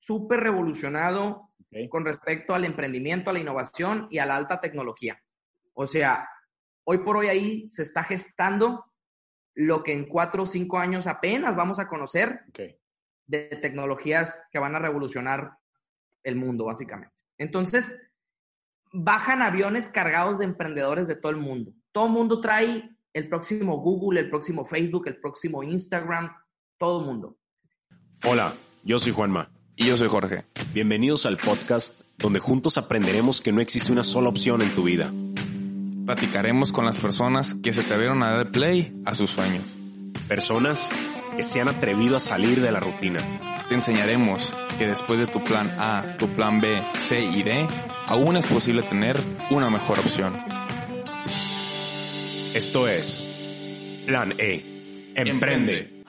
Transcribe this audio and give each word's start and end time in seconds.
súper 0.00 0.40
revolucionado 0.40 1.50
con 1.88 2.04
respecto 2.04 2.54
al 2.54 2.64
emprendimiento, 2.64 3.30
a 3.30 3.32
la 3.32 3.38
innovación 3.38 4.08
y 4.10 4.18
a 4.18 4.26
la 4.26 4.34
alta 4.34 4.60
tecnología. 4.60 5.22
O 5.74 5.86
sea, 5.86 6.28
hoy 6.84 6.98
por 6.98 7.18
hoy 7.18 7.28
ahí 7.28 7.68
se 7.68 7.82
está 7.82 8.02
gestando 8.02 8.86
lo 9.54 9.82
que 9.82 9.94
en 9.94 10.06
cuatro 10.06 10.44
o 10.44 10.46
cinco 10.46 10.78
años 10.78 11.06
apenas 11.06 11.54
vamos 11.54 11.78
a 11.78 11.86
conocer 11.86 12.40
de 13.26 13.46
tecnologías 13.60 14.48
que 14.50 14.58
van 14.58 14.74
a 14.74 14.80
revolucionar 14.80 15.58
el 16.24 16.34
mundo, 16.34 16.64
básicamente. 16.64 17.14
Entonces, 17.38 18.00
bajan 18.92 19.42
aviones 19.42 19.88
cargados 19.88 20.38
de 20.38 20.46
emprendedores 20.46 21.06
de 21.06 21.14
todo 21.14 21.30
el 21.30 21.38
mundo. 21.38 21.72
Todo 21.92 22.06
el 22.06 22.12
mundo 22.12 22.40
trae 22.40 22.90
el 23.12 23.28
próximo 23.28 23.78
Google, 23.78 24.20
el 24.20 24.30
próximo 24.30 24.64
Facebook, 24.64 25.06
el 25.06 25.20
próximo 25.20 25.62
Instagram, 25.62 26.34
todo 26.78 27.00
el 27.00 27.06
mundo. 27.06 27.36
Hola, 28.24 28.54
yo 28.82 28.98
soy 28.98 29.12
Juanma. 29.12 29.59
Y 29.80 29.86
yo 29.86 29.96
soy 29.96 30.08
Jorge. 30.08 30.44
Bienvenidos 30.74 31.24
al 31.24 31.38
podcast 31.38 31.94
donde 32.18 32.38
juntos 32.38 32.76
aprenderemos 32.76 33.40
que 33.40 33.50
no 33.50 33.62
existe 33.62 33.90
una 33.90 34.02
sola 34.02 34.28
opción 34.28 34.60
en 34.60 34.68
tu 34.74 34.82
vida. 34.82 35.10
Platicaremos 36.04 36.70
con 36.70 36.84
las 36.84 36.98
personas 36.98 37.54
que 37.54 37.72
se 37.72 37.80
atrevieron 37.80 38.22
a 38.22 38.30
dar 38.30 38.50
play 38.50 38.92
a 39.06 39.14
sus 39.14 39.30
sueños. 39.30 39.62
Personas 40.28 40.90
que 41.34 41.42
se 41.42 41.62
han 41.62 41.68
atrevido 41.68 42.16
a 42.16 42.20
salir 42.20 42.60
de 42.60 42.70
la 42.70 42.80
rutina. 42.80 43.64
Te 43.70 43.74
enseñaremos 43.74 44.54
que 44.78 44.86
después 44.86 45.18
de 45.18 45.26
tu 45.26 45.42
plan 45.42 45.74
A, 45.78 46.18
tu 46.18 46.28
plan 46.28 46.60
B, 46.60 46.84
C 46.98 47.24
y 47.24 47.42
D, 47.42 47.66
aún 48.06 48.36
es 48.36 48.44
posible 48.44 48.82
tener 48.82 49.24
una 49.50 49.70
mejor 49.70 49.98
opción. 49.98 50.44
Esto 52.52 52.86
es 52.86 53.26
Plan 54.04 54.34
E. 54.36 55.14
Emprende. 55.14 56.04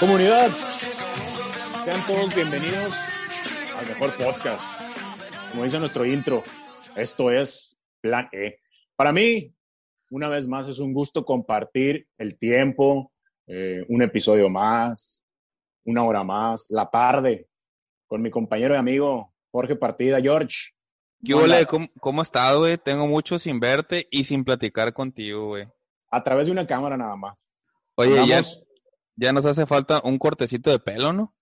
Comunidad, 0.00 0.50
sean 1.84 2.06
todos 2.06 2.34
bienvenidos 2.34 2.94
al 3.78 3.86
mejor 3.86 4.14
podcast. 4.16 4.64
Como 5.50 5.62
dice 5.62 5.78
nuestro 5.78 6.04
intro, 6.04 6.42
esto 6.94 7.30
es 7.30 7.78
Plan 8.02 8.28
E. 8.32 8.58
Para 8.96 9.12
mí, 9.12 9.54
una 10.10 10.28
vez 10.28 10.46
más, 10.46 10.68
es 10.68 10.78
un 10.78 10.92
gusto 10.92 11.24
compartir 11.24 12.06
el 12.18 12.38
tiempo, 12.38 13.12
eh, 13.46 13.84
un 13.88 14.02
episodio 14.02 14.50
más, 14.50 15.24
una 15.84 16.04
hora 16.04 16.22
más, 16.22 16.66
la 16.68 16.90
tarde, 16.90 17.48
con 18.06 18.20
mi 18.20 18.30
compañero 18.30 18.74
y 18.74 18.78
amigo 18.78 19.32
Jorge 19.50 19.76
Partida. 19.76 20.20
George, 20.20 20.72
¿Qué 21.24 21.32
andas? 21.32 21.66
¿Cómo, 21.68 21.86
cómo 21.98 22.22
estás, 22.22 22.56
güey? 22.56 22.76
Tengo 22.76 23.06
mucho 23.06 23.38
sin 23.38 23.58
verte 23.58 24.06
y 24.10 24.24
sin 24.24 24.44
platicar 24.44 24.92
contigo, 24.92 25.48
güey. 25.48 25.66
a 26.10 26.22
través 26.22 26.46
de 26.46 26.52
una 26.52 26.66
cámara 26.66 26.96
nada 26.96 27.16
más. 27.16 27.52
Oye, 27.94 28.26
ya, 28.26 28.40
ya 29.16 29.32
nos 29.32 29.46
hace 29.46 29.66
falta 29.66 30.00
un 30.04 30.18
cortecito 30.18 30.70
de 30.70 30.78
pelo, 30.78 31.12
¿no? 31.12 31.34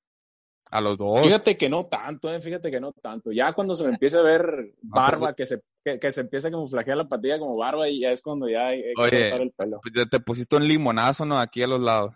A 0.71 0.81
los 0.81 0.99
dos. 0.99 1.23
Fíjate 1.23 1.57
que 1.57 1.69
no 1.69 1.87
tanto, 1.87 2.33
eh, 2.33 2.41
fíjate 2.41 2.71
que 2.71 2.81
no 2.81 2.93
tanto. 2.93 3.33
Ya 3.33 3.53
cuando 3.55 3.75
se 3.75 3.85
me 3.85 3.91
empiece 3.91 4.19
a 4.19 4.23
ver 4.23 4.75
barba, 4.83 5.35
que 5.35 5.47
se, 5.47 5.63
que, 5.85 5.99
que 5.99 6.13
se 6.13 6.21
empiece 6.21 6.49
a 6.49 6.51
camuflajear 6.51 6.97
la 6.97 7.09
patilla 7.09 7.39
como 7.39 7.57
barba, 7.57 7.89
y 7.89 8.01
ya 8.01 8.13
es 8.13 8.21
cuando 8.21 8.49
ya 8.49 8.67
hay, 8.69 8.83
hay 8.83 8.95
que 8.95 9.01
Oye. 9.03 9.23
cortar 9.31 9.41
el 9.41 9.53
pelo. 9.53 9.81
Pues 9.83 9.95
ya 9.97 10.07
te 10.07 10.21
pusiste 10.21 10.57
un 10.57 10.69
limonazo, 10.69 11.25
¿no? 11.25 11.39
Aquí 11.39 11.63
a 11.63 11.67
los 11.67 11.81
lados. 11.81 12.15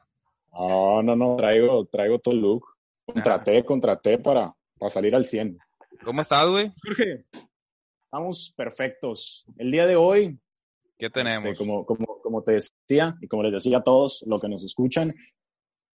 No, 0.53 1.03
no, 1.03 1.17
no, 1.17 1.37
traigo, 1.37 1.87
traigo 1.87 2.19
todo 2.19 2.35
el 2.35 2.41
look. 2.41 2.67
Contraté, 3.07 3.65
contraté 3.65 4.19
para, 4.19 4.55
para 4.79 4.91
salir 4.91 5.15
al 5.17 5.25
100. 5.25 5.59
¿Cómo 6.05 6.21
estás, 6.21 6.47
güey? 6.47 6.73
Jorge, 6.83 7.25
estamos 8.05 8.53
perfectos. 8.55 9.45
El 9.57 9.71
día 9.71 9.87
de 9.87 9.97
hoy, 9.97 10.39
¿Qué 10.99 11.09
tenemos? 11.11 11.45
este, 11.47 11.57
como, 11.57 11.87
como, 11.87 12.21
como 12.23 12.43
te 12.43 12.53
decía, 12.53 13.17
y 13.21 13.29
como 13.29 13.43
les 13.45 13.53
decía 13.55 13.79
a 13.79 13.83
todos 13.83 14.25
los 14.27 14.41
que 14.41 14.49
nos 14.49 14.63
escuchan, 14.63 15.15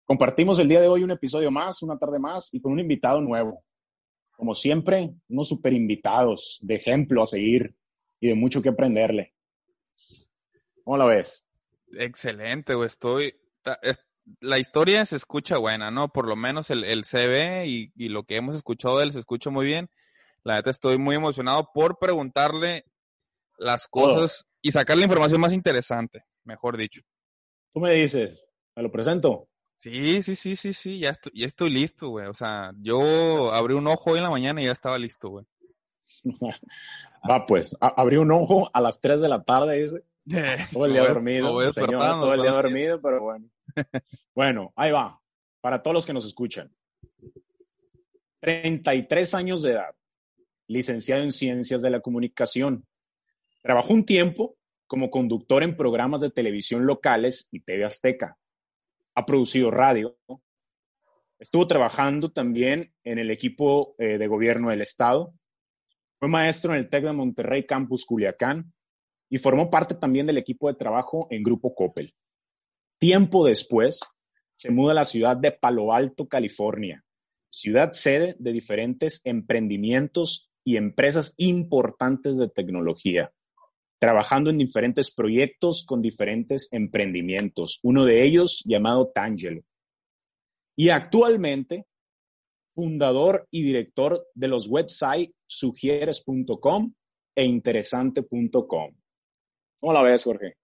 compartimos 0.07 0.57
el 0.57 0.69
día 0.69 0.81
de 0.81 0.87
hoy 0.87 1.03
un 1.03 1.11
episodio 1.11 1.51
más, 1.51 1.83
una 1.83 1.97
tarde 1.99 2.17
más, 2.17 2.53
y 2.53 2.61
con 2.61 2.71
un 2.71 2.79
invitado 2.79 3.21
nuevo. 3.21 3.63
Como 4.31 4.55
siempre, 4.55 5.13
unos 5.27 5.49
super 5.49 5.73
invitados 5.73 6.59
de 6.61 6.75
ejemplo 6.75 7.21
a 7.21 7.25
seguir 7.25 7.75
y 8.19 8.29
de 8.29 8.35
mucho 8.35 8.61
que 8.61 8.69
aprenderle. 8.69 9.35
¿Cómo 10.83 10.97
la 10.97 11.05
ves? 11.05 11.47
Excelente, 11.91 12.73
güey. 12.73 12.87
Estoy. 12.87 13.35
La 14.39 14.59
historia 14.59 15.05
se 15.05 15.15
escucha 15.15 15.57
buena, 15.57 15.91
¿no? 15.91 16.09
Por 16.09 16.27
lo 16.27 16.35
menos 16.35 16.69
el, 16.69 16.83
el 16.83 17.03
CV 17.03 17.65
y, 17.67 17.91
y 17.95 18.09
lo 18.09 18.23
que 18.23 18.35
hemos 18.37 18.55
escuchado 18.55 18.97
de 18.97 19.05
él 19.05 19.11
se 19.11 19.19
escucha 19.19 19.49
muy 19.49 19.65
bien. 19.65 19.89
La 20.43 20.55
neta 20.55 20.69
estoy 20.69 20.97
muy 20.97 21.15
emocionado 21.15 21.69
por 21.73 21.97
preguntarle 21.97 22.85
las 23.57 23.87
cosas 23.87 24.47
y 24.61 24.71
sacar 24.71 24.97
la 24.97 25.03
información 25.03 25.41
más 25.41 25.53
interesante, 25.53 26.23
mejor 26.43 26.77
dicho. 26.77 27.01
Tú 27.73 27.79
me 27.79 27.91
dices, 27.93 28.45
¿me 28.75 28.83
lo 28.83 28.91
presento? 28.91 29.49
Sí, 29.77 30.23
sí, 30.23 30.35
sí, 30.35 30.55
sí, 30.55 30.73
sí, 30.73 30.99
ya 30.99 31.11
estoy, 31.11 31.31
ya 31.35 31.45
estoy 31.45 31.69
listo, 31.69 32.09
güey. 32.09 32.27
O 32.27 32.33
sea, 32.33 32.73
yo 32.79 33.53
abrí 33.53 33.75
un 33.75 33.87
ojo 33.87 34.11
hoy 34.11 34.17
en 34.17 34.23
la 34.23 34.29
mañana 34.29 34.61
y 34.61 34.65
ya 34.65 34.71
estaba 34.71 34.97
listo, 34.97 35.29
güey. 35.29 35.45
Va, 37.29 37.45
pues, 37.45 37.75
abrí 37.79 38.17
un 38.17 38.31
ojo 38.31 38.69
a 38.73 38.81
las 38.81 39.01
3 39.01 39.21
de 39.21 39.29
la 39.29 39.43
tarde, 39.43 39.81
dice. 39.81 40.03
Todo 40.73 40.85
el 40.85 40.93
día 40.93 41.07
dormido, 41.07 41.71
señor, 41.71 42.01
todo 42.19 42.33
el 42.33 42.41
día 42.41 42.51
dormido, 42.51 43.01
pero 43.01 43.21
bueno. 43.21 43.49
Bueno, 44.35 44.73
ahí 44.75 44.91
va. 44.91 45.21
Para 45.61 45.81
todos 45.81 45.93
los 45.93 46.05
que 46.05 46.13
nos 46.13 46.25
escuchan. 46.25 46.73
33 48.41 49.33
años 49.35 49.61
de 49.63 49.71
edad, 49.71 49.95
licenciado 50.67 51.23
en 51.23 51.31
Ciencias 51.31 51.81
de 51.81 51.89
la 51.89 52.01
Comunicación. 52.01 52.85
Trabajó 53.61 53.93
un 53.93 54.05
tiempo 54.05 54.57
como 54.85 55.09
conductor 55.09 55.63
en 55.63 55.75
programas 55.75 56.21
de 56.21 56.29
televisión 56.29 56.85
locales 56.85 57.47
y 57.51 57.61
TV 57.61 57.85
Azteca. 57.85 58.37
Ha 59.17 59.25
producido 59.25 59.71
radio. 59.71 60.15
Estuvo 61.39 61.65
trabajando 61.65 62.31
también 62.31 62.93
en 63.03 63.17
el 63.17 63.31
equipo 63.31 63.95
eh, 63.97 64.19
de 64.19 64.27
gobierno 64.27 64.69
del 64.69 64.81
Estado. 64.81 65.33
Fue 66.19 66.29
maestro 66.29 66.71
en 66.71 66.77
el 66.77 66.87
TEC 66.87 67.05
de 67.05 67.13
Monterrey 67.13 67.65
Campus 67.65 68.05
Culiacán 68.05 68.71
y 69.27 69.39
formó 69.39 69.71
parte 69.71 69.95
también 69.95 70.27
del 70.27 70.37
equipo 70.37 70.67
de 70.67 70.75
trabajo 70.75 71.25
en 71.31 71.41
Grupo 71.41 71.73
Coppel. 71.73 72.13
Tiempo 72.99 73.43
después, 73.43 74.01
se 74.53 74.69
muda 74.69 74.91
a 74.91 74.97
la 74.97 75.05
ciudad 75.05 75.35
de 75.35 75.51
Palo 75.51 75.93
Alto, 75.93 76.27
California, 76.27 77.03
ciudad 77.49 77.93
sede 77.93 78.35
de 78.37 78.51
diferentes 78.51 79.21
emprendimientos 79.23 80.51
y 80.63 80.77
empresas 80.77 81.33
importantes 81.37 82.37
de 82.37 82.49
tecnología, 82.49 83.33
trabajando 83.99 84.49
en 84.49 84.57
diferentes 84.57 85.13
proyectos 85.13 85.85
con 85.85 86.01
diferentes 86.01 86.69
emprendimientos, 86.71 87.79
uno 87.83 88.05
de 88.05 88.23
ellos 88.23 88.63
llamado 88.65 89.11
Tangelo. 89.13 89.61
Y 90.75 90.89
actualmente, 90.89 91.87
fundador 92.73 93.47
y 93.49 93.63
director 93.63 94.27
de 94.35 94.47
los 94.47 94.67
websites 94.67 95.33
sugieres.com 95.47 96.93
e 97.35 97.45
interesante.com. 97.45 98.95
¿Cómo 99.79 99.93
la 99.93 100.01
ves, 100.03 100.23
Jorge? 100.23 100.57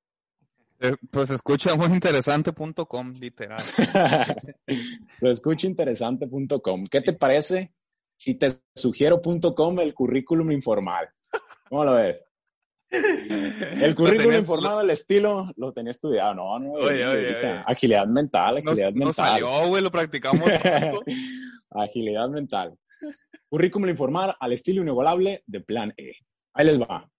Eh, 0.80 0.96
Pues 1.10 1.30
escucha 1.30 1.76
muy 1.76 1.88
interesante.com, 1.88 3.14
literal. 3.20 3.60
Se 5.20 5.30
escucha 5.32 5.68
interesante.com. 5.68 6.86
¿Qué 6.86 7.02
te 7.02 7.14
parece 7.14 7.74
si 8.16 8.36
te 8.36 8.47
sugiero.com 8.76 9.79
el 9.79 9.94
currículum 9.94 10.52
informal? 10.52 11.09
¿Cómo 11.70 11.86
lo 11.86 11.94
ves? 11.94 12.22
El 12.93 13.95
currículum 13.95 14.35
informal, 14.35 14.85
el 14.85 14.91
estilo, 14.91 15.51
lo 15.57 15.73
tenía 15.73 15.91
estudiado. 15.91 16.35
No, 16.35 16.59
no, 16.59 16.72
Oye, 16.73 16.87
oye, 16.90 17.03
ahorita. 17.05 17.51
oye. 17.51 17.63
agilidad 17.67 18.07
mental, 18.07 18.61
No, 18.63 18.72
agilidad 18.72 18.91
no 18.91 19.05
mental. 19.05 19.13
salió, 19.13 19.67
güey, 19.67 19.81
lo 19.84 19.91
practicamos 19.91 20.45
tanto. 20.61 21.03
Agilidad 21.72 22.29
mental. 22.29 22.78
Currículum 23.49 23.90
informal 23.90 24.35
al 24.40 24.53
estilo 24.53 24.81
inigualable 24.84 25.43
de 25.47 25.59
Plan 25.61 25.93
E. 25.97 26.13
Ahí 26.53 26.66
les 26.67 26.79
va. 26.79 27.09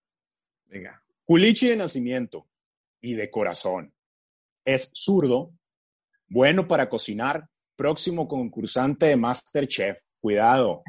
Venga. 0.67 1.03
Culichi 1.25 1.69
de 1.69 1.77
nacimiento 1.77 2.47
y 3.01 3.15
de 3.15 3.31
corazón. 3.31 3.93
Es 4.65 4.91
zurdo, 4.95 5.53
bueno 6.29 6.67
para 6.69 6.89
cocinar, 6.89 7.49
próximo 7.77 8.29
concursante 8.29 9.07
de 9.07 9.17
Masterchef. 9.17 9.99
Cuidado. 10.21 10.83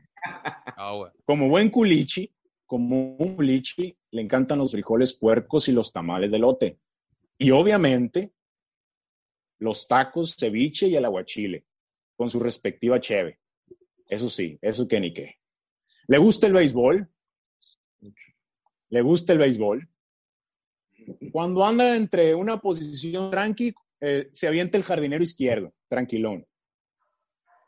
Ah. 0.78 1.12
Como 1.26 1.50
buen 1.50 1.70
culichi, 1.70 2.32
como 2.66 3.16
un 3.18 3.36
culichi, 3.36 3.96
le 4.16 4.22
encantan 4.22 4.60
los 4.60 4.72
frijoles 4.72 5.14
puercos 5.14 5.68
y 5.68 5.74
los 5.74 5.92
tamales 5.92 6.32
de 6.32 6.40
lote. 6.40 6.80
Y 7.38 7.52
obviamente, 7.52 8.32
los 9.60 9.90
tacos, 9.90 10.38
ceviche 10.40 10.88
y 10.88 10.96
el 10.96 11.04
aguachile, 11.04 11.66
con 12.16 12.30
su 12.30 12.40
respectiva 12.40 12.98
cheve. 13.02 13.42
Eso 14.08 14.30
sí, 14.30 14.58
eso 14.62 14.88
que 14.88 15.02
ni 15.02 15.14
qué. 15.14 15.36
¿Le 16.08 16.18
gusta 16.18 16.48
el 16.48 16.54
béisbol? 16.54 17.10
¿Le 18.88 19.02
gusta 19.02 19.34
el 19.34 19.40
béisbol? 19.40 19.90
Cuando 21.34 21.66
anda 21.66 21.98
entre 21.98 22.34
una 22.34 22.58
posición 22.62 23.30
tranqui, 23.30 23.74
eh, 24.00 24.30
se 24.32 24.48
avienta 24.48 24.78
el 24.78 24.86
jardinero 24.86 25.24
izquierdo, 25.24 25.74
tranquilón. 25.90 26.48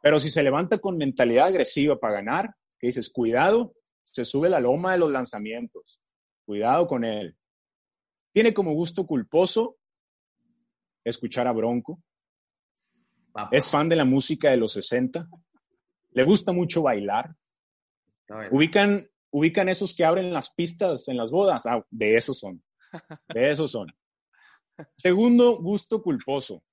Pero 0.01 0.17
si 0.17 0.29
se 0.29 0.43
levanta 0.43 0.77
con 0.77 0.95
mentalidad 0.95 1.47
agresiva 1.47 1.99
para 1.99 2.13
ganar, 2.13 2.55
que 2.79 2.87
dices, 2.87 3.09
cuidado, 3.09 3.73
se 4.03 4.23
sube 4.23 4.49
la 4.49 4.61
loma 4.61 4.93
de 4.93 4.99
los 4.99 5.11
lanzamientos. 5.11 5.96
Cuidado 6.47 6.87
con 6.87 7.03
él. 7.03 7.35
Tiene 8.31 8.53
como 8.53 8.71
gusto 8.71 9.05
culposo 9.05 9.75
escuchar 11.03 11.45
a 11.45 11.51
Bronco. 11.51 12.01
Es 13.51 13.69
fan 13.69 13.89
de 13.89 13.97
la 13.97 14.05
música 14.05 14.49
de 14.49 14.55
los 14.55 14.71
60. 14.71 15.27
Le 16.11 16.23
gusta 16.23 16.53
mucho 16.53 16.81
bailar. 16.81 17.35
Ubican, 18.51 19.09
ubican 19.29 19.67
esos 19.67 19.93
que 19.93 20.05
abren 20.05 20.31
las 20.31 20.53
pistas 20.53 21.09
en 21.09 21.17
las 21.17 21.31
bodas. 21.31 21.65
Ah, 21.65 21.85
de 21.89 22.15
esos 22.15 22.39
son. 22.39 22.63
De 23.27 23.51
esos 23.51 23.69
son. 23.69 23.93
Segundo, 24.95 25.57
gusto 25.57 26.01
culposo. 26.01 26.63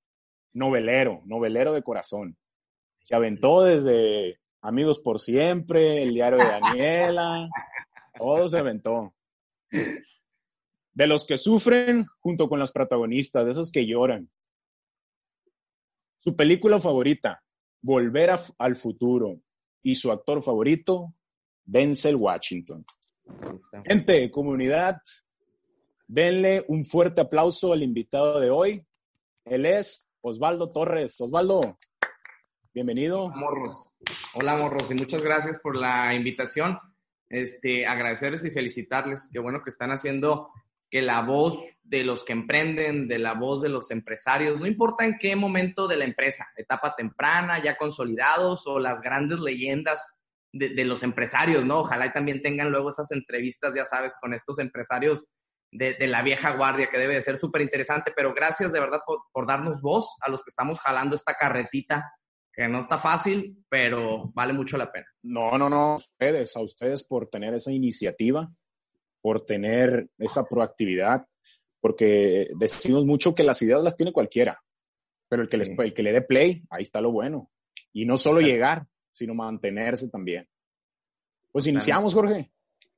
Novelero, 0.53 1.23
novelero 1.25 1.73
de 1.73 1.83
corazón. 1.83 2.39
Se 3.03 3.17
aventó 3.17 3.65
desde 3.65 4.39
Amigos 4.63 5.01
por 5.01 5.19
Siempre, 5.19 6.01
El 6.05 6.15
Diario 6.15 6.39
de 6.39 6.45
Daniela, 6.45 7.49
todo 8.17 8.49
se 8.49 8.61
aventó. 8.61 9.13
De 10.93 11.07
los 11.07 11.27
que 11.27 11.37
sufren 11.37 12.07
junto 12.21 12.49
con 12.49 12.59
las 12.59 12.73
protagonistas, 12.73 13.45
de 13.45 13.51
esos 13.51 13.71
que 13.71 13.87
lloran. 13.87 14.31
Su 16.19 16.37
película 16.37 16.81
favorita, 16.81 17.43
Volver 17.83 18.31
al 18.59 18.77
futuro. 18.77 19.41
Y 19.83 19.97
su 19.97 20.11
actor 20.11 20.43
favorito, 20.43 21.13
Denzel 21.67 22.17
Washington. 22.17 22.83
Gente, 23.85 24.31
comunidad, 24.31 25.03
denle 26.07 26.65
un 26.69 26.87
fuerte 26.87 27.21
aplauso 27.21 27.75
al 27.75 27.83
invitado 27.83 28.41
de 28.41 28.49
hoy. 28.49 28.87
Él 29.45 29.67
es 29.67 30.09
Osvaldo 30.23 30.71
Torres. 30.71 31.21
Osvaldo, 31.21 31.79
bienvenido. 32.73 33.25
Hola, 33.25 33.37
morros. 33.37 33.93
Hola, 34.33 34.57
morros, 34.57 34.91
y 34.91 34.95
muchas 34.95 35.23
gracias 35.23 35.59
por 35.59 35.77
la 35.77 36.15
invitación. 36.15 36.79
Este, 37.35 37.85
agradecerles 37.85 38.45
y 38.45 38.53
felicitarles. 38.53 39.29
Qué 39.33 39.41
bueno 39.41 39.61
que 39.65 39.71
están 39.71 39.91
haciendo 39.91 40.53
que 40.89 41.03
la 41.03 41.21
voz 41.23 41.59
de 41.83 42.05
los 42.05 42.23
que 42.23 42.33
emprenden, 42.33 43.09
de 43.09 43.19
la 43.19 43.35
voz 43.35 43.61
de 43.61 43.69
los 43.69 43.91
empresarios, 43.91 44.61
no 44.61 44.69
importa 44.69 45.05
en 45.05 45.19
qué 45.19 45.35
momento 45.35 45.89
de 45.89 45.97
la 45.97 46.05
empresa, 46.05 46.47
etapa 46.57 46.95
temprana, 46.95 47.61
ya 47.61 47.77
consolidados 47.77 48.69
o 48.69 48.79
las 48.79 49.01
grandes 49.01 49.41
leyendas 49.41 50.15
de, 50.53 50.85
los 50.85 51.03
empresarios, 51.03 51.65
¿no? 51.65 51.81
Ojalá 51.81 52.07
y 52.07 52.13
también 52.13 52.41
tengan 52.41 52.71
luego 52.71 52.91
esas 52.91 53.11
entrevistas, 53.11 53.75
ya 53.75 53.85
sabes, 53.85 54.15
con 54.21 54.33
estos 54.33 54.61
empresarios 54.61 55.27
de, 55.73 55.97
la 56.07 56.23
vieja 56.23 56.53
guardia, 56.53 56.89
que 56.89 56.99
debe 56.99 57.17
de 57.17 57.23
ser 57.23 57.37
súper 57.37 57.63
interesante, 57.63 58.13
pero 58.15 58.33
gracias 58.33 58.73
de 58.73 58.79
verdad 58.79 59.01
por, 59.33 59.47
darnos 59.49 59.83
voz 59.83 60.17
a 60.21 60.31
los 60.31 60.45
que 60.45 60.51
estamos 60.51 60.79
jalando 60.79 61.17
esta 61.17 61.35
carretita, 61.35 62.13
que 62.55 62.69
no 62.69 62.81
está 62.81 62.99
fácil, 62.99 63.65
pero 63.69 64.31
vale 64.35 64.53
mucho 64.53 64.77
la 64.77 64.91
pena. 64.91 65.07
No, 65.23 65.59
no, 65.59 65.69
no, 65.69 65.93
a 65.93 65.97
ustedes, 65.97 66.57
a 66.57 66.61
ustedes 66.61 67.03
por 67.05 67.29
tener 67.29 67.55
esa 67.55 67.73
iniciativa, 67.73 68.51
por 69.21 69.45
tener 69.45 70.09
esa 70.19 70.45
proactividad, 70.45 71.27
porque 71.81 72.49
decimos 72.57 73.05
mucho 73.05 73.35
que 73.35 73.43
las 73.43 73.61
ideas 73.63 73.83
las 73.83 73.97
tiene 73.97 74.13
cualquiera, 74.13 74.63
pero 75.29 75.43
el 75.43 75.49
que, 75.49 75.57
el 75.57 75.95
que 75.95 76.03
le 76.03 76.13
dé 76.13 76.23
play, 76.23 76.63
ahí 76.71 76.83
está 76.83 77.01
lo 77.01 77.11
bueno. 77.11 77.51
Y 77.93 78.05
no 78.05 78.17
solo 78.17 78.41
llegar, 78.41 78.87
sino 79.13 79.35
mantenerse 79.35 80.09
también. 80.09 80.49
Pues 81.51 81.67
iniciamos, 81.67 82.15
Jorge. 82.15 82.51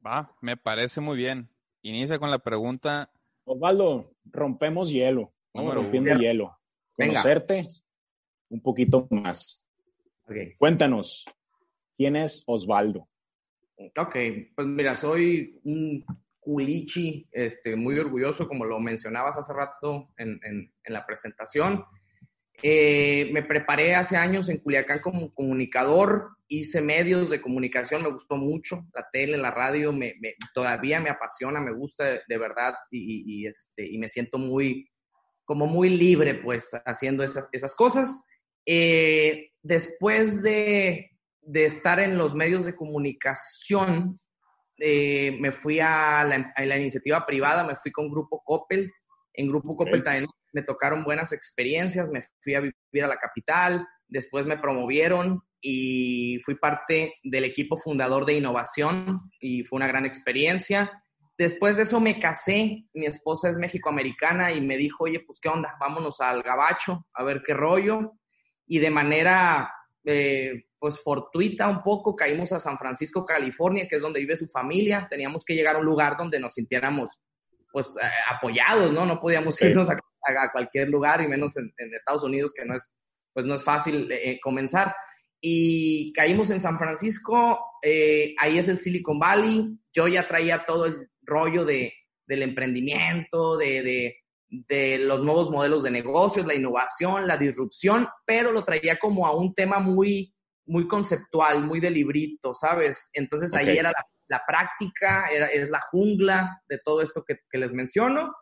Va, 0.07 0.35
me 0.41 0.57
parece 0.57 1.01
muy 1.01 1.17
bien. 1.17 1.49
Inicia 1.83 2.19
con 2.19 2.31
la 2.31 2.39
pregunta. 2.39 3.11
Osvaldo, 3.45 4.11
rompemos 4.25 4.91
hielo. 4.91 5.33
Rompiendo 5.53 6.15
hielo. 6.19 6.59
Conocerte 6.95 7.69
un 8.49 8.61
poquito 8.61 9.07
más. 9.11 9.67
Cuéntanos, 10.59 11.25
¿quién 11.97 12.17
es 12.17 12.45
Osvaldo? 12.47 13.09
Ok, 13.97 14.17
pues 14.55 14.67
mira, 14.67 14.95
soy 14.95 15.61
un 15.65 16.05
culichi, 16.41 17.29
este, 17.31 17.77
muy 17.77 17.99
orgulloso, 17.99 18.49
como 18.49 18.65
lo 18.65 18.79
mencionabas 18.81 19.37
hace 19.37 19.53
rato 19.53 20.11
en, 20.17 20.41
en 20.43 20.93
la 20.93 21.05
presentación. 21.05 21.85
Eh, 22.63 23.29
me 23.33 23.43
preparé 23.43 23.95
hace 23.95 24.17
años 24.17 24.49
en 24.49 24.59
Culiacán 24.59 25.01
como 25.01 25.33
comunicador, 25.35 26.31
hice 26.49 26.81
medios 26.81 27.31
de 27.31 27.43
comunicación, 27.43 28.03
me 28.03 28.11
gustó 28.11 28.37
mucho, 28.37 28.87
la 28.95 29.07
tele, 29.11 29.37
la 29.37 29.51
radio, 29.51 29.93
me, 29.93 30.15
todavía 30.55 31.01
me 31.01 31.11
apasiona, 31.11 31.61
me 31.61 31.73
gusta 31.73 32.05
de, 32.27 32.39
verdad 32.39 32.75
y, 32.91 33.47
este, 33.47 33.87
y 33.87 33.99
me 33.99 34.09
siento 34.09 34.39
muy, 34.39 34.91
como 35.45 35.67
muy 35.67 35.91
libre 35.91 36.35
pues 36.35 36.71
haciendo 36.87 37.23
esas, 37.23 37.49
esas 37.53 37.75
cosas. 37.75 38.25
Eh, 38.67 39.53
después 39.63 40.43
de, 40.43 41.13
de, 41.41 41.65
estar 41.65 42.01
en 42.01 42.19
los 42.19 42.35
medios 42.35 42.65
de 42.65 42.75
comunicación, 42.75 44.21
eh, 44.79 45.39
me 45.41 45.53
fui 45.53 45.81
a 45.81 46.25
la, 46.25 46.53
a 46.55 46.65
la, 46.65 46.77
iniciativa 46.77 47.25
privada, 47.25 47.65
me 47.65 47.77
fui 47.77 47.93
con 47.93 48.11
Grupo 48.11 48.43
Coppel. 48.45 48.93
En 49.33 49.49
Grupo 49.49 49.77
Coppel 49.77 50.03
también 50.03 50.27
me 50.53 50.63
tocaron 50.63 51.05
buenas 51.05 51.33
experiencias, 51.33 52.11
me 52.11 52.23
fui 52.41 52.55
a 52.55 52.61
vivir 52.61 53.05
a 53.05 53.07
la 53.07 53.17
capital, 53.17 53.87
después 54.09 54.47
me 54.47 54.59
promovieron 54.59 55.43
y 55.61 56.39
fui 56.45 56.55
parte 56.57 57.15
del 57.23 57.45
equipo 57.45 57.77
fundador 57.77 58.25
de 58.25 58.35
innovación 58.35 59.31
y 59.41 59.65
fue 59.65 59.77
una 59.77 59.87
gran 59.87 60.07
experiencia. 60.07 61.03
Después 61.39 61.77
de 61.77 61.83
eso 61.83 62.01
me 62.01 62.19
casé, 62.19 62.87
mi 62.95 63.07
esposa 63.07 63.51
es 63.51 63.59
mexicoamericana 63.59 64.53
y 64.53 64.61
me 64.61 64.77
dijo, 64.77 65.05
oye, 65.05 65.21
pues 65.21 65.39
qué 65.41 65.49
onda, 65.49 65.77
vámonos 65.79 66.21
al 66.21 66.43
gabacho 66.43 67.07
a 67.13 67.23
ver 67.25 67.43
qué 67.45 67.53
rollo. 67.53 68.13
Y 68.67 68.79
de 68.79 68.91
manera, 68.91 69.73
eh, 70.05 70.67
pues 70.79 71.01
fortuita 71.03 71.69
un 71.69 71.83
poco, 71.83 72.15
caímos 72.17 72.53
a 72.53 72.61
San 72.61 72.79
Francisco, 72.79 73.25
California, 73.25 73.87
que 73.89 73.97
es 73.97 74.03
donde 74.03 74.21
vive 74.21 74.37
su 74.37 74.49
familia. 74.49 75.07
Teníamos 75.09 75.45
que 75.45 75.55
llegar 75.55 75.77
a 75.77 75.79
un 75.79 75.87
lugar 75.87 76.17
donde 76.17 76.41
nos 76.41 76.55
sintiéramos, 76.55 77.21
pues, 77.73 77.97
eh, 78.03 78.07
apoyados, 78.29 78.93
¿no? 78.93 79.07
No 79.07 79.21
podíamos 79.21 79.61
irnos 79.63 79.91
a 79.91 79.99
a, 80.35 80.53
cualquier 80.53 80.89
lugar 80.89 81.23
y 81.23 81.29
menos 81.29 81.57
en, 81.57 81.73
Estados 81.95 82.25
Unidos, 82.25 82.53
que 82.53 82.65
no 82.65 82.75
es, 82.75 82.93
pues 83.33 83.47
no 83.47 83.55
es 83.55 83.63
fácil 83.63 84.11
eh, 84.11 84.39
comenzar. 84.43 84.95
Y 85.41 86.13
caímos 86.13 86.51
en 86.51 86.61
San 86.61 86.79
Francisco, 86.79 87.59
eh, 87.83 88.35
ahí 88.39 88.59
es 88.59 88.69
el 88.69 88.79
Silicon 88.79 89.19
Valley, 89.19 89.79
yo 89.93 90.09
ya 90.09 90.27
traía 90.27 90.65
todo 90.65 90.87
el 90.87 91.11
rollo 91.23 91.65
de, 91.65 91.93
del 92.27 92.43
emprendimiento, 92.43 93.57
de, 93.57 93.83
de, 93.83 94.17
de, 94.49 94.99
los 94.99 95.23
nuevos 95.23 95.51
modelos 95.51 95.83
de 95.83 95.91
negocios, 95.91 96.47
la 96.47 96.55
innovación, 96.55 97.27
la 97.27 97.37
disrupción, 97.37 98.09
pero 98.25 98.53
lo 98.53 98.65
traía 98.65 98.99
como 98.99 99.27
a 99.27 99.37
un 99.37 99.55
tema 99.55 99.79
muy, 99.79 100.35
muy 100.67 100.87
conceptual, 100.87 101.65
muy 101.65 101.81
de 101.81 101.91
librito, 101.91 102.55
¿sabes? 102.55 103.11
Entonces 103.13 103.53
ahí 103.55 103.77
era 103.77 103.93
la, 104.29 104.43
práctica, 104.47 105.29
era, 105.33 105.47
es 105.47 105.71
la 105.71 105.81
jungla 105.91 106.63
de 106.69 106.79
todo 106.85 107.03
esto 107.03 107.25
que, 107.27 107.39
que 107.51 107.59
les 107.59 107.73
menciono. 107.73 108.35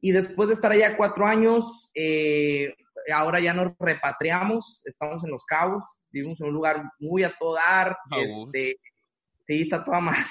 Y 0.00 0.12
después 0.12 0.48
de 0.48 0.54
estar 0.54 0.70
allá 0.70 0.96
cuatro 0.96 1.26
años, 1.26 1.90
eh, 1.94 2.72
ahora 3.12 3.40
ya 3.40 3.54
nos 3.54 3.72
repatriamos, 3.78 4.82
estamos 4.84 5.24
en 5.24 5.30
Los 5.30 5.44
Cabos, 5.44 6.00
vivimos 6.10 6.40
en 6.40 6.48
un 6.48 6.54
lugar 6.54 6.82
muy 6.98 7.24
a 7.24 7.34
todo 7.38 7.54
dar, 7.54 7.96
este, 8.16 8.76
sí, 9.44 9.62
está 9.62 9.84
toda 9.84 10.00
mal. 10.00 10.24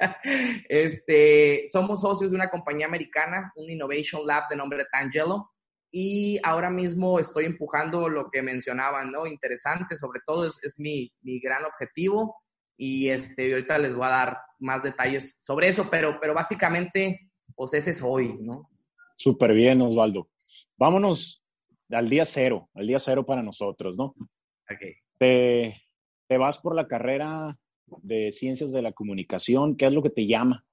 este, 0.68 1.66
somos 1.68 2.00
socios 2.00 2.30
de 2.30 2.36
una 2.36 2.50
compañía 2.50 2.86
americana, 2.86 3.52
un 3.56 3.70
Innovation 3.70 4.26
Lab 4.26 4.48
de 4.48 4.56
nombre 4.56 4.86
Tangelo, 4.90 5.50
y 5.92 6.38
ahora 6.44 6.70
mismo 6.70 7.18
estoy 7.18 7.46
empujando 7.46 8.08
lo 8.08 8.30
que 8.30 8.42
mencionaban, 8.42 9.10
¿no? 9.10 9.26
Interesante, 9.26 9.96
sobre 9.96 10.20
todo 10.24 10.46
es, 10.46 10.58
es 10.62 10.78
mi, 10.78 11.12
mi, 11.22 11.40
gran 11.40 11.64
objetivo, 11.64 12.36
y 12.76 13.08
este, 13.08 13.52
ahorita 13.52 13.78
les 13.78 13.94
voy 13.94 14.06
a 14.06 14.10
dar 14.10 14.38
más 14.58 14.82
detalles 14.82 15.36
sobre 15.38 15.68
eso, 15.68 15.88
pero, 15.90 16.18
pero 16.20 16.32
básicamente, 16.32 17.30
pues 17.54 17.74
ese 17.74 17.90
es 17.90 18.02
hoy, 18.02 18.38
¿no? 18.40 18.70
Súper 19.16 19.52
bien, 19.52 19.82
Osvaldo. 19.82 20.30
Vámonos 20.78 21.44
al 21.90 22.08
día 22.08 22.24
cero, 22.24 22.70
al 22.74 22.86
día 22.86 22.98
cero 22.98 23.26
para 23.26 23.42
nosotros, 23.42 23.98
¿no? 23.98 24.14
Okay. 24.72 24.94
Te, 25.18 25.82
te 26.28 26.38
vas 26.38 26.58
por 26.58 26.74
la 26.74 26.86
carrera 26.86 27.58
de 28.02 28.30
ciencias 28.30 28.72
de 28.72 28.82
la 28.82 28.92
comunicación. 28.92 29.76
¿Qué 29.76 29.86
es 29.86 29.92
lo 29.92 30.02
que 30.02 30.10
te 30.10 30.26
llama 30.26 30.64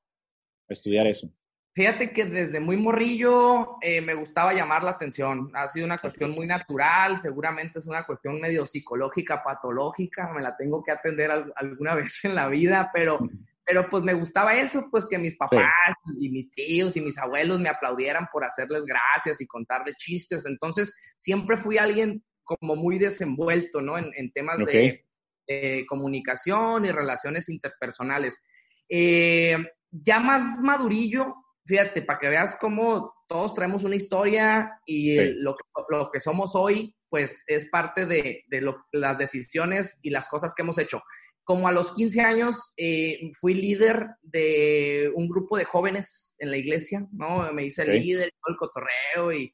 a 0.70 0.74
estudiar 0.74 1.08
eso? 1.08 1.32
Fíjate 1.74 2.12
que 2.12 2.26
desde 2.26 2.60
muy 2.60 2.76
morrillo 2.76 3.78
eh, 3.82 4.02
me 4.02 4.16
gustaba 4.16 4.54
llamar 4.54 4.84
la 4.84 4.92
atención. 4.92 5.52
Ha 5.54 5.68
sido 5.68 5.86
una 5.86 6.00
cuestión 6.00 6.32
muy 6.32 6.48
natural, 6.48 7.22
seguramente 7.22 7.80
es 7.80 7.86
una 7.86 8.04
cuestión 8.04 8.42
medio 8.42 8.66
psicológica, 8.66 9.44
patológica, 9.44 10.34
me 10.34 10.42
la 10.42 10.58
tengo 10.58 10.84
que 10.84 10.92
atender 10.92 11.30
alguna 11.56 11.94
vez 11.96 12.26
en 12.26 12.34
la 12.34 12.48
vida, 12.48 12.90
pero 12.94 13.20
pero 13.68 13.90
pues 13.90 14.02
me 14.02 14.14
gustaba 14.14 14.56
eso, 14.56 14.88
pues 14.90 15.06
que 15.06 15.18
mis 15.18 15.36
papás 15.36 15.94
y 16.18 16.30
mis 16.30 16.50
tíos 16.50 16.96
y 16.96 17.02
mis 17.02 17.18
abuelos 17.18 17.60
me 17.60 17.68
aplaudieran 17.68 18.28
por 18.32 18.46
hacerles 18.46 18.86
gracias 18.86 19.42
y 19.42 19.46
contarles 19.46 19.98
chistes. 19.98 20.46
Entonces, 20.46 20.96
siempre 21.18 21.58
fui 21.58 21.78
alguien 21.78 22.24
como 22.44 22.78
muy 22.78 22.98
desenvuelto, 22.98 23.82
¿no? 23.82 23.98
En, 23.98 24.32
temas 24.32 24.58
de, 24.60 25.06
de 25.48 25.86
comunicación 25.88 26.86
y 26.86 26.92
relaciones 26.92 27.50
interpersonales. 27.50 28.42
Eh, 28.89 29.58
ya 29.92 30.20
más 30.20 30.60
madurillo, 30.62 31.34
fíjate, 31.66 32.01
para 32.01 32.20
que 32.20 32.30
veas 32.30 32.58
cómo 32.60 33.13
todos 33.27 33.54
traemos 33.54 33.84
una 33.84 33.96
historia 33.96 34.80
y 34.86 35.16
lo, 35.42 35.56
lo, 35.89 36.10
que 36.12 36.20
somos 36.20 36.56
hoy, 36.56 36.96
pues 37.10 37.44
es 37.48 37.70
parte 37.70 38.06
de, 38.06 38.44
de 38.48 38.74
las 38.94 39.18
decisiones 39.18 40.00
y 40.01 40.10
las 40.10 40.27
cosas 40.27 40.54
que 40.56 40.62
hemos 40.62 40.77
hecho. 40.77 41.01
Como 41.44 41.68
a 41.68 41.72
los 41.72 41.94
15 41.94 42.22
años 42.22 42.74
eh, 42.77 43.20
fui 43.39 43.54
líder 43.54 44.08
de 44.22 45.10
un 45.16 45.30
grupo 45.30 45.58
de 45.58 45.63
jóvenes 45.63 46.36
en 46.39 46.51
la 46.51 46.58
iglesia, 46.58 47.06
¿no? 47.12 47.51
Me 47.54 47.66
hice 47.66 47.86
líder, 47.86 48.32
todo 48.42 48.54
el 48.54 48.58
cotorreo 48.58 49.32
y 49.32 49.54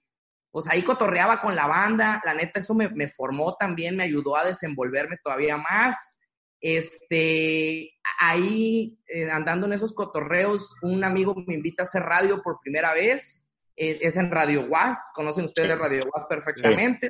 pues 0.53 0.67
ahí 0.69 0.83
cotorreaba 0.83 1.41
con 1.41 1.55
la 1.55 1.65
banda. 1.65 2.22
La 2.24 2.36
neta, 2.36 2.60
eso 2.60 2.75
me, 2.75 2.88
me 2.89 3.07
formó 3.07 3.55
también, 3.55 3.98
me 3.98 4.03
ayudó 4.03 4.38
a 4.38 4.45
desenvolverme 4.45 5.17
todavía 5.24 5.57
más. 5.57 6.19
Este, 6.62 7.91
ahí 8.19 9.00
eh, 9.07 9.31
andando 9.31 9.65
en 9.65 9.74
esos 9.74 9.93
cotorreos, 9.93 10.75
un 10.83 11.03
amigo 11.03 11.33
me 11.48 11.55
invita 11.55 11.81
a 11.81 11.86
hacer 11.86 12.03
radio 12.03 12.43
por 12.43 12.60
primera 12.62 12.93
vez. 12.93 13.50
Eh, 13.75 13.98
es 14.03 14.15
en 14.15 14.29
Radio 14.29 14.67
Was, 14.69 15.00
conocen 15.15 15.45
ustedes 15.45 15.75
Radio 15.75 16.01
Was 16.13 16.27
perfectamente. 16.29 17.10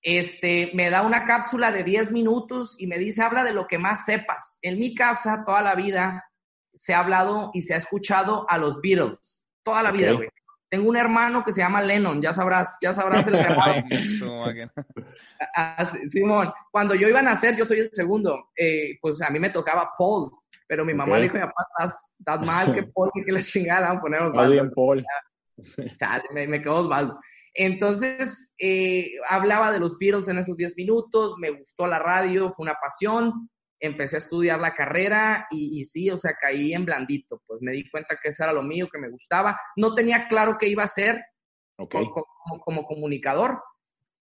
Este, 0.00 0.70
me 0.72 0.88
da 0.88 1.02
una 1.02 1.26
cápsula 1.26 1.72
de 1.72 1.84
10 1.84 2.12
minutos 2.12 2.76
y 2.78 2.86
me 2.86 2.96
dice, 2.96 3.22
habla 3.22 3.44
de 3.44 3.52
lo 3.52 3.66
que 3.66 3.76
más 3.76 4.06
sepas. 4.06 4.58
En 4.62 4.78
mi 4.78 4.94
casa, 4.94 5.42
toda 5.44 5.60
la 5.60 5.74
vida, 5.74 6.24
se 6.72 6.94
ha 6.94 7.00
hablado 7.00 7.50
y 7.52 7.60
se 7.60 7.74
ha 7.74 7.76
escuchado 7.76 8.46
a 8.48 8.56
los 8.56 8.80
Beatles. 8.80 9.44
Toda 9.62 9.82
la 9.82 9.92
vida, 9.92 10.12
güey. 10.12 10.30
Tengo 10.70 10.88
un 10.88 10.96
hermano 10.96 11.44
que 11.44 11.52
se 11.52 11.62
llama 11.62 11.82
Lennon, 11.82 12.22
ya 12.22 12.32
sabrás, 12.32 12.78
ya 12.80 12.94
sabrás 12.94 13.26
el 13.26 13.34
hermano. 13.36 13.84
Simón, 16.08 16.52
cuando 16.70 16.94
yo 16.94 17.08
iba 17.08 17.18
a 17.18 17.24
nacer, 17.24 17.56
yo 17.56 17.64
soy 17.64 17.80
el 17.80 17.90
segundo, 17.92 18.50
eh, 18.56 18.96
pues 19.00 19.20
a 19.20 19.30
mí 19.30 19.40
me 19.40 19.50
tocaba 19.50 19.90
Paul, 19.98 20.30
pero 20.68 20.84
mi 20.84 20.94
mamá 20.94 21.18
le 21.18 21.24
dijo, 21.24 21.34
papá, 21.34 21.92
estás, 22.18 22.46
mal 22.46 22.72
que 22.72 22.82
Paul, 22.94 23.10
que 23.12 23.32
le 23.32 23.42
chingada, 23.42 23.90
a 23.90 24.00
poner 24.00 24.22
Osvaldo. 24.22 24.70
Paul. 24.72 25.04
me, 26.32 26.46
me 26.46 26.62
quedó 26.62 26.76
Osvaldo. 26.76 27.18
Entonces, 27.52 28.54
eh, 28.58 29.10
hablaba 29.28 29.72
de 29.72 29.80
los 29.80 29.98
Beatles 29.98 30.28
en 30.28 30.38
esos 30.38 30.56
10 30.56 30.76
minutos, 30.76 31.34
me 31.38 31.50
gustó 31.50 31.88
la 31.88 31.98
radio, 31.98 32.52
fue 32.52 32.62
una 32.62 32.78
pasión, 32.80 33.50
empecé 33.80 34.16
a 34.16 34.18
estudiar 34.18 34.60
la 34.60 34.74
carrera 34.74 35.46
y, 35.50 35.84
sí, 35.86 36.10
o 36.10 36.18
sea, 36.18 36.34
caí 36.38 36.74
en 36.74 36.84
blandito, 36.84 37.42
pues 37.46 37.60
me 37.62 37.72
di 37.72 37.88
cuenta 37.90 38.18
que 38.22 38.28
eso 38.28 38.44
era 38.44 38.52
lo 38.52 38.62
mío, 38.62 38.88
que 38.92 38.98
me 38.98 39.10
gustaba. 39.10 39.58
No 39.76 39.94
tenía 39.94 40.28
claro 40.28 40.56
qué 40.58 40.68
iba 40.68 40.82
a 40.82 40.86
hacer 40.86 41.24
como, 41.76 42.84
comunicador, 42.84 43.62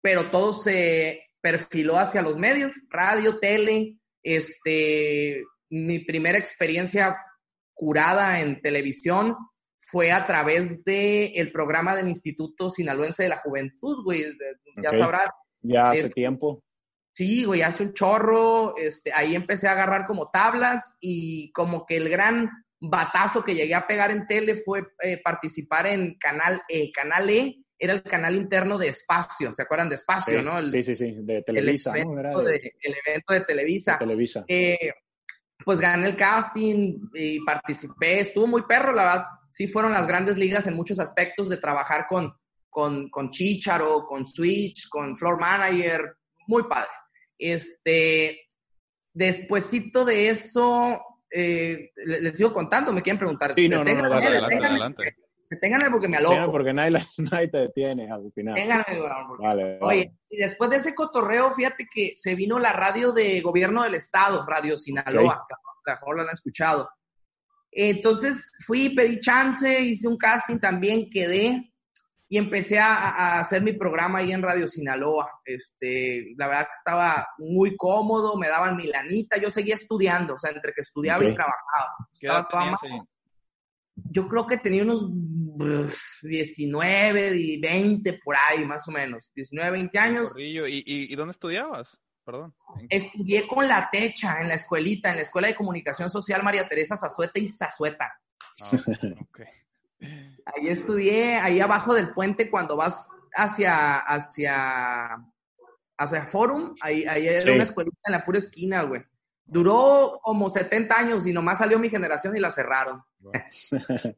pero 0.01 0.29
todo 0.29 0.53
se 0.53 1.23
perfiló 1.41 1.97
hacia 1.97 2.21
los 2.21 2.37
medios, 2.37 2.73
radio, 2.89 3.39
tele, 3.39 3.97
este, 4.21 5.43
mi 5.69 5.99
primera 5.99 6.37
experiencia 6.37 7.17
curada 7.73 8.39
en 8.41 8.61
televisión 8.61 9.35
fue 9.77 10.11
a 10.11 10.25
través 10.25 10.83
del 10.83 11.31
el 11.35 11.51
programa 11.51 11.95
del 11.95 12.09
Instituto 12.09 12.69
Sinaloense 12.69 13.23
de 13.23 13.29
la 13.29 13.41
Juventud, 13.41 14.03
güey, 14.03 14.25
ya 14.83 14.93
sabrás. 14.93 15.31
Ya 15.61 15.91
hace 15.91 16.09
tiempo. 16.09 16.63
Sí, 17.17 17.45
güey, 17.45 17.63
hace 17.63 17.81
un 17.81 17.93
chorro, 17.93 18.77
este, 18.77 19.11
ahí 19.11 19.33
empecé 19.33 19.67
a 19.67 19.71
agarrar 19.71 20.05
como 20.05 20.29
tablas 20.29 20.97
y 21.01 21.51
como 21.51 21.83
que 21.83 21.97
el 21.97 22.09
gran 22.09 22.47
batazo 22.79 23.43
que 23.43 23.55
llegué 23.55 23.73
a 23.73 23.87
pegar 23.87 24.11
en 24.11 24.27
tele 24.27 24.53
fue 24.53 24.85
eh, 25.01 25.19
participar 25.23 25.87
en 25.87 26.15
Canal 26.19 26.61
E. 26.69 26.91
Canal 26.91 27.27
E 27.27 27.55
era 27.79 27.93
el 27.93 28.03
canal 28.03 28.35
interno 28.35 28.77
de 28.77 28.89
Espacio, 28.89 29.51
¿se 29.51 29.63
acuerdan 29.63 29.89
de 29.89 29.95
Espacio, 29.95 30.43
no? 30.43 30.63
sí, 30.63 30.83
sí, 30.83 30.95
sí, 30.95 31.15
de 31.23 31.41
Televisa, 31.41 31.91
el 31.95 32.01
evento, 32.03 32.43
de, 32.43 32.73
el 32.81 32.95
evento 33.07 33.33
de 33.33 33.41
Televisa. 33.41 33.97
Televisa. 33.97 34.45
Eh, 34.47 34.77
pues 35.65 35.79
gané 35.79 36.09
el 36.09 36.15
casting 36.15 36.99
y 37.15 37.43
participé, 37.43 38.19
estuvo 38.19 38.45
muy 38.45 38.61
perro, 38.67 38.93
la 38.93 39.03
verdad, 39.05 39.25
sí 39.49 39.65
fueron 39.65 39.91
las 39.91 40.05
grandes 40.05 40.37
ligas 40.37 40.67
en 40.67 40.75
muchos 40.75 40.99
aspectos 40.99 41.49
de 41.49 41.57
trabajar 41.57 42.05
con, 42.07 42.31
con, 42.69 43.09
con 43.09 43.31
Chicharo, 43.31 44.05
con 44.05 44.23
Switch, 44.23 44.87
con 44.87 45.15
Floor 45.15 45.39
Manager, 45.41 46.15
muy 46.45 46.61
padre. 46.69 46.89
Este, 47.37 48.47
despuéssito 49.13 50.05
de 50.05 50.29
eso, 50.29 51.01
eh, 51.31 51.91
les, 52.05 52.37
sigo 52.37 52.53
contando, 52.53 52.91
me 52.93 53.01
quieren 53.01 53.19
preguntar. 53.19 53.53
Sí, 53.53 53.67
no, 53.67 53.83
no, 53.83 53.93
no, 53.93 54.13
adelante, 54.13 54.55
adelante. 54.55 55.15
Deténganme 55.49 55.89
porque 55.89 56.09
me 56.09 56.17
aloco. 56.17 56.51
porque 56.51 56.73
nadie, 56.73 56.97
nadie, 57.31 57.47
te 57.47 57.57
detiene 57.59 58.11
al 58.11 58.31
final. 58.33 58.55
vale, 59.39 59.77
Oye, 59.81 60.13
y 60.29 60.37
después 60.37 60.69
de 60.69 60.75
ese 60.77 60.93
cotorreo, 60.93 61.51
fíjate 61.51 61.87
que 61.91 62.13
se 62.15 62.35
vino 62.35 62.59
la 62.59 62.73
radio 62.73 63.11
de 63.11 63.39
gobierno 63.41 63.83
del 63.83 63.95
estado, 63.95 64.45
Radio 64.45 64.77
Sinaloa, 64.77 65.45
que 65.47 65.91
a 65.91 65.93
lo 65.93 65.99
mejor 65.99 66.15
lo 66.17 66.21
han 66.23 66.29
escuchado. 66.29 66.89
Entonces 67.71 68.51
fui, 68.65 68.89
pedí 68.89 69.19
chance, 69.19 69.79
hice 69.79 70.07
un 70.07 70.17
casting 70.17 70.59
también, 70.59 71.09
quedé 71.09 71.73
y 72.29 72.37
empecé 72.37 72.77
a, 72.79 73.39
hacer 73.39 73.61
mi 73.61 73.73
programa 73.73 74.19
ahí 74.19 74.31
en 74.31 74.41
Radio 74.41 74.67
Sinaloa. 74.67 75.41
Este, 75.45 76.33
la 76.37 76.47
verdad 76.47 76.65
que 76.65 76.77
estaba 76.77 77.27
muy 77.37 77.75
cómodo, 77.77 78.37
me 78.37 78.49
daban 78.49 78.75
mi 78.75 78.87
lanita, 78.87 79.37
yo 79.37 79.49
seguía 79.49 79.75
estudiando, 79.75 80.33
o 80.33 80.37
sea, 80.37 80.51
entre 80.51 80.73
que 80.73 80.81
estudiaba 80.81 81.23
y 81.23 81.33
trabajaba. 81.33 82.77
yo 83.95 84.27
creo 84.27 84.45
que 84.45 84.57
tenía 84.57 84.83
unos 84.83 85.07
19 86.23 87.37
y 87.37 87.59
20 87.59 88.19
por 88.23 88.35
ahí, 88.35 88.65
más 88.65 88.87
o 88.87 88.91
menos, 88.91 89.31
19, 89.33 89.71
20 89.71 89.99
años. 89.99 90.35
¿Y, 90.37 90.59
y, 90.85 91.15
dónde 91.15 91.31
estudiabas? 91.31 91.99
Perdón. 92.25 92.53
Estudié 92.89 93.47
con 93.47 93.69
la 93.69 93.89
techa 93.89 94.41
en 94.41 94.49
la 94.49 94.55
escuelita, 94.55 95.11
en 95.11 95.15
la 95.15 95.21
Escuela 95.21 95.47
de 95.47 95.55
Comunicación 95.55 96.09
Social 96.09 96.43
María 96.43 96.67
Teresa 96.67 96.97
Zazueta 96.97 97.39
y 97.39 97.47
Zazueta. 97.47 98.19
Ah, 98.61 98.71
okay. 99.29 99.45
Ahí 99.99 100.67
estudié, 100.67 101.35
ahí 101.35 101.59
abajo 101.59 101.93
del 101.93 102.13
puente 102.13 102.49
cuando 102.49 102.77
vas 102.77 103.15
hacia, 103.35 103.97
hacia, 103.97 105.17
hacia 105.97 106.25
Forum, 106.27 106.75
ahí, 106.81 107.05
ahí 107.05 107.27
era 107.27 107.53
una 107.53 107.63
escuelita 107.63 107.97
en 108.05 108.11
la 108.13 108.25
pura 108.25 108.37
esquina, 108.37 108.83
güey. 108.83 109.03
Duró 109.45 110.19
como 110.21 110.49
70 110.49 110.95
años 110.95 111.25
y 111.25 111.33
nomás 111.33 111.59
salió 111.59 111.79
mi 111.79 111.89
generación 111.89 112.35
y 112.35 112.39
la 112.39 112.51
cerraron. 112.51 113.03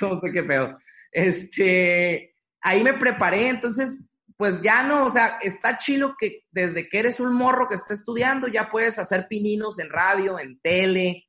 no 0.00 0.20
sé 0.20 0.32
qué 0.32 0.42
pedo. 0.42 0.78
Este, 1.12 2.34
ahí 2.60 2.82
me 2.82 2.94
preparé, 2.94 3.48
entonces, 3.48 4.04
pues 4.36 4.60
ya 4.62 4.82
no, 4.82 5.04
o 5.04 5.10
sea, 5.10 5.38
está 5.40 5.78
chilo 5.78 6.16
que 6.18 6.44
desde 6.50 6.88
que 6.88 6.98
eres 6.98 7.20
un 7.20 7.32
morro 7.34 7.68
que 7.68 7.76
está 7.76 7.94
estudiando, 7.94 8.48
ya 8.48 8.68
puedes 8.68 8.98
hacer 8.98 9.28
pininos 9.28 9.78
en 9.78 9.90
radio, 9.90 10.38
en 10.40 10.58
tele. 10.60 11.28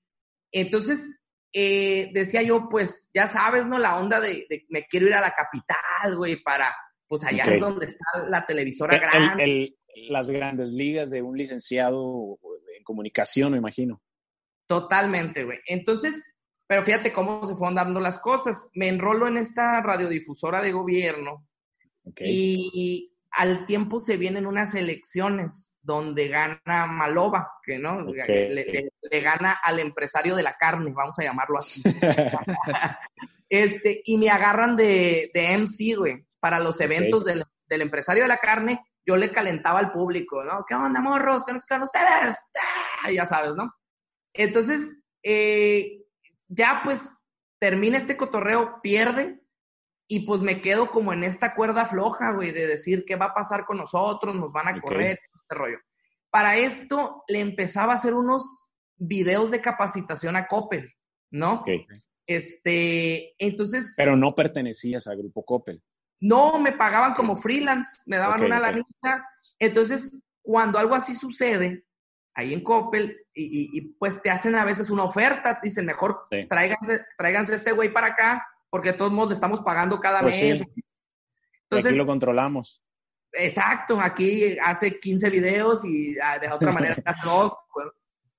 Entonces, 0.51 1.24
eh, 1.57 2.11
decía 2.11 2.41
yo, 2.41 2.67
pues 2.69 3.09
ya 3.13 3.27
sabes, 3.29 3.65
¿no? 3.65 3.79
La 3.79 3.95
onda 3.95 4.19
de, 4.19 4.45
me 4.67 4.85
quiero 4.87 5.07
ir 5.07 5.13
a 5.13 5.21
la 5.21 5.33
capital, 5.33 6.17
güey, 6.17 6.43
para, 6.43 6.75
pues 7.07 7.23
allá 7.23 7.43
es 7.43 7.61
donde 7.61 7.85
está 7.85 8.27
la 8.27 8.45
televisora 8.45 8.97
grande. 8.97 9.73
las 10.09 10.29
grandes 10.29 10.73
ligas 10.73 11.11
de 11.11 11.21
un 11.21 11.37
licenciado 11.37 12.37
en 12.75 12.83
comunicación, 12.83 13.53
me 13.53 13.57
imagino. 13.57 14.01
Totalmente, 14.67 15.45
güey. 15.45 15.59
Entonces, 15.65 16.25
pero 16.67 16.83
fíjate 16.83 17.13
cómo 17.13 17.45
se 17.45 17.55
fueron 17.55 17.75
dando 17.75 18.01
las 18.01 18.19
cosas. 18.19 18.69
Me 18.73 18.89
enrolo 18.89 19.29
en 19.29 19.37
esta 19.37 19.81
radiodifusora 19.81 20.61
de 20.61 20.73
gobierno 20.73 21.47
y 22.17 23.14
al 23.35 23.65
tiempo 23.65 23.99
se 23.99 24.17
vienen 24.17 24.45
unas 24.45 24.75
elecciones 24.75 25.77
donde 25.81 26.29
gana 26.29 26.87
Malova, 26.87 27.51
que 27.63 27.77
no 27.77 28.01
le, 28.01 29.21
gana 29.21 29.59
al 29.63 29.79
empresario 29.79 30.35
de 30.35 30.43
la 30.43 30.55
carne, 30.55 30.91
vamos 30.93 31.19
a 31.19 31.23
llamarlo 31.23 31.59
así. 31.59 31.83
este, 33.49 34.01
y 34.05 34.17
me 34.17 34.29
agarran 34.29 34.75
de, 34.75 35.31
de 35.33 35.57
MC, 35.57 35.97
güey, 35.97 36.25
para 36.39 36.59
los 36.59 36.79
eventos 36.79 37.25
del, 37.25 37.43
del, 37.67 37.81
empresario 37.81 38.23
de 38.23 38.29
la 38.29 38.37
carne, 38.37 38.79
yo 39.05 39.17
le 39.17 39.31
calentaba 39.31 39.79
al 39.79 39.91
público, 39.91 40.43
¿no? 40.43 40.65
¿Qué 40.67 40.73
onda, 40.73 41.01
morros? 41.01 41.43
¿Qué 41.45 41.51
nos 41.51 41.65
ustedes? 41.65 42.49
¡Ah! 43.03 43.11
Ya 43.11 43.25
sabes, 43.25 43.53
¿no? 43.55 43.73
Entonces, 44.33 45.01
eh, 45.23 46.05
ya 46.47 46.81
pues 46.83 47.13
termina 47.59 47.97
este 47.97 48.15
cotorreo, 48.15 48.79
pierde, 48.81 49.41
y 50.07 50.25
pues 50.25 50.41
me 50.41 50.61
quedo 50.61 50.91
como 50.91 51.13
en 51.13 51.23
esta 51.23 51.55
cuerda 51.55 51.85
floja, 51.85 52.31
güey, 52.33 52.51
de 52.51 52.67
decir 52.67 53.05
qué 53.05 53.15
va 53.15 53.27
a 53.27 53.33
pasar 53.33 53.65
con 53.65 53.77
nosotros, 53.77 54.35
nos 54.35 54.53
van 54.53 54.67
a 54.67 54.81
correr, 54.81 55.19
este 55.33 55.55
rollo. 55.55 55.79
Para 56.29 56.57
esto 56.57 57.23
le 57.27 57.39
empezaba 57.39 57.93
a 57.93 57.95
hacer 57.95 58.13
unos 58.13 58.69
videos 58.97 59.51
de 59.51 59.61
capacitación 59.61 60.35
a 60.35 60.47
Coppel, 60.47 60.93
¿no? 61.31 61.63
Este, 62.27 63.33
entonces... 63.37 63.93
Pero 63.97 64.15
no 64.15 64.35
pertenecías 64.35 65.07
al 65.07 65.17
grupo 65.17 65.43
Coppel. 65.43 65.81
No, 66.19 66.59
me 66.59 66.71
pagaban 66.71 67.13
como 67.13 67.35
freelance, 67.35 68.01
me 68.05 68.17
daban 68.17 68.43
una 68.43 68.59
lanita. 68.59 69.27
Entonces, 69.59 70.21
cuando 70.41 70.79
algo 70.79 70.95
así 70.95 71.13
sucede, 71.13 71.85
ahí 72.33 72.53
en 72.53 72.63
Coppel, 72.63 73.17
y, 73.33 73.81
pues 73.93 74.21
te 74.21 74.29
hacen 74.29 74.55
a 74.55 74.65
veces 74.65 74.89
una 74.89 75.03
oferta, 75.03 75.59
te 75.59 75.67
dicen, 75.67 75.85
mejor 75.85 76.27
tráiganse, 76.49 77.05
tráiganse 77.17 77.55
este 77.55 77.71
güey 77.71 77.91
para 77.91 78.07
acá, 78.07 78.45
porque 78.75 78.91
de 78.91 78.97
todos 78.97 79.13
modos 79.13 79.29
le 79.29 79.35
estamos 79.35 79.61
pagando 79.61 80.01
cada 80.01 80.19
pues 80.19 80.35
mes. 80.41 80.61
Entonces, 81.63 81.91
aquí 81.91 81.97
lo 81.97 82.05
controlamos. 82.05 82.83
exacto, 83.31 84.01
aquí 84.01 84.57
hace 84.61 84.99
15 84.99 85.29
videos 85.29 85.85
y 85.85 86.19
ah, 86.19 86.37
de 86.39 86.49
otra 86.49 86.73
manera 86.73 86.97
hace 87.05 87.25
dos. 87.25 87.53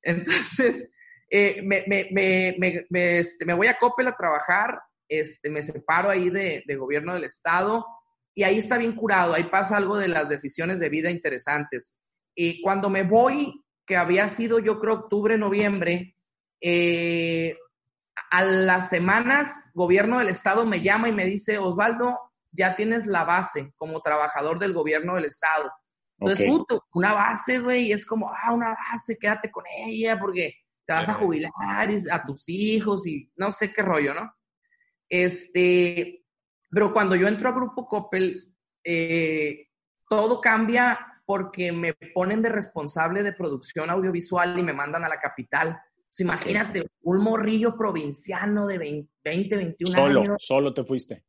Entonces, 0.02 0.90
eh, 1.30 1.62
me, 1.62 1.84
me, 1.86 2.08
me, 2.12 2.54
me, 2.58 2.86
me, 2.90 3.18
este, 3.20 3.46
me 3.46 3.54
voy 3.54 3.68
a 3.68 3.78
Coppel 3.78 4.08
a 4.08 4.14
trabajar, 4.14 4.78
este, 5.08 5.48
me 5.48 5.62
separo 5.62 6.10
ahí 6.10 6.28
de, 6.28 6.62
de 6.66 6.76
gobierno 6.76 7.14
del 7.14 7.24
estado 7.24 7.86
y 8.34 8.42
ahí 8.42 8.58
está 8.58 8.76
bien 8.76 8.94
curado, 8.94 9.32
ahí 9.32 9.44
pasa 9.44 9.78
algo 9.78 9.96
de 9.96 10.08
las 10.08 10.28
decisiones 10.28 10.78
de 10.80 10.90
vida 10.90 11.10
interesantes. 11.10 11.98
Y 12.34 12.60
cuando 12.60 12.90
me 12.90 13.04
voy, 13.04 13.64
que 13.86 13.96
había 13.96 14.28
sido 14.28 14.58
yo 14.58 14.80
creo 14.80 14.96
octubre, 14.96 15.38
noviembre, 15.38 16.14
eh, 16.60 17.56
a 18.30 18.42
las 18.42 18.88
semanas, 18.88 19.64
gobierno 19.74 20.18
del 20.18 20.28
estado 20.28 20.64
me 20.66 20.80
llama 20.80 21.08
y 21.08 21.12
me 21.12 21.24
dice, 21.24 21.58
Osvaldo, 21.58 22.18
ya 22.52 22.74
tienes 22.74 23.06
la 23.06 23.24
base 23.24 23.72
como 23.76 24.00
trabajador 24.00 24.58
del 24.58 24.72
gobierno 24.72 25.14
del 25.14 25.26
estado. 25.26 25.70
Entonces, 26.18 26.48
puto, 26.48 26.84
una 26.94 27.12
base, 27.12 27.58
güey, 27.58 27.92
es 27.92 28.06
como, 28.06 28.30
ah, 28.30 28.52
una 28.52 28.70
base, 28.70 29.18
quédate 29.18 29.50
con 29.50 29.64
ella 29.86 30.18
porque 30.18 30.54
te 30.86 30.92
vas 30.92 31.08
a 31.08 31.14
jubilar 31.14 31.50
y 31.90 32.10
a 32.10 32.22
tus 32.22 32.48
hijos 32.48 33.06
y 33.06 33.30
no 33.36 33.50
sé 33.50 33.72
qué 33.72 33.82
rollo, 33.82 34.14
¿no? 34.14 34.32
Este, 35.08 36.24
pero 36.70 36.92
cuando 36.92 37.16
yo 37.16 37.28
entro 37.28 37.48
a 37.48 37.52
Grupo 37.52 37.86
Coppel, 37.86 38.54
eh, 38.84 39.68
todo 40.08 40.40
cambia 40.40 40.98
porque 41.26 41.72
me 41.72 41.92
ponen 42.14 42.40
de 42.40 42.48
responsable 42.48 43.22
de 43.22 43.32
producción 43.32 43.90
audiovisual 43.90 44.58
y 44.58 44.62
me 44.62 44.72
mandan 44.72 45.04
a 45.04 45.08
la 45.08 45.18
capital. 45.18 45.80
Pues 46.16 46.20
imagínate, 46.20 46.86
un 47.02 47.18
morrillo 47.18 47.76
provinciano 47.76 48.66
de 48.66 48.78
20, 48.78 49.12
20 49.22 49.56
21 49.56 49.92
Solo, 49.92 50.20
años. 50.20 50.36
solo 50.38 50.72
te 50.72 50.82
fuiste. 50.82 51.24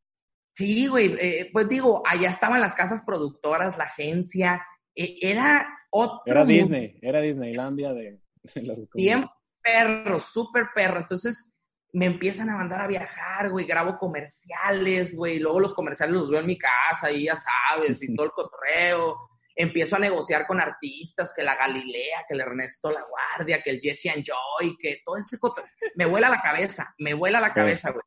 Sí, 0.56 0.88
güey, 0.88 1.14
eh, 1.20 1.50
pues 1.52 1.68
digo, 1.68 2.02
allá 2.06 2.30
estaban 2.30 2.62
las 2.62 2.74
casas 2.74 3.04
productoras, 3.06 3.78
la 3.78 3.84
agencia, 3.84 4.66
eh, 4.96 5.18
era 5.22 5.68
otro 5.92 6.22
Era. 6.26 6.46
Disney, 6.46 6.98
era 7.02 7.20
Disneylandia 7.20 7.94
de, 7.94 8.22
de 8.56 8.62
las 8.62 8.88
Bien 8.94 9.26
perro, 9.62 10.22
súper 10.22 10.68
perro. 10.74 11.00
Entonces 11.00 11.54
me 11.92 12.06
empiezan 12.06 12.50
a 12.50 12.56
mandar 12.56 12.80
a 12.80 12.88
viajar, 12.88 13.50
güey, 13.52 13.66
grabo 13.66 13.98
comerciales, 13.98 15.16
güey, 15.18 15.40
luego 15.40 15.60
los 15.60 15.74
comerciales 15.74 16.16
los 16.16 16.30
veo 16.30 16.40
en 16.40 16.48
mi 16.48 16.58
casa 16.58 17.12
y 17.12 17.26
ya 17.26 17.36
sabes, 17.36 18.02
y 18.04 18.08
todo 18.16 18.28
el 18.28 18.32
cotorreo. 18.32 19.18
Empiezo 19.60 19.96
a 19.96 20.00
negociar 20.00 20.46
con 20.46 20.60
artistas, 20.60 21.34
que 21.36 21.42
la 21.42 21.56
Galilea, 21.56 22.26
que 22.28 22.36
el 22.36 22.42
Ernesto 22.42 22.92
La 22.92 23.02
Guardia, 23.02 23.64
que 23.64 23.72
el 23.72 23.82
Jesse 23.82 24.12
and 24.16 24.24
Joy, 24.24 24.78
que 24.78 25.02
todo 25.04 25.18
ese 25.18 25.40
cotorreo. 25.40 25.72
Me 25.96 26.06
vuela 26.06 26.30
la 26.30 26.40
cabeza, 26.40 26.94
me 27.00 27.16
vuela 27.16 27.42
la 27.42 27.54
cabeza, 27.54 27.90
güey. 27.90 28.04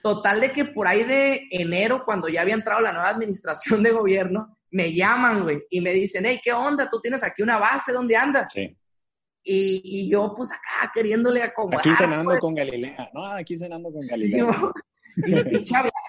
Total 0.00 0.40
de 0.40 0.52
que 0.52 0.64
por 0.64 0.86
ahí 0.86 1.02
de 1.02 1.48
enero, 1.50 2.04
cuando 2.04 2.28
ya 2.28 2.42
había 2.42 2.54
entrado 2.54 2.80
la 2.80 2.92
nueva 2.92 3.08
administración 3.08 3.82
de 3.82 3.90
gobierno, 3.90 4.56
me 4.70 4.92
llaman, 4.92 5.42
güey, 5.42 5.64
y 5.68 5.80
me 5.80 5.90
dicen, 5.90 6.24
hey, 6.24 6.40
¿qué 6.42 6.52
onda? 6.52 6.88
Tú 6.88 7.00
tienes 7.00 7.24
aquí 7.24 7.42
una 7.42 7.58
base, 7.58 7.92
¿dónde 7.92 8.16
andas? 8.16 8.52
Sí. 8.52 8.76
Y, 9.42 9.80
y 9.84 10.10
yo, 10.10 10.32
pues 10.36 10.52
acá, 10.52 10.92
queriéndole 10.94 11.42
acomodar. 11.42 11.80
Aquí 11.80 11.94
cenando 11.96 12.38
con 12.38 12.54
Galilea. 12.54 13.10
No, 13.12 13.24
aquí 13.26 13.58
cenando 13.58 13.92
con 13.92 14.06
Galilea. 14.06 14.44
yo, 14.44 14.72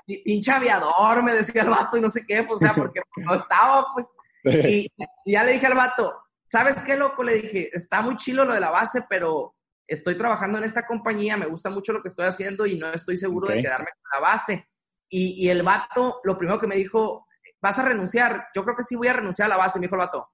y 0.07 0.17
pinche 0.23 0.51
aviador, 0.51 1.23
me 1.23 1.33
decía 1.33 1.61
el 1.61 1.69
vato, 1.69 1.97
y 1.97 2.01
no 2.01 2.09
sé 2.09 2.25
qué, 2.27 2.43
pues, 2.43 2.57
o 2.57 2.59
sea, 2.59 2.75
porque 2.75 3.01
no 3.17 3.35
estaba, 3.35 3.87
pues. 3.93 4.07
Y, 4.43 4.91
y 5.25 5.31
ya 5.31 5.43
le 5.43 5.53
dije 5.53 5.67
al 5.67 5.75
vato, 5.75 6.13
¿sabes 6.49 6.81
qué, 6.81 6.95
loco? 6.95 7.23
Le 7.23 7.35
dije, 7.35 7.69
está 7.73 8.01
muy 8.01 8.17
chilo 8.17 8.45
lo 8.45 8.53
de 8.53 8.59
la 8.59 8.69
base, 8.69 9.03
pero 9.09 9.55
estoy 9.87 10.15
trabajando 10.15 10.57
en 10.57 10.63
esta 10.63 10.85
compañía, 10.85 11.37
me 11.37 11.45
gusta 11.45 11.69
mucho 11.69 11.93
lo 11.93 12.01
que 12.01 12.09
estoy 12.09 12.25
haciendo 12.25 12.65
y 12.65 12.77
no 12.77 12.91
estoy 12.91 13.17
seguro 13.17 13.47
de 13.47 13.61
quedarme 13.61 13.87
con 14.01 14.21
la 14.21 14.27
base. 14.27 14.69
Y, 15.09 15.45
y 15.45 15.49
el 15.49 15.63
vato, 15.63 16.19
lo 16.23 16.37
primero 16.37 16.59
que 16.59 16.67
me 16.67 16.75
dijo, 16.75 17.25
¿vas 17.61 17.79
a 17.79 17.83
renunciar? 17.83 18.47
Yo 18.53 18.63
creo 18.63 18.75
que 18.75 18.83
sí 18.83 18.95
voy 18.95 19.07
a 19.07 19.13
renunciar 19.13 19.47
a 19.47 19.49
la 19.49 19.57
base, 19.57 19.79
me 19.79 19.85
dijo 19.85 19.95
el 19.95 19.99
vato. 19.99 20.29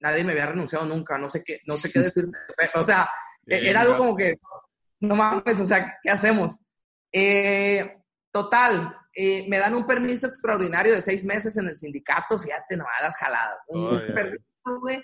Nadie 0.00 0.24
me 0.24 0.32
había 0.32 0.46
renunciado 0.46 0.84
nunca, 0.86 1.18
no 1.18 1.28
sé 1.28 1.42
qué, 1.44 1.60
no 1.66 1.74
sé 1.74 1.90
qué 1.92 1.98
decir. 2.00 2.28
O 2.74 2.84
sea, 2.84 3.08
Bien, 3.42 3.64
era 3.64 3.80
algo 3.80 3.96
como 3.96 4.16
que, 4.16 4.38
no 5.00 5.14
mames, 5.16 5.60
o 5.60 5.66
sea, 5.66 5.98
¿qué 6.02 6.10
hacemos? 6.10 6.58
Eh, 7.12 7.98
total, 8.30 8.96
eh, 9.14 9.46
me 9.48 9.58
dan 9.58 9.74
un 9.74 9.86
permiso 9.86 10.26
extraordinario 10.26 10.94
de 10.94 11.00
seis 11.00 11.24
meses 11.24 11.56
en 11.56 11.68
el 11.68 11.76
sindicato, 11.76 12.38
fíjate, 12.38 12.76
nomás 12.76 13.02
las 13.02 13.16
jaladas. 13.16 13.58
Un 13.68 13.96
Oye. 13.96 14.12
permiso, 14.12 14.80
güey. 14.80 15.02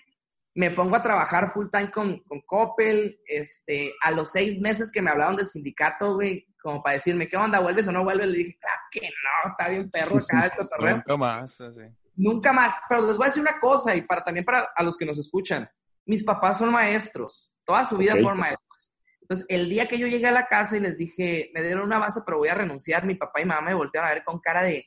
Me 0.56 0.70
pongo 0.70 0.94
a 0.94 1.02
trabajar 1.02 1.50
full 1.50 1.66
time 1.72 1.90
con, 1.90 2.20
con 2.20 2.40
Coppel. 2.42 3.18
Este, 3.26 3.92
a 4.02 4.12
los 4.12 4.30
seis 4.30 4.60
meses 4.60 4.92
que 4.92 5.02
me 5.02 5.10
hablaron 5.10 5.34
del 5.34 5.48
sindicato, 5.48 6.14
güey, 6.14 6.46
como 6.62 6.80
para 6.80 6.94
decirme, 6.94 7.28
¿qué 7.28 7.36
onda? 7.36 7.58
¿Vuelves 7.58 7.88
o 7.88 7.92
no 7.92 8.04
vuelves? 8.04 8.28
Le 8.28 8.38
dije, 8.38 8.58
claro 8.60 8.80
que 8.92 9.00
no, 9.00 9.50
está 9.50 9.68
bien 9.68 9.90
perro 9.90 10.16
acá 10.16 10.44
el 10.44 10.52
cotorreo. 10.52 10.96
Nunca 10.96 11.16
más, 11.16 11.60
así. 11.60 11.80
Nunca 12.14 12.52
más. 12.52 12.74
Pero 12.88 13.04
les 13.04 13.16
voy 13.16 13.24
a 13.24 13.28
decir 13.28 13.42
una 13.42 13.58
cosa, 13.58 13.96
y 13.96 14.02
para 14.02 14.22
también 14.22 14.44
para 14.44 14.68
a 14.76 14.82
los 14.84 14.96
que 14.96 15.04
nos 15.04 15.18
escuchan. 15.18 15.68
Mis 16.06 16.22
papás 16.22 16.58
son 16.58 16.70
maestros. 16.70 17.52
Toda 17.64 17.84
su 17.84 17.96
vida 17.96 18.12
Ok. 18.12 18.20
fueron 18.20 18.38
maestros. 18.38 18.63
Entonces, 19.24 19.46
el 19.48 19.70
día 19.70 19.86
que 19.86 19.98
yo 19.98 20.06
llegué 20.06 20.26
a 20.26 20.32
la 20.32 20.46
casa 20.48 20.76
y 20.76 20.80
les 20.80 20.98
dije, 20.98 21.50
me 21.54 21.62
dieron 21.62 21.84
una 21.84 21.98
base, 21.98 22.20
pero 22.26 22.36
voy 22.36 22.48
a 22.48 22.54
renunciar, 22.54 23.06
mi 23.06 23.14
papá 23.14 23.40
y 23.40 23.46
mamá 23.46 23.62
me 23.62 23.74
voltearon 23.74 24.10
a 24.10 24.12
ver 24.12 24.22
con 24.22 24.38
cara 24.38 24.62
de, 24.62 24.82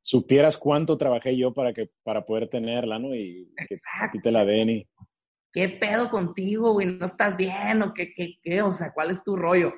Supieras 0.00 0.56
cuánto 0.56 0.96
trabajé 0.96 1.36
yo 1.36 1.52
para 1.52 1.74
que 1.74 1.90
para 2.02 2.24
poder 2.24 2.48
tenerla, 2.48 2.98
¿no? 2.98 3.14
Y 3.14 3.52
que 3.58 3.62
a 3.62 3.66
exacto, 3.74 4.12
ti 4.12 4.22
te 4.22 4.30
la 4.32 4.42
den 4.46 4.70
y 4.70 4.88
¿qué 5.52 5.68
pedo 5.68 6.08
contigo, 6.08 6.72
güey? 6.72 6.86
¿No 6.86 7.04
estás 7.04 7.36
bien? 7.36 7.82
¿O 7.82 7.92
qué, 7.92 8.14
qué, 8.14 8.38
qué? 8.42 8.62
O 8.62 8.72
sea, 8.72 8.92
¿cuál 8.94 9.10
es 9.10 9.22
tu 9.22 9.36
rollo? 9.36 9.74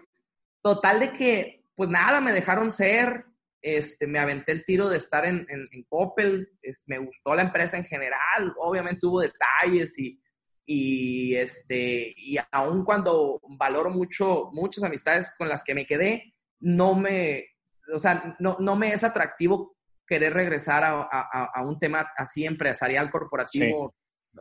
Total 0.63 1.01
de 1.01 1.13
que, 1.13 1.65
pues 1.75 1.91
nada, 1.91 2.21
me 2.21 2.33
dejaron 2.33 2.71
ser, 2.71 3.25
este, 3.61 4.07
me 4.07 4.21
aventé 4.21 4.53
el 4.53 4.65
tiro 4.65 4.89
de 4.89 4.99
estar 4.99 5.25
en, 5.25 5.47
en, 5.49 5.65
en 5.73 5.83
Coppel, 5.89 6.49
es- 6.63 6.85
me 6.87 6.99
gustó 6.99 7.35
la 7.35 7.43
empresa 7.43 7.77
en 7.77 7.85
general, 7.85 8.55
obviamente 8.61 9.07
hubo 9.09 9.21
detalles 9.23 9.99
y, 9.99 10.21
y, 10.67 11.35
este, 11.37 12.15
y 12.17 12.37
aun 12.53 12.85
cuando 12.85 13.41
valoro 13.59 13.91
mucho, 13.91 14.51
muchas 14.53 14.85
amistades 14.85 15.31
con 15.39 15.49
las 15.49 15.63
que 15.65 15.75
me 15.75 15.87
quedé, 15.87 16.35
no 16.61 16.95
me, 16.95 17.47
o 17.95 17.99
sea, 17.99 18.37
no, 18.39 18.57
no 18.61 18.77
me 18.77 18.93
es 18.93 19.03
atractivo 19.05 19.77
querer 20.07 20.35
regresar 20.35 20.85
a, 20.85 21.03
a- 21.11 21.51
a 21.55 21.63
un 21.65 21.79
tema 21.79 22.11
así 22.17 22.45
empresarial, 22.45 23.11
corporativo, 23.11 23.93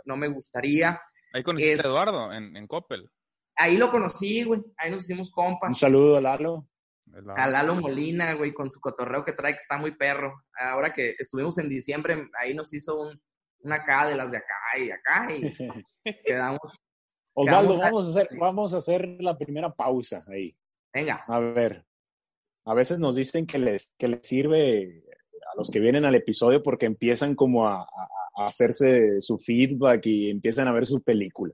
no 0.06 0.18
me 0.18 0.28
gustaría. 0.28 1.00
Ahí 1.34 1.44
conociste 1.44 1.74
Es- 1.74 1.86
a 1.86 1.88
Eduardo 1.88 2.34
en, 2.34 2.56
en 2.58 2.68
Coppel. 2.68 3.10
Ahí 3.56 3.78
lo 3.78 3.92
conocí, 3.92 4.44
güey, 4.44 4.62
ahí 4.78 4.90
nos 4.90 5.04
hicimos 5.04 5.30
un 5.30 5.34
compas. 5.34 5.78
saludo 5.78 6.18
a 6.18 6.22
Lalo. 6.22 6.68
A 7.36 7.48
Lalo 7.48 7.76
Molina, 7.76 8.36
güey, 8.36 8.54
con 8.54 8.70
su 8.70 8.80
cotorreo 8.80 9.26
que 9.26 9.34
trae, 9.34 9.54
que 9.54 9.58
está 9.58 9.78
muy 9.78 9.96
perro. 9.96 10.44
Ahora 10.60 10.94
que 10.94 11.16
estuvimos 11.18 11.58
en 11.58 11.68
diciembre, 11.68 12.30
ahí 12.40 12.54
nos 12.54 12.72
hizo 12.74 13.00
un, 13.02 13.20
una 13.62 13.76
acá 13.76 14.08
de 14.08 14.16
las 14.16 14.32
de 14.32 14.38
acá 14.38 14.56
y 14.80 14.92
acá 14.92 15.28
y 15.34 15.42
quedamos. 16.26 16.60
Osvaldo, 17.34 17.74
Quedamos 17.76 17.80
vamos 17.80 18.06
a 18.06 18.10
hacer 18.10 18.38
vamos 18.40 18.74
a 18.74 18.78
hacer 18.78 19.08
la 19.22 19.38
primera 19.38 19.70
pausa 19.74 20.24
ahí. 20.28 20.56
Venga, 20.94 21.22
A 21.28 21.40
ver, 21.40 21.86
a 22.66 22.74
veces 22.74 23.00
nos 23.00 23.16
dicen 23.16 23.46
que 23.46 23.60
les, 23.60 23.94
que 23.98 24.08
les 24.08 24.28
sirve 24.28 25.04
a 25.54 25.56
los 25.58 25.70
que 25.70 25.80
vienen 25.80 26.06
al 26.06 26.16
episodio 26.16 26.62
porque 26.64 26.86
empiezan 26.88 27.36
como 27.36 27.68
a, 27.68 27.82
a- 27.82 27.86
a 28.38 28.48
hacerse 28.48 29.20
su 29.22 29.38
feedback 29.38 30.06
y 30.06 30.30
empiezan 30.30 30.68
a 30.68 30.72
ver 30.72 30.86
su 30.86 31.02
película. 31.04 31.54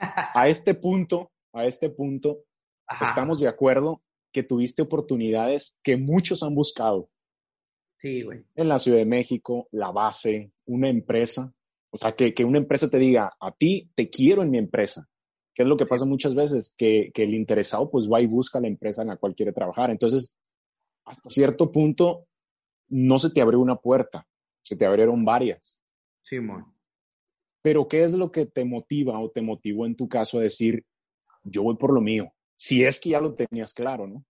A 0.00 0.48
este 0.48 0.74
punto, 0.74 1.30
a 1.52 1.64
este 1.66 1.88
punto, 1.90 2.44
ajá, 2.86 3.04
estamos 3.06 3.40
de 3.40 3.48
acuerdo 3.48 4.02
que 4.32 4.42
tuviste 4.42 4.82
oportunidades 4.82 5.78
que 5.82 5.96
muchos 5.96 6.42
han 6.42 6.54
buscado 6.54 7.08
sí, 8.04 8.22
güey. 8.22 8.44
en 8.54 8.68
la 8.68 8.78
Ciudad 8.78 8.98
de 8.98 9.06
México, 9.06 9.68
la 9.72 9.90
base, 9.90 10.52
una 10.66 10.88
empresa. 10.88 11.52
O 11.90 11.98
sea, 11.98 12.12
que, 12.12 12.34
que 12.34 12.44
una 12.44 12.58
empresa 12.58 12.90
te 12.90 12.98
diga, 12.98 13.32
a 13.40 13.52
ti 13.52 13.90
te 13.94 14.10
quiero 14.10 14.42
en 14.42 14.50
mi 14.50 14.58
empresa. 14.58 15.08
Que 15.54 15.62
es 15.62 15.68
lo 15.68 15.76
que 15.76 15.86
pasa 15.86 16.04
muchas 16.04 16.34
veces, 16.34 16.74
que, 16.76 17.12
que 17.14 17.22
el 17.22 17.32
interesado 17.32 17.88
pues 17.90 18.10
va 18.10 18.20
y 18.20 18.26
busca 18.26 18.60
la 18.60 18.66
empresa 18.66 19.02
en 19.02 19.08
la 19.08 19.16
cual 19.16 19.34
quiere 19.34 19.52
trabajar. 19.52 19.90
Entonces, 19.90 20.36
hasta 21.04 21.30
cierto 21.30 21.70
punto, 21.70 22.26
no 22.88 23.18
se 23.18 23.30
te 23.30 23.40
abrió 23.40 23.60
una 23.60 23.76
puerta, 23.76 24.26
se 24.62 24.76
te 24.76 24.84
abrieron 24.84 25.24
varias. 25.24 25.80
Simón. 26.22 26.74
Pero, 27.62 27.88
¿qué 27.88 28.02
es 28.02 28.12
lo 28.12 28.30
que 28.30 28.46
te 28.46 28.64
motiva 28.64 29.18
o 29.20 29.30
te 29.30 29.40
motivó 29.40 29.86
en 29.86 29.96
tu 29.96 30.08
caso 30.08 30.38
a 30.38 30.42
decir, 30.42 30.84
yo 31.44 31.62
voy 31.62 31.76
por 31.76 31.94
lo 31.94 32.00
mío? 32.00 32.34
Si 32.56 32.84
es 32.84 33.00
que 33.00 33.10
ya 33.10 33.20
lo 33.20 33.34
tenías 33.34 33.72
claro, 33.72 34.06
¿no? 34.06 34.24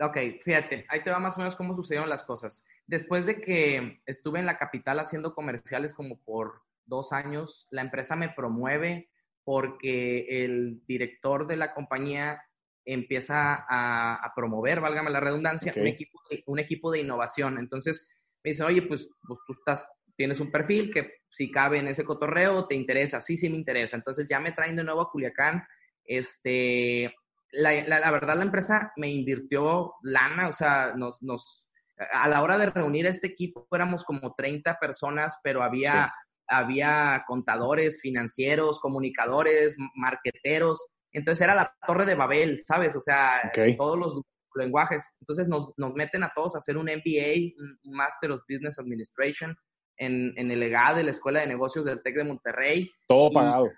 Ok, 0.00 0.16
fíjate, 0.42 0.86
ahí 0.88 1.04
te 1.04 1.10
va 1.10 1.18
más 1.18 1.36
o 1.36 1.40
menos 1.40 1.54
cómo 1.54 1.74
sucedieron 1.74 2.08
las 2.08 2.22
cosas. 2.22 2.64
Después 2.90 3.24
de 3.24 3.40
que 3.40 4.02
estuve 4.04 4.40
en 4.40 4.46
la 4.46 4.58
capital 4.58 4.98
haciendo 4.98 5.32
comerciales 5.32 5.94
como 5.94 6.18
por 6.24 6.62
dos 6.86 7.12
años, 7.12 7.68
la 7.70 7.82
empresa 7.82 8.16
me 8.16 8.30
promueve 8.30 9.10
porque 9.44 10.44
el 10.44 10.84
director 10.88 11.46
de 11.46 11.56
la 11.56 11.72
compañía 11.72 12.42
empieza 12.84 13.64
a, 13.68 14.16
a 14.16 14.34
promover, 14.34 14.80
válgame 14.80 15.10
la 15.10 15.20
redundancia, 15.20 15.72
un, 15.76 15.86
equipo 15.86 16.18
de, 16.28 16.42
un 16.46 16.58
equipo 16.58 16.90
de 16.90 16.98
innovación. 16.98 17.60
Entonces 17.60 18.08
me 18.42 18.50
dice, 18.50 18.64
oye, 18.64 18.82
pues, 18.82 19.08
pues 19.24 19.38
tú 19.46 19.52
estás, 19.52 19.86
tienes 20.16 20.40
un 20.40 20.50
perfil 20.50 20.92
que 20.92 21.20
si 21.28 21.48
cabe 21.48 21.78
en 21.78 21.86
ese 21.86 22.02
cotorreo, 22.02 22.66
te 22.66 22.74
interesa, 22.74 23.20
sí, 23.20 23.36
sí 23.36 23.48
me 23.48 23.56
interesa. 23.56 23.96
Entonces 23.96 24.26
ya 24.28 24.40
me 24.40 24.50
traen 24.50 24.74
de 24.74 24.82
nuevo 24.82 25.02
a 25.02 25.12
Culiacán. 25.12 25.62
Este, 26.04 27.14
la, 27.52 27.72
la, 27.86 28.00
la 28.00 28.10
verdad, 28.10 28.34
la 28.36 28.42
empresa 28.42 28.92
me 28.96 29.10
invirtió 29.10 29.92
lana, 30.02 30.48
o 30.48 30.52
sea, 30.52 30.92
nos, 30.96 31.22
nos 31.22 31.69
a 32.12 32.28
la 32.28 32.42
hora 32.42 32.58
de 32.58 32.66
reunir 32.66 33.06
este 33.06 33.26
equipo 33.26 33.66
éramos 33.72 34.04
como 34.04 34.34
30 34.34 34.78
personas, 34.78 35.36
pero 35.42 35.62
había, 35.62 36.12
había 36.48 37.24
contadores, 37.26 38.00
financieros, 38.00 38.80
comunicadores, 38.80 39.76
marqueteros. 39.94 40.88
Entonces 41.12 41.42
era 41.42 41.54
la 41.54 41.74
torre 41.86 42.06
de 42.06 42.14
Babel, 42.14 42.58
¿sabes? 42.60 42.96
O 42.96 43.00
sea, 43.00 43.50
todos 43.76 43.98
los 43.98 44.22
lenguajes. 44.54 45.16
Entonces 45.20 45.48
nos, 45.48 45.72
nos, 45.76 45.92
meten 45.94 46.22
a 46.22 46.32
todos 46.34 46.54
a 46.54 46.58
hacer 46.58 46.76
un 46.76 46.86
MBA, 46.86 47.54
un 47.84 47.94
Master 47.94 48.32
of 48.32 48.42
Business 48.48 48.78
Administration, 48.78 49.56
en, 49.96 50.32
en 50.36 50.50
el 50.50 50.62
EGAD 50.62 50.96
de 50.96 51.04
la 51.04 51.10
Escuela 51.10 51.40
de 51.40 51.46
Negocios 51.46 51.84
del 51.84 52.02
TEC 52.02 52.16
de 52.16 52.24
Monterrey. 52.24 52.90
Todo 53.06 53.30
pagado. 53.30 53.70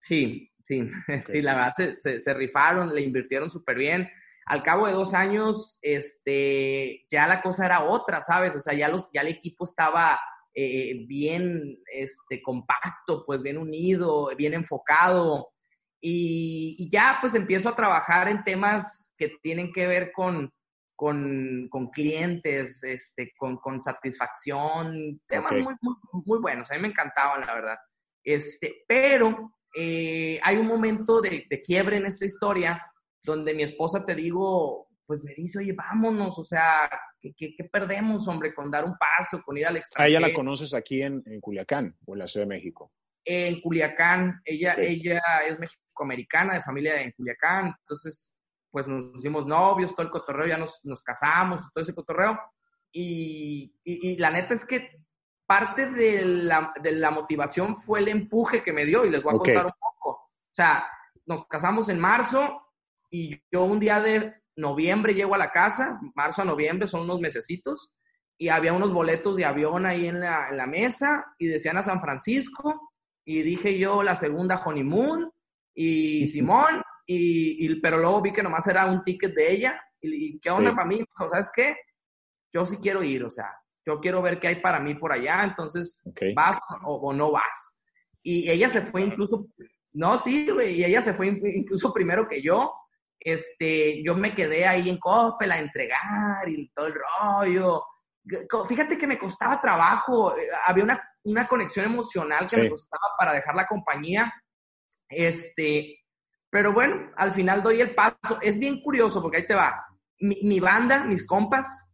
Sí, 0.00 0.50
sí, 0.64 0.88
sí, 1.28 1.40
la 1.42 1.54
verdad 1.54 1.98
se, 2.02 2.20
se, 2.20 2.34
rifaron, 2.34 2.92
le 2.92 3.00
invirtieron 3.00 3.48
súper 3.48 3.76
bien. 3.76 4.08
Al 4.46 4.62
cabo 4.62 4.86
de 4.86 4.92
dos 4.92 5.14
años, 5.14 5.78
este, 5.82 7.04
ya 7.08 7.26
la 7.26 7.42
cosa 7.42 7.66
era 7.66 7.84
otra, 7.84 8.20
¿sabes? 8.20 8.56
O 8.56 8.60
sea, 8.60 8.74
ya, 8.74 8.88
los, 8.88 9.08
ya 9.12 9.20
el 9.20 9.28
equipo 9.28 9.64
estaba 9.64 10.20
eh, 10.54 11.06
bien 11.06 11.78
este, 11.86 12.42
compacto, 12.42 13.24
pues 13.24 13.42
bien 13.42 13.56
unido, 13.56 14.30
bien 14.36 14.54
enfocado. 14.54 15.52
Y, 16.00 16.88
ya 16.90 17.18
pues 17.20 17.34
empiezo 17.34 17.68
a 17.68 17.76
trabajar 17.76 18.28
en 18.28 18.42
temas 18.42 19.14
que 19.16 19.38
tienen 19.40 19.72
que 19.72 19.86
ver 19.86 20.12
con, 20.12 20.52
con, 20.96 21.68
con 21.70 21.88
clientes, 21.90 22.82
este, 22.82 23.32
con, 23.38 23.56
con 23.58 23.80
satisfacción, 23.80 25.22
temas 25.26 25.52
muy, 25.52 25.74
muy, 25.80 25.94
muy, 26.24 26.38
buenos. 26.40 26.70
A 26.70 26.74
mí 26.74 26.80
me 26.80 26.88
encantaban, 26.88 27.46
la 27.46 27.54
verdad. 27.54 27.78
Este, 28.22 28.84
pero 28.86 29.54
eh, 29.74 30.38
hay 30.42 30.56
un 30.56 30.66
momento 30.66 31.20
de, 31.20 31.46
de, 31.48 31.62
quiebre 31.62 31.96
en 31.96 32.06
esta 32.06 32.26
historia 32.26 32.91
donde 33.22 33.54
mi 33.54 33.62
esposa, 33.62 34.04
te 34.04 34.14
digo, 34.14 34.88
pues 35.06 35.22
me 35.24 35.34
dice, 35.34 35.58
oye, 35.58 35.72
vámonos, 35.72 36.38
o 36.38 36.44
sea, 36.44 36.90
¿qué, 37.20 37.34
qué, 37.34 37.64
perdemos, 37.64 38.26
hombre, 38.28 38.54
con 38.54 38.70
dar 38.70 38.84
un 38.84 38.96
paso, 38.96 39.42
con 39.42 39.56
ir 39.56 39.66
al 39.66 39.76
extranjero? 39.76 40.04
¿A 40.04 40.08
ella 40.08 40.28
la 40.28 40.34
conoces 40.34 40.74
aquí 40.74 41.02
en, 41.02 41.22
en 41.26 41.40
Culiacán 41.40 41.96
o 42.06 42.14
en 42.14 42.18
la 42.18 42.26
Ciudad 42.26 42.46
de 42.46 42.54
México? 42.54 42.92
En 43.24 43.60
Culiacán, 43.60 44.40
ella, 44.44 44.74
ella 44.78 45.20
es 45.46 45.58
mexicoamericana, 45.58 46.54
de 46.54 46.62
familia 46.62 47.00
en 47.00 47.12
Culiacán, 47.12 47.74
entonces, 47.78 48.36
pues 48.70 48.88
nos 48.88 49.12
hicimos 49.14 49.46
novios, 49.46 49.94
todo 49.94 50.06
el 50.06 50.12
cotorreo, 50.12 50.46
ya 50.46 50.58
nos, 50.58 50.80
nos 50.84 51.02
casamos, 51.02 51.68
todo 51.72 51.82
ese 51.82 51.94
cotorreo, 51.94 52.38
y, 52.90 53.74
y, 53.84 54.12
y 54.12 54.16
la 54.16 54.30
neta 54.30 54.54
es 54.54 54.64
que 54.64 55.02
parte 55.46 55.86
de 55.90 56.24
la, 56.24 56.72
de 56.80 56.92
la, 56.92 57.10
motivación 57.10 57.76
fue 57.76 58.00
el 58.00 58.08
empuje 58.08 58.62
que 58.62 58.72
me 58.72 58.84
dio 58.84 59.04
y 59.04 59.10
les 59.10 59.22
voy 59.22 59.34
a 59.34 59.38
contar 59.38 59.66
un 59.66 59.72
poco. 59.72 60.10
O 60.10 60.54
sea, 60.54 60.86
nos 61.26 61.46
casamos 61.46 61.88
en 61.88 62.00
marzo 62.00 62.71
y 63.12 63.38
yo 63.52 63.64
un 63.64 63.78
día 63.78 64.00
de 64.00 64.34
noviembre 64.56 65.14
llego 65.14 65.34
a 65.34 65.38
la 65.38 65.50
casa, 65.50 66.00
marzo 66.14 66.42
a 66.42 66.46
noviembre 66.46 66.88
son 66.88 67.02
unos 67.02 67.20
mesecitos, 67.20 67.92
y 68.38 68.48
había 68.48 68.72
unos 68.72 68.92
boletos 68.92 69.36
de 69.36 69.44
avión 69.44 69.86
ahí 69.86 70.06
en 70.08 70.18
la, 70.18 70.48
en 70.48 70.56
la 70.56 70.66
mesa 70.66 71.24
y 71.38 71.46
decían 71.46 71.76
a 71.76 71.84
San 71.84 72.00
Francisco 72.00 72.90
y 73.24 73.42
dije 73.42 73.78
yo 73.78 74.02
la 74.02 74.16
segunda 74.16 74.60
honeymoon 74.64 75.30
y 75.74 76.26
Simón, 76.28 76.82
y, 77.06 77.66
y, 77.66 77.80
pero 77.80 77.98
luego 77.98 78.22
vi 78.22 78.32
que 78.32 78.42
nomás 78.42 78.66
era 78.66 78.86
un 78.86 79.04
ticket 79.04 79.34
de 79.34 79.52
ella 79.52 79.80
y, 80.00 80.40
qué 80.40 80.50
onda 80.50 80.74
para 80.74 80.88
mí, 80.88 81.04
o 81.20 81.28
¿sabes 81.28 81.50
qué? 81.54 81.76
Yo 82.52 82.66
sí 82.66 82.78
quiero 82.78 83.02
ir, 83.02 83.24
o 83.24 83.30
sea, 83.30 83.54
yo 83.86 84.00
quiero 84.00 84.20
ver 84.20 84.40
qué 84.40 84.48
hay 84.48 84.60
para 84.60 84.80
mí 84.80 84.94
por 84.94 85.12
allá, 85.12 85.44
entonces, 85.44 86.02
¿vas 86.34 86.58
o, 86.84 87.12
no 87.12 87.30
vas? 87.30 87.80
Y 88.22 88.50
ella 88.50 88.68
se 88.68 88.82
fue 88.82 89.02
incluso, 89.02 89.46
no, 89.92 90.18
sí, 90.18 90.50
güey, 90.50 90.80
y 90.80 90.84
ella 90.84 91.02
se 91.02 91.14
fue 91.14 91.28
incluso 91.28 91.92
primero 91.92 92.26
que 92.28 92.42
yo. 92.42 92.72
Este, 93.24 94.02
yo 94.02 94.16
me 94.16 94.34
quedé 94.34 94.66
ahí 94.66 94.88
en 94.88 94.98
Coppel 94.98 95.52
a 95.52 95.58
entregar 95.58 96.48
y 96.48 96.68
todo 96.70 96.88
el 96.88 96.94
rollo. 96.94 97.84
Fíjate 98.68 98.98
que 98.98 99.06
me 99.06 99.18
costaba 99.18 99.60
trabajo, 99.60 100.36
eh, 100.36 100.46
había 100.66 100.84
una, 100.84 101.02
una 101.24 101.46
conexión 101.46 101.86
emocional 101.86 102.46
que 102.48 102.56
me 102.56 102.70
costaba 102.70 103.08
para 103.16 103.32
dejar 103.32 103.54
la 103.54 103.66
compañía. 103.66 104.32
Este, 105.08 106.00
pero 106.50 106.72
bueno, 106.72 107.12
al 107.16 107.32
final 107.32 107.62
doy 107.62 107.80
el 107.80 107.94
paso. 107.94 108.40
Es 108.40 108.58
bien 108.58 108.80
curioso 108.82 109.22
porque 109.22 109.38
ahí 109.38 109.46
te 109.46 109.54
va. 109.54 109.86
Mi, 110.18 110.40
mi 110.42 110.60
banda, 110.60 111.04
mis 111.04 111.26
compas, 111.26 111.92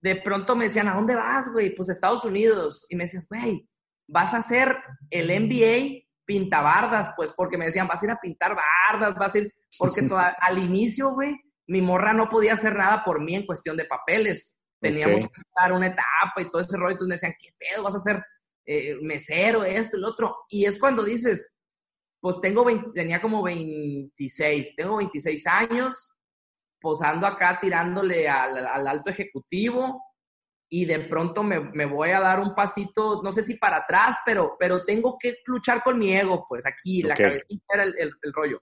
de 0.00 0.16
pronto 0.16 0.54
me 0.56 0.66
decían, 0.66 0.88
¿a 0.88 0.94
dónde 0.94 1.14
vas, 1.14 1.48
güey? 1.50 1.74
Pues 1.74 1.88
a 1.88 1.92
Estados 1.92 2.24
Unidos. 2.24 2.86
Y 2.88 2.96
me 2.96 3.04
decías, 3.04 3.26
güey, 3.28 3.66
vas 4.06 4.34
a 4.34 4.38
hacer 4.38 4.76
el 5.10 5.28
MBA 5.28 6.06
pintabardas, 6.24 7.12
pues, 7.16 7.32
porque 7.32 7.56
me 7.56 7.66
decían, 7.66 7.86
vas 7.86 8.02
a 8.02 8.06
ir 8.06 8.10
a 8.10 8.20
pintar 8.20 8.56
bardas, 8.56 9.14
vas 9.14 9.34
a 9.34 9.38
ir, 9.38 9.54
porque 9.78 10.00
al 10.40 10.58
inicio, 10.58 11.10
güey, 11.10 11.34
mi 11.68 11.82
morra 11.82 12.12
no 12.12 12.28
podía 12.28 12.54
hacer 12.54 12.74
nada 12.76 13.04
por 13.04 13.22
mí 13.22 13.34
en 13.34 13.46
cuestión 13.46 13.76
de 13.76 13.84
papeles. 13.84 14.60
Teníamos 14.80 15.26
que 15.26 15.40
estar 15.40 15.72
una 15.72 15.88
etapa 15.88 16.40
y 16.40 16.50
todo 16.50 16.60
ese 16.60 16.76
rollo. 16.76 16.92
Entonces 16.92 17.08
me 17.08 17.14
decían, 17.14 17.34
¿qué 17.40 17.50
pedo? 17.58 17.82
¿Vas 17.82 17.94
a 17.94 17.98
ser 17.98 18.22
eh, 18.66 18.96
mesero, 19.02 19.64
esto, 19.64 19.96
el 19.96 20.04
otro? 20.04 20.36
Y 20.48 20.66
es 20.66 20.78
cuando 20.78 21.02
dices, 21.02 21.54
pues 22.20 22.40
tengo 22.40 22.64
20, 22.64 22.92
tenía 22.92 23.20
como 23.20 23.42
26, 23.42 24.76
tengo 24.76 24.96
26 24.96 25.46
años, 25.46 26.12
posando 26.80 27.26
acá 27.26 27.58
tirándole 27.60 28.28
al, 28.28 28.86
alto 28.86 29.10
ejecutivo 29.10 30.02
y 30.68 30.84
de 30.84 31.00
pronto 31.00 31.42
me, 31.42 31.86
voy 31.86 32.10
a 32.10 32.20
dar 32.20 32.40
un 32.40 32.54
pasito, 32.54 33.22
no 33.22 33.30
sé 33.30 33.42
si 33.42 33.54
para 33.54 33.78
atrás, 33.78 34.16
pero, 34.24 34.56
pero 34.58 34.84
tengo 34.84 35.16
que 35.18 35.36
luchar 35.46 35.82
con 35.82 35.98
mi 35.98 36.12
ego, 36.12 36.44
pues 36.48 36.66
aquí, 36.66 37.02
la 37.02 37.14
cabecita 37.14 37.74
era 37.74 37.84
el, 37.84 37.94
el, 37.98 38.32
rollo. 38.32 38.60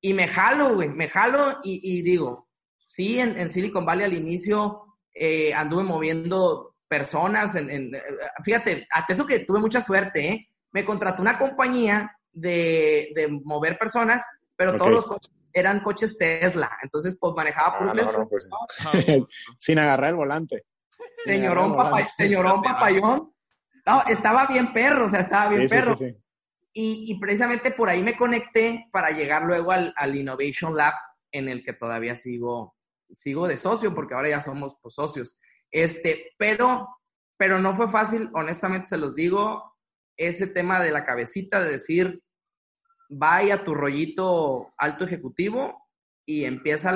Y 0.00 0.14
me 0.14 0.28
jalo, 0.28 0.74
güey, 0.74 0.88
me 0.88 1.08
jalo 1.08 1.58
y, 1.62 2.02
digo, 2.02 2.48
sí, 2.88 3.18
en, 3.18 3.38
en, 3.38 3.50
Silicon 3.50 3.84
Valley 3.84 4.04
al 4.04 4.14
inicio 4.14 4.96
eh, 5.14 5.52
anduve 5.52 5.82
moviendo 5.82 6.76
personas, 6.88 7.54
en, 7.54 7.92
fíjate, 8.42 8.86
hasta 8.90 9.12
eso 9.12 9.26
que 9.26 9.40
tuve 9.40 9.60
mucha 9.60 9.80
suerte, 9.80 10.28
¿eh? 10.28 10.48
Me 10.72 10.84
contrató 10.84 11.20
una 11.22 11.38
compañía 11.38 12.16
de, 12.32 13.10
de 13.14 13.28
mover 13.28 13.76
personas, 13.76 14.24
pero 14.56 14.76
todos 14.76 14.90
los 14.90 15.06
eran 15.52 15.80
coches 15.80 16.16
Tesla, 16.16 16.70
entonces 16.82 17.16
pues 17.18 17.34
manejaba 17.34 17.78
por 17.78 17.90
ah, 17.90 18.26
pues, 18.28 18.48
Sin 19.58 19.78
agarrar 19.80 20.10
el 20.10 20.16
volante. 20.16 20.64
Señorón, 21.24 21.76
señorón 22.16 22.62
papayón. 22.62 23.32
No, 23.86 24.02
estaba 24.06 24.46
bien 24.46 24.72
perro, 24.72 25.06
o 25.06 25.08
sea, 25.08 25.20
estaba 25.20 25.50
bien 25.50 25.68
perro. 25.68 25.94
Y, 26.72 27.12
y, 27.12 27.18
precisamente 27.18 27.72
por 27.72 27.88
ahí 27.88 28.02
me 28.02 28.16
conecté 28.16 28.86
para 28.92 29.10
llegar 29.10 29.44
luego 29.44 29.72
al, 29.72 29.92
al, 29.96 30.14
Innovation 30.14 30.76
Lab, 30.76 30.94
en 31.32 31.48
el 31.48 31.64
que 31.64 31.72
todavía 31.72 32.16
sigo, 32.16 32.76
sigo 33.12 33.48
de 33.48 33.56
socio, 33.56 33.94
porque 33.94 34.14
ahora 34.14 34.28
ya 34.28 34.40
somos 34.40 34.78
pues, 34.80 34.94
socios. 34.94 35.38
Este, 35.70 36.32
pero, 36.38 36.88
pero 37.36 37.58
no 37.58 37.74
fue 37.74 37.88
fácil, 37.88 38.30
honestamente 38.34 38.86
se 38.86 38.96
los 38.96 39.14
digo, 39.14 39.76
ese 40.16 40.46
tema 40.46 40.80
de 40.80 40.92
la 40.92 41.04
cabecita 41.04 41.62
de 41.62 41.72
decir, 41.72 42.22
vaya 43.08 43.64
tu 43.64 43.74
rollito 43.74 44.72
alto 44.76 45.04
ejecutivo 45.04 45.88
y 46.26 46.44
empieza 46.44 46.94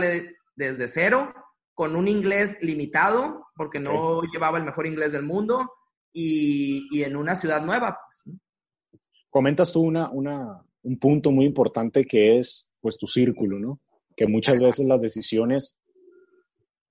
desde 0.54 0.88
cero 0.88 1.34
con 1.74 1.96
un 1.96 2.06
inglés 2.06 2.58
limitado, 2.60 3.48
porque 3.56 3.80
no 3.80 4.22
llevaba 4.32 4.58
el 4.58 4.64
mejor 4.64 4.87
inglés 4.87 5.12
del 5.12 5.24
mundo 5.24 5.72
y, 6.12 7.02
en 7.02 7.16
una 7.16 7.34
ciudad 7.34 7.62
nueva. 7.62 7.98
Pues, 8.06 8.37
Comentas 9.35 9.73
tú 9.73 9.81
una, 9.81 10.11
una, 10.11 10.64
un 10.85 10.97
punto 10.97 11.33
muy 11.33 11.44
importante 11.44 12.05
que 12.05 12.38
es 12.38 12.70
pues 12.81 12.97
tu 12.97 13.09
círculo, 13.09 13.59
¿no? 13.59 13.81
Que 14.14 14.29
muchas 14.29 14.61
veces 14.61 14.87
las 14.87 15.03
decisiones, 15.03 15.77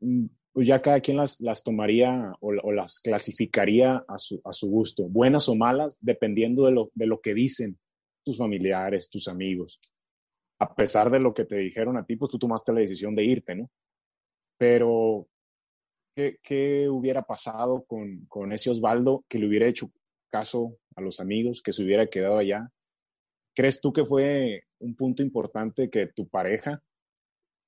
mm, 0.02 0.26
pues 0.52 0.68
ya 0.68 0.82
cada 0.82 1.00
quien 1.00 1.16
las, 1.16 1.40
las 1.40 1.64
tomaría 1.64 2.34
o, 2.42 2.50
o, 2.50 2.72
las 2.74 3.00
clasificaría 3.00 4.04
a 4.06 4.18
su, 4.18 4.42
a 4.44 4.52
su 4.52 4.70
gusto, 4.70 5.08
buenas 5.08 5.48
o 5.48 5.56
malas, 5.56 6.00
dependiendo 6.02 6.66
de 6.66 6.74
lo, 6.74 6.92
de 6.94 7.08
lo 7.08 7.22
que 7.22 7.34
dicen 7.34 7.80
tus 8.26 8.38
familiares, 8.38 9.10
tus 9.10 9.30
amigos. 9.30 9.80
A 10.60 10.76
pesar 10.76 11.10
de 11.12 11.22
lo 11.22 11.34
que 11.34 11.46
te 11.46 11.56
dijeron 11.56 11.96
a 11.96 12.06
ti, 12.06 12.18
pues 12.18 12.30
tú 12.30 12.38
tomaste 12.38 12.74
la 12.74 12.82
decisión 12.82 13.16
de 13.16 13.24
irte, 13.24 13.56
¿no? 13.56 13.72
Pero, 14.58 15.30
¿qué, 16.14 16.40
qué 16.44 16.90
hubiera 16.90 17.22
pasado 17.22 17.86
con, 17.86 18.26
con 18.26 18.52
ese 18.52 18.70
Osvaldo 18.70 19.24
que 19.30 19.40
le 19.40 19.48
hubiera 19.48 19.66
hecho 19.66 19.90
caso 20.34 20.80
a 20.96 21.02
los 21.02 21.20
amigos, 21.20 21.62
que 21.62 21.72
se 21.72 21.84
hubiera 21.84 22.08
quedado 22.08 22.40
allá? 22.40 22.72
¿Crees 23.56 23.80
tú 23.80 23.94
que 23.94 24.04
fue 24.04 24.64
un 24.80 24.96
punto 24.96 25.22
importante 25.22 25.92
que 25.92 26.08
tu 26.08 26.28
pareja 26.28 26.82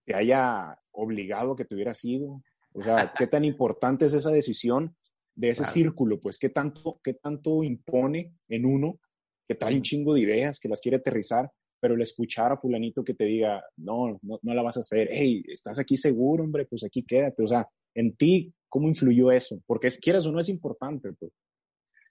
te 0.04 0.16
haya 0.16 0.76
obligado 0.92 1.52
a 1.52 1.56
que 1.56 1.66
te 1.66 1.76
hubiera 1.76 1.94
sido? 1.94 2.42
O 2.74 2.82
sea, 2.82 3.14
¿qué 3.16 3.28
tan 3.28 3.46
importante 3.46 4.06
es 4.06 4.16
esa 4.16 4.32
decisión 4.32 4.96
de 5.36 5.50
ese 5.50 5.64
círculo? 5.64 6.20
Pues, 6.20 6.40
¿qué 6.40 6.50
tanto, 6.50 7.00
¿qué 7.04 7.14
tanto 7.14 7.64
impone 7.64 8.34
en 8.48 8.66
uno 8.66 9.00
que 9.48 9.54
trae 9.54 9.76
un 9.76 9.84
chingo 9.84 10.16
de 10.16 10.22
ideas, 10.22 10.60
que 10.60 10.68
las 10.68 10.82
quiere 10.82 10.98
aterrizar, 10.98 11.52
pero 11.80 11.94
el 11.94 12.02
escuchar 12.02 12.52
a 12.52 12.58
fulanito 12.58 13.04
que 13.04 13.14
te 13.14 13.26
diga, 13.26 13.64
no, 13.78 14.18
no, 14.24 14.40
no 14.42 14.54
la 14.56 14.64
vas 14.64 14.78
a 14.78 14.80
hacer, 14.80 15.08
hey, 15.12 15.44
estás 15.48 15.78
aquí 15.78 15.98
seguro, 15.98 16.44
hombre, 16.44 16.66
pues 16.66 16.84
aquí 16.84 17.04
quédate, 17.04 17.44
o 17.44 17.48
sea, 17.48 17.68
en 17.94 18.16
ti, 18.16 18.52
¿cómo 18.68 18.88
influyó 18.88 19.32
eso? 19.32 19.62
Porque 19.68 19.92
si 19.92 20.02
quieres 20.02 20.26
o 20.26 20.32
no 20.32 20.40
es 20.40 20.50
importante, 20.50 21.14
pues. 21.14 21.32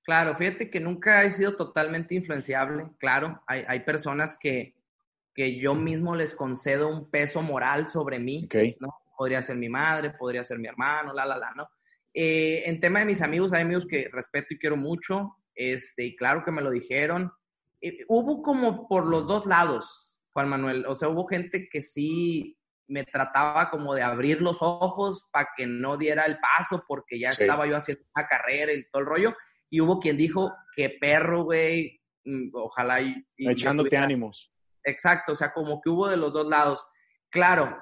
Claro, 0.05 0.37
fíjate 0.37 0.71
que 0.71 0.81
nunca 0.81 1.25
he 1.25 1.31
sido 1.31 1.57
totalmente 1.57 2.15
influenciable, 2.15 2.91
claro, 2.99 3.43
hay, 3.47 3.65
hay 3.67 3.81
personas 3.81 4.37
que, 4.39 4.75
que 5.35 5.59
yo 5.59 5.75
mismo 5.75 6.15
les 6.15 6.35
concedo 6.35 6.89
un 6.89 7.11
peso 7.11 7.41
moral 7.41 7.89
sobre 7.89 8.19
mí, 8.19 8.47
¿no? 8.81 8.95
podría 9.17 9.43
ser 9.43 9.57
mi 9.57 9.69
madre, 9.69 10.11
podría 10.11 10.45
ser 10.45 10.59
mi 10.59 10.69
hermano, 10.69 11.13
la, 11.13 11.25
la, 11.25 11.39
la, 11.39 11.53
¿no? 11.53 11.69
Eh, 12.13 12.63
en 12.67 12.81
tema 12.81 13.01
de 13.01 13.07
mis 13.07 13.23
amigos, 13.23 13.53
hay 13.53 13.63
amigos 13.63 13.87
que 13.87 14.09
respeto 14.13 14.49
y 14.51 14.59
quiero 14.59 14.77
mucho, 14.77 15.37
este, 15.55 16.05
y 16.05 16.17
claro 16.17 16.45
que 16.45 16.53
me 16.53 16.63
lo 16.63 16.71
dijeron. 16.71 17.33
Eh, 17.81 18.05
hubo 18.09 18.43
como 18.43 18.87
por 18.87 19.07
los 19.07 19.27
dos 19.27 19.47
lados, 19.47 20.21
Juan 20.33 20.49
Manuel, 20.49 20.85
o 20.87 20.95
sea, 20.95 21.09
hubo 21.09 21.27
gente 21.27 21.69
que 21.69 21.83
sí 21.83 22.57
me 22.87 23.05
trataba 23.05 23.71
como 23.71 23.95
de 23.95 24.03
abrir 24.03 24.43
los 24.43 24.59
ojos 24.61 25.27
para 25.33 25.49
que 25.57 25.67
no 25.67 25.97
diera 25.97 26.27
el 26.27 26.39
paso 26.39 26.85
porque 26.87 27.19
ya 27.19 27.31
estaba 27.31 27.67
yo 27.67 27.77
haciendo 27.77 28.05
una 28.15 28.27
carrera 28.27 28.73
y 28.73 28.85
todo 28.91 29.01
el 29.01 29.09
rollo. 29.09 29.35
Y 29.75 29.81
hubo 29.81 29.99
quien 29.99 30.17
dijo, 30.17 30.55
que 30.77 30.89
perro, 31.01 31.43
güey, 31.43 32.01
mm, 32.25 32.51
ojalá 32.53 33.01
y... 33.01 33.27
Echándote 33.37 33.97
ánimos. 33.97 34.55
Exacto, 34.85 35.33
o 35.33 35.35
sea, 35.35 35.53
como 35.53 35.81
que 35.83 35.91
hubo 35.91 36.09
de 36.09 36.17
los 36.17 36.33
dos 36.33 36.47
lados. 36.47 36.87
Claro, 37.29 37.77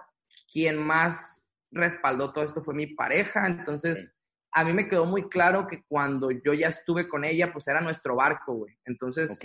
quien 0.50 0.78
más 0.78 1.52
respaldó 1.70 2.32
todo 2.32 2.44
esto 2.44 2.62
fue 2.62 2.72
mi 2.72 2.86
pareja, 2.86 3.46
entonces 3.46 4.10
a 4.52 4.64
mí 4.64 4.72
me 4.72 4.88
quedó 4.88 5.04
muy 5.04 5.28
claro 5.28 5.66
que 5.66 5.82
cuando 5.86 6.30
yo 6.30 6.54
ya 6.54 6.68
estuve 6.68 7.06
con 7.06 7.26
ella, 7.26 7.52
pues 7.52 7.68
era 7.68 7.82
nuestro 7.82 8.16
barco, 8.16 8.54
güey. 8.54 8.74
Entonces, 8.86 9.38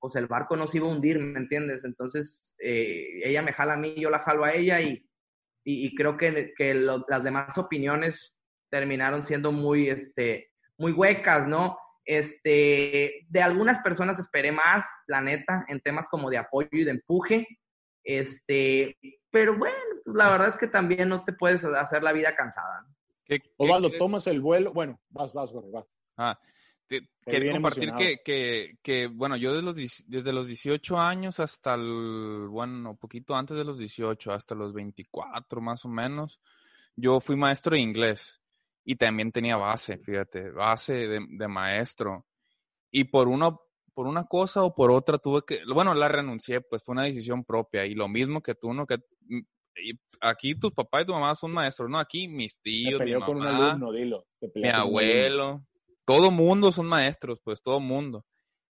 pues 0.00 0.16
el 0.16 0.26
barco 0.26 0.56
no 0.56 0.66
se 0.66 0.78
iba 0.78 0.88
a 0.88 0.90
hundir, 0.90 1.20
¿me 1.20 1.38
entiendes? 1.38 1.84
Entonces, 1.84 2.56
eh, 2.58 3.20
ella 3.22 3.42
me 3.42 3.52
jala 3.52 3.74
a 3.74 3.78
mí, 3.78 3.94
yo 3.96 4.10
la 4.10 4.18
jalo 4.18 4.44
a 4.44 4.52
ella 4.52 4.80
y, 4.80 5.08
y, 5.62 5.94
creo 5.94 6.16
que, 6.16 6.52
que 6.56 6.74
las 6.74 7.22
demás 7.22 7.56
opiniones 7.58 8.36
terminaron 8.70 9.24
siendo 9.24 9.52
muy, 9.52 9.88
este, 9.88 10.50
muy 10.78 10.92
huecas, 10.92 11.46
¿no? 11.46 11.78
Este, 12.04 13.26
de 13.28 13.42
algunas 13.42 13.80
personas 13.80 14.18
esperé 14.18 14.52
más, 14.52 14.86
la 15.08 15.20
neta, 15.20 15.64
en 15.68 15.80
temas 15.80 16.08
como 16.08 16.30
de 16.30 16.38
apoyo 16.38 16.68
y 16.72 16.84
de 16.84 16.92
empuje. 16.92 17.46
Este, 18.04 18.96
pero 19.30 19.58
bueno, 19.58 19.76
pues, 20.04 20.16
la 20.16 20.28
verdad 20.30 20.48
es 20.48 20.56
que 20.56 20.68
también 20.68 21.08
no 21.08 21.24
te 21.24 21.32
puedes 21.32 21.64
hacer 21.64 22.02
la 22.02 22.12
vida 22.12 22.34
cansada. 22.36 22.82
¿no? 22.82 23.36
Osvaldo, 23.56 23.90
tomas 23.98 24.26
el 24.28 24.40
vuelo. 24.40 24.72
Bueno, 24.72 25.00
vas, 25.10 25.32
vas, 25.32 25.50
Jorge, 25.50 25.70
vas. 25.72 25.84
Ah, 26.16 26.38
quería 27.26 27.52
compartir 27.52 27.92
que, 27.94 28.22
que, 28.24 28.78
que, 28.82 29.08
bueno, 29.08 29.36
yo 29.36 29.52
desde 29.52 29.62
los, 29.62 30.04
desde 30.06 30.32
los 30.32 30.46
18 30.46 30.98
años 30.98 31.40
hasta 31.40 31.74
el, 31.74 32.46
bueno, 32.48 32.96
poquito 32.96 33.34
antes 33.34 33.56
de 33.56 33.64
los 33.64 33.78
18, 33.78 34.32
hasta 34.32 34.54
los 34.54 34.72
24 34.72 35.60
más 35.60 35.84
o 35.84 35.88
menos, 35.88 36.40
yo 36.94 37.20
fui 37.20 37.34
maestro 37.34 37.74
de 37.74 37.80
inglés 37.80 38.40
y 38.88 38.94
también 38.94 39.32
tenía 39.32 39.56
base, 39.56 39.98
fíjate, 39.98 40.50
base 40.52 40.94
de, 40.94 41.20
de 41.28 41.48
maestro. 41.48 42.24
Y 42.92 43.04
por 43.04 43.26
una, 43.26 43.50
por 43.92 44.06
una 44.06 44.24
cosa 44.24 44.62
o 44.62 44.74
por 44.74 44.92
otra 44.92 45.18
tuve 45.18 45.42
que, 45.44 45.60
bueno, 45.74 45.92
la 45.92 46.06
renuncié, 46.06 46.60
pues 46.60 46.84
fue 46.84 46.92
una 46.92 47.02
decisión 47.02 47.44
propia 47.44 47.84
y 47.84 47.94
lo 47.94 48.06
mismo 48.06 48.40
que 48.40 48.54
tú, 48.54 48.72
¿no? 48.72 48.86
Que 48.86 48.98
aquí 50.20 50.54
tus 50.54 50.72
papás 50.72 51.02
y 51.02 51.06
tu 51.06 51.12
mamá 51.12 51.34
son 51.34 51.52
maestros, 51.52 51.90
¿no? 51.90 51.98
Aquí 51.98 52.28
mis 52.28 52.60
tíos, 52.62 53.02
mi 53.02 53.12
mamá, 53.12 53.26
con 53.26 53.36
un 53.38 53.46
alumno, 53.46 53.92
dilo. 53.92 54.24
mi 54.54 54.68
abuelo, 54.68 55.66
todo 56.04 56.30
mundo 56.30 56.70
son 56.70 56.86
maestros, 56.86 57.40
pues 57.42 57.62
todo 57.62 57.80
mundo. 57.80 58.24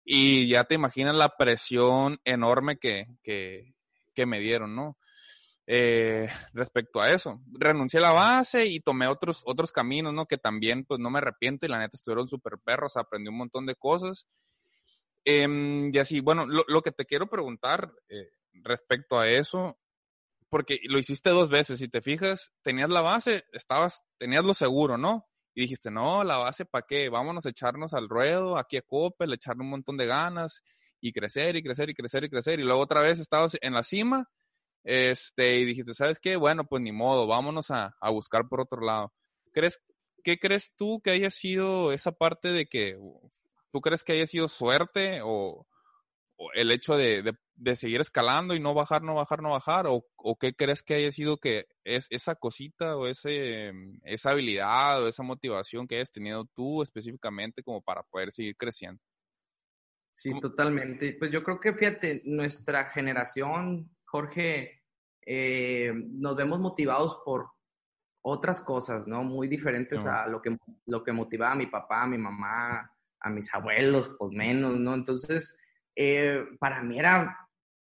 Y 0.03 0.47
ya 0.47 0.63
te 0.63 0.73
imaginas 0.73 1.15
la 1.15 1.29
presión 1.37 2.17
enorme 2.25 2.77
que, 2.77 3.05
que, 3.21 3.75
que 4.15 4.25
me 4.25 4.39
dieron, 4.39 4.75
¿no? 4.75 4.97
Eh, 5.71 6.27
respecto 6.53 6.99
a 6.99 7.11
eso. 7.11 7.43
Renuncié 7.53 7.99
a 7.99 8.01
la 8.01 8.11
base 8.11 8.65
y 8.65 8.79
tomé 8.79 9.05
otros, 9.05 9.43
otros 9.45 9.71
caminos, 9.71 10.11
¿no? 10.11 10.25
Que 10.25 10.39
también, 10.39 10.83
pues 10.83 10.99
no 10.99 11.11
me 11.11 11.19
arrepiento 11.19 11.67
y 11.67 11.69
la 11.69 11.77
neta 11.77 11.95
estuvieron 11.95 12.27
súper 12.27 12.57
perros, 12.57 12.97
aprendí 12.97 13.29
un 13.29 13.37
montón 13.37 13.67
de 13.67 13.75
cosas. 13.75 14.27
Em, 15.23 15.93
y 15.93 15.99
así, 15.99 16.21
bueno, 16.21 16.47
lo, 16.47 16.63
lo, 16.67 16.81
que 16.81 16.91
te 16.91 17.05
quiero 17.05 17.27
preguntar 17.27 17.93
eh, 18.09 18.31
respecto 18.63 19.19
a 19.19 19.29
eso 19.29 19.77
porque 20.49 20.79
lo 20.89 20.97
hiciste 20.97 21.29
dos 21.29 21.51
veces, 21.51 21.77
si 21.77 21.87
te 21.87 22.01
fijas, 22.01 22.51
tenías 22.63 22.89
la 22.89 23.01
base, 23.01 23.45
estabas, 23.53 24.01
tenías 24.17 24.43
lo 24.43 24.55
seguro, 24.55 24.97
¿no? 24.97 25.27
Y 25.53 25.61
dijiste, 25.61 25.91
no, 25.91 26.23
la 26.23 26.37
base, 26.37 26.65
¿para 26.65 26.87
qué? 26.87 27.09
Vámonos 27.09 27.45
a 27.45 27.49
echarnos 27.49 27.93
al 27.93 28.09
ruedo, 28.09 28.57
aquí 28.57 28.77
a 28.77 28.81
Coppel, 28.81 29.33
echarle 29.33 29.61
un 29.61 29.69
montón 29.69 29.97
de 29.97 30.07
ganas 30.07 30.63
y 30.99 31.13
crecer 31.13 31.55
y 31.57 31.61
crecer 31.61 31.91
y 31.91 31.93
crecer 31.93 32.23
y 32.23 32.29
crecer. 32.29 32.59
Y 32.59 32.63
luego 32.63 32.81
otra 32.81 33.01
vez 33.03 33.19
estabas 33.19 33.55
en 33.61 33.75
la 33.75 33.83
cima 33.83 34.27
este, 34.83 35.57
y 35.59 35.65
dijiste, 35.65 35.93
¿sabes 35.93 36.19
qué? 36.19 36.35
Bueno, 36.35 36.63
pues 36.63 36.81
ni 36.81 36.91
modo, 36.91 37.27
vámonos 37.27 37.71
a, 37.71 37.95
a 37.99 38.09
buscar 38.09 38.47
por 38.47 38.61
otro 38.61 38.81
lado. 38.81 39.13
¿Crees, 39.53 39.81
¿Qué 40.23 40.37
crees 40.37 40.71
tú 40.75 41.01
que 41.01 41.11
haya 41.11 41.29
sido 41.29 41.91
esa 41.91 42.11
parte 42.11 42.49
de 42.49 42.67
que, 42.67 42.97
tú 43.71 43.81
crees 43.81 44.03
que 44.03 44.13
haya 44.13 44.27
sido 44.27 44.47
suerte 44.47 45.21
o, 45.23 45.67
el 46.53 46.71
hecho 46.71 46.95
de, 46.95 47.35
de, 47.55 47.75
seguir 47.75 47.99
escalando 47.99 48.55
y 48.55 48.61
no 48.61 48.73
bajar, 48.73 49.01
no 49.01 49.15
bajar, 49.15 49.41
no 49.41 49.49
bajar? 49.51 49.87
¿O, 49.87 50.05
o 50.15 50.37
qué 50.37 50.53
crees 50.53 50.81
que 50.81 50.95
haya 50.95 51.11
sido 51.11 51.37
que 51.37 51.67
es 51.83 52.07
esa 52.09 52.35
cosita 52.35 52.95
o 52.95 53.07
ese, 53.07 53.73
esa 54.03 54.31
habilidad 54.31 55.03
o 55.03 55.09
esa 55.09 55.23
motivación 55.23 55.85
que 55.85 55.95
hayas 55.95 56.11
tenido 56.11 56.45
tú 56.55 56.81
específicamente 56.81 57.61
como 57.61 57.81
para 57.81 58.03
poder 58.03 58.31
seguir 58.31 58.55
creciendo? 58.55 59.01
Sí, 60.13 60.37
totalmente. 60.39 61.13
Pues 61.13 61.31
yo 61.31 61.43
creo 61.43 61.59
que, 61.59 61.73
fíjate, 61.73 62.21
nuestra 62.25 62.85
generación, 62.85 63.89
Jorge, 64.11 64.83
eh, 65.25 65.93
nos 65.93 66.35
vemos 66.35 66.59
motivados 66.59 67.21
por 67.23 67.51
otras 68.21 68.61
cosas, 68.61 69.07
¿no? 69.07 69.23
Muy 69.23 69.47
diferentes 69.47 70.05
a 70.05 70.27
lo 70.27 70.41
que, 70.41 70.57
lo 70.87 71.03
que 71.03 71.11
motivaba 71.11 71.53
a 71.53 71.57
mi 71.57 71.67
papá, 71.67 72.03
a 72.03 72.07
mi 72.07 72.17
mamá, 72.17 72.91
a 73.19 73.29
mis 73.29 73.53
abuelos, 73.53 74.11
pues 74.17 74.31
menos, 74.31 74.79
¿no? 74.79 74.93
Entonces, 74.93 75.57
eh, 75.95 76.43
para 76.59 76.81
mí 76.83 76.99
era 76.99 77.37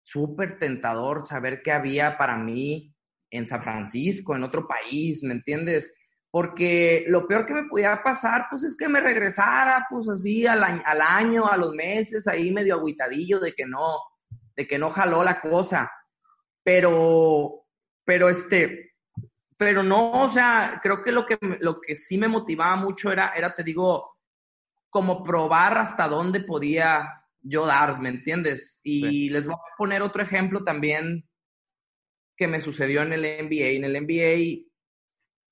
súper 0.03 0.59
tentador 0.59 1.25
saber 1.25 1.61
qué 1.63 1.71
había 1.71 2.17
para 2.17 2.37
mí 2.37 2.95
en 3.29 3.47
San 3.47 3.63
Francisco, 3.63 4.35
en 4.35 4.43
otro 4.43 4.67
país, 4.67 5.23
¿me 5.23 5.33
entiendes? 5.33 5.93
Porque 6.29 7.05
lo 7.07 7.27
peor 7.27 7.45
que 7.45 7.53
me 7.53 7.67
podía 7.67 8.01
pasar, 8.03 8.47
pues 8.49 8.63
es 8.63 8.75
que 8.77 8.87
me 8.87 9.01
regresara, 9.01 9.85
pues 9.89 10.07
así 10.07 10.45
al, 10.45 10.63
al 10.63 11.01
año, 11.01 11.47
a 11.47 11.57
los 11.57 11.73
meses, 11.73 12.27
ahí 12.27 12.51
medio 12.51 12.75
aguitadillo 12.75 13.39
de 13.39 13.53
que 13.53 13.65
no, 13.65 13.97
de 14.55 14.67
que 14.67 14.77
no 14.77 14.89
jaló 14.89 15.23
la 15.23 15.41
cosa. 15.41 15.91
Pero, 16.63 17.65
pero 18.05 18.29
este, 18.29 18.93
pero 19.57 19.83
no, 19.83 20.23
o 20.23 20.29
sea, 20.29 20.79
creo 20.81 21.03
que 21.03 21.11
lo 21.11 21.25
que, 21.25 21.37
lo 21.59 21.79
que 21.81 21.95
sí 21.95 22.17
me 22.17 22.27
motivaba 22.27 22.75
mucho 22.75 23.11
era, 23.11 23.33
era, 23.35 23.53
te 23.53 23.63
digo, 23.63 24.17
como 24.89 25.23
probar 25.23 25.77
hasta 25.77 26.07
dónde 26.07 26.41
podía 26.41 27.25
yo 27.41 27.65
dar, 27.65 27.99
¿me 27.99 28.09
entiendes? 28.09 28.81
Y 28.83 29.29
les 29.29 29.47
voy 29.47 29.55
a 29.55 29.77
poner 29.77 30.01
otro 30.01 30.21
ejemplo 30.21 30.63
también 30.63 31.27
que 32.35 32.47
me 32.47 32.61
sucedió 32.61 33.01
en 33.01 33.13
el 33.13 33.45
MBA. 33.45 33.67
En 33.69 33.83
el 33.83 34.01
MBA 34.01 34.67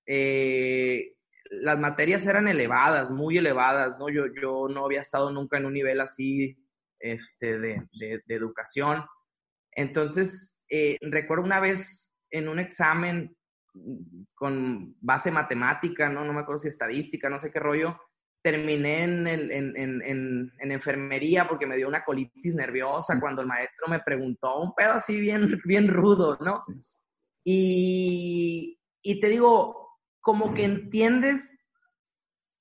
eh, 0.06 1.14
las 1.52 1.80
materias 1.80 2.26
eran 2.26 2.48
elevadas, 2.48 3.10
muy 3.10 3.38
elevadas, 3.38 3.98
¿no? 3.98 4.10
Yo, 4.10 4.26
yo 4.42 4.68
no 4.70 4.86
había 4.86 5.02
estado 5.02 5.32
nunca 5.32 5.58
en 5.58 5.66
un 5.66 5.74
nivel 5.74 6.02
así 6.02 6.58
este, 7.00 7.60
de, 7.60 7.88
de, 7.94 8.36
educación. 8.36 9.06
Entonces, 9.80 10.58
eh, 10.70 10.98
recuerdo 11.00 11.46
una 11.46 11.62
vez 11.62 12.14
en 12.32 12.50
un 12.50 12.60
examen 12.60 13.34
con 14.36 14.94
base 15.00 15.32
matemática, 15.32 16.10
¿no? 16.10 16.26
No 16.26 16.34
me 16.34 16.42
acuerdo 16.42 16.60
si 16.60 16.68
estadística, 16.68 17.30
no 17.30 17.40
sé 17.40 17.50
qué 17.50 17.60
rollo, 17.60 17.98
terminé 18.44 19.04
en, 19.04 19.26
en, 19.26 20.52
enfermería 20.60 21.48
porque 21.48 21.66
me 21.66 21.78
dio 21.78 21.88
una 21.88 22.04
colitis 22.04 22.56
nerviosa 22.56 23.18
cuando 23.22 23.42
el 23.42 23.48
maestro 23.48 23.88
me 23.88 24.02
preguntó 24.02 24.60
un 24.60 24.76
pedo 24.76 24.94
así 24.94 25.18
bien, 25.18 25.58
bien 25.66 25.88
rudo, 25.88 26.38
¿no? 26.42 26.66
Y, 27.46 28.82
y 29.02 29.22
te 29.22 29.30
digo, 29.30 29.98
como 30.20 30.54
que 30.54 30.66
entiendes 30.66 31.64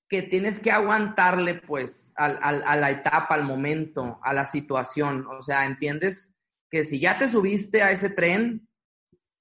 que 0.08 0.22
tienes 0.22 0.60
que 0.60 0.70
aguantarle 0.70 1.56
pues 1.56 2.12
al, 2.14 2.38
a 2.40 2.76
la 2.76 2.90
etapa, 2.92 3.34
al 3.34 3.42
momento, 3.42 4.20
a 4.22 4.32
la 4.32 4.46
situación. 4.46 5.26
O 5.26 5.42
sea, 5.42 5.66
entiendes 5.66 6.37
que 6.70 6.84
si 6.84 7.00
ya 7.00 7.18
te 7.18 7.28
subiste 7.28 7.82
a 7.82 7.90
ese 7.90 8.10
tren, 8.10 8.68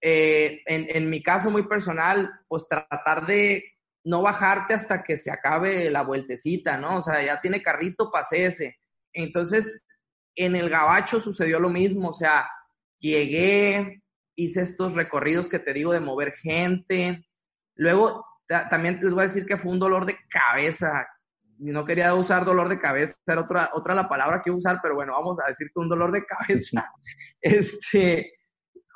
eh, 0.02 0.62
en, 0.66 0.86
en 0.90 1.10
mi 1.10 1.22
caso 1.22 1.50
muy 1.50 1.68
personal, 1.68 2.32
pues 2.48 2.68
tratar 2.68 3.26
de 3.26 3.64
no 4.08 4.22
bajarte 4.22 4.74
hasta 4.74 5.04
que 5.04 5.18
se 5.18 5.32
acabe 5.32 5.90
la 5.90 6.02
vueltecita, 6.04 6.78
¿no? 6.78 6.98
O 6.98 7.02
sea, 7.02 7.22
ya 7.24 7.42
tiene 7.42 7.62
carrito, 7.62 8.10
ese. 8.32 8.78
Entonces, 9.14 9.86
en 10.36 10.56
el 10.56 10.70
Gabacho 10.70 11.20
sucedió 11.20 11.60
lo 11.60 11.70
mismo, 11.70 12.10
o 12.10 12.14
sea, 12.14 12.50
llegué, 13.00 14.02
hice 14.36 14.62
estos 14.62 14.94
recorridos 14.94 15.50
que 15.50 15.60
te 15.60 15.74
digo 15.74 15.92
de 15.92 16.00
mover 16.00 16.32
gente. 16.34 17.28
Luego, 17.76 18.26
también 18.48 19.00
les 19.02 19.14
voy 19.14 19.22
a 19.22 19.28
decir 19.28 19.46
que 19.46 19.58
fue 19.58 19.72
un 19.72 19.80
dolor 19.80 20.06
de 20.06 20.18
cabeza. 20.30 21.06
No 21.60 21.86
quería 21.86 22.14
usar 22.14 22.46
dolor 22.46 22.70
de 22.70 22.80
cabeza, 22.80 23.16
era 23.26 23.42
otra, 23.42 23.70
otra 23.74 23.96
la 23.96 24.08
palabra 24.08 24.42
que 24.44 24.52
usar, 24.52 24.80
pero 24.82 24.96
bueno, 24.96 25.14
vamos 25.14 25.38
a 25.44 25.50
decir 25.50 25.68
que 25.74 25.80
un 25.80 25.90
dolor 25.90 26.12
de 26.12 26.26
cabeza. 26.26 26.92
Este, 27.42 28.34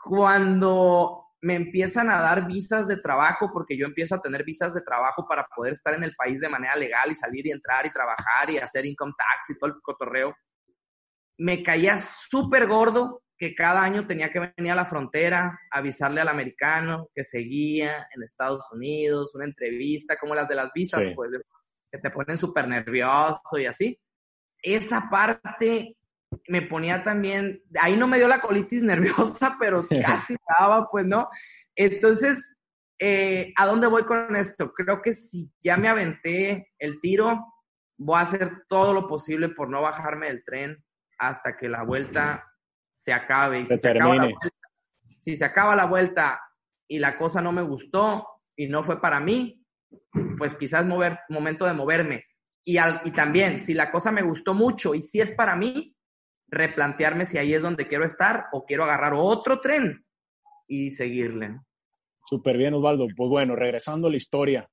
cuando 0.04 1.21
me 1.41 1.56
empiezan 1.56 2.10
a 2.10 2.21
dar 2.21 2.45
visas 2.47 2.88
de 2.88 2.97
trabajo 2.97 3.50
porque 3.52 3.78
yo 3.78 3.86
empiezo 3.86 4.15
a 4.15 4.21
tener 4.21 4.43
visas 4.43 4.74
de 4.74 4.82
trabajo 4.82 5.26
para 5.28 5.45
poder 5.56 5.74
estar 5.74 5.93
en 5.93 6.04
el 6.04 6.13
país 6.15 6.39
de 6.39 6.50
manera 6.50 6.76
legal 6.76 7.12
y 7.12 7.15
salir 7.15 7.47
y 7.47 7.52
entrar 7.52 7.86
y 7.86 7.91
trabajar 7.91 8.50
y 8.50 8.58
hacer 8.58 8.86
income 8.86 9.13
tax 9.17 9.50
y 9.50 9.58
todo 9.58 9.71
el 9.71 9.82
cotorreo. 9.82 10.36
Me 11.38 11.63
caía 11.63 11.97
súper 11.97 12.67
gordo 12.67 13.24
que 13.41 13.56
cada 13.56 13.82
año 13.82 14.06
tenía 14.06 14.32
que 14.32 14.54
venir 14.56 14.71
a 14.71 14.76
la 14.76 14.86
frontera, 14.86 15.60
avisarle 15.71 16.21
al 16.21 16.28
americano 16.28 17.10
que 17.15 17.24
seguía 17.24 18.08
en 18.13 18.21
Estados 18.21 18.71
Unidos, 18.71 19.34
una 19.34 19.45
entrevista, 19.45 20.15
como 20.17 20.36
las 20.36 20.47
de 20.47 20.54
las 20.54 20.71
visas, 20.71 21.08
pues, 21.15 21.32
que 21.91 21.99
te 21.99 22.10
ponen 22.10 22.38
súper 22.38 22.67
nervioso 22.67 23.58
y 23.58 23.65
así. 23.65 23.99
Esa 24.62 25.10
parte 25.10 25.97
me 26.47 26.62
ponía 26.62 27.04
también, 27.04 27.62
ahí 27.82 27.97
no 27.97 28.08
me 28.08 28.17
dio 28.17 28.27
la 28.27 28.41
colitis 28.41 28.84
nerviosa, 28.84 29.58
pero 29.60 29.86
casi 30.06 30.36
daba, 30.60 30.88
pues, 30.88 31.06
¿no? 31.06 31.30
Entonces, 31.75 32.58
eh, 32.99 33.54
¿a 33.58 33.65
dónde 33.65 33.88
voy 33.88 34.04
con 34.04 34.36
esto? 34.36 34.71
Creo 34.73 35.01
que 35.01 35.13
si 35.13 35.51
ya 35.62 35.77
me 35.77 35.89
aventé 35.89 36.71
el 36.77 36.99
tiro, 37.01 37.54
voy 37.97 38.19
a 38.19 38.23
hacer 38.23 38.63
todo 38.67 38.93
lo 38.93 39.08
posible 39.08 39.49
por 39.49 39.69
no 39.69 39.82
bajarme 39.82 40.27
del 40.27 40.43
tren 40.43 40.84
hasta 41.17 41.58
que 41.58 41.69
la 41.69 41.84
vuelta 41.84 42.47
se 42.91 43.13
acabe. 43.13 43.62
Y 43.62 43.65
si 43.65 43.77
se, 43.77 43.89
acaba 43.89 44.15
la 44.15 44.23
vuelta, 44.23 44.49
si 45.17 45.36
se 45.36 45.45
acaba 45.45 45.75
la 45.75 45.86
vuelta 45.86 46.41
y 46.88 46.99
la 46.99 47.17
cosa 47.17 47.41
no 47.41 47.51
me 47.51 47.62
gustó 47.62 48.27
y 48.56 48.67
no 48.67 48.84
fue 48.84 48.99
para 49.01 49.19
mí, 49.19 49.65
pues 50.41 50.56
quizás 50.56 50.84
mover, 50.84 51.19
momento 51.30 51.67
de 51.67 51.73
moverme. 51.73 52.25
Y, 52.63 52.80
y 52.80 53.12
también, 53.12 53.62
si 53.62 53.75
la 53.75 53.91
cosa 53.91 54.12
me 54.12 54.23
gustó 54.23 54.56
mucho 54.56 54.95
y 54.95 55.01
si 55.04 55.21
es 55.21 55.34
para 55.34 55.56
mí, 55.56 55.95
replantearme 56.47 57.25
si 57.25 57.38
ahí 57.38 57.54
es 57.54 57.62
donde 57.62 57.88
quiero 57.88 58.06
estar 58.06 58.45
o 58.51 58.65
quiero 58.65 58.86
agarrar 58.86 59.13
otro 59.15 59.62
tren 59.62 60.04
y 60.67 60.89
seguirle. 60.89 61.60
Súper 62.25 62.58
bien, 62.58 62.73
Osvaldo. 62.73 63.06
Pues 63.15 63.30
bueno, 63.30 63.56
regresando 63.56 64.08
a 64.08 64.10
la 64.10 64.17
historia, 64.17 64.67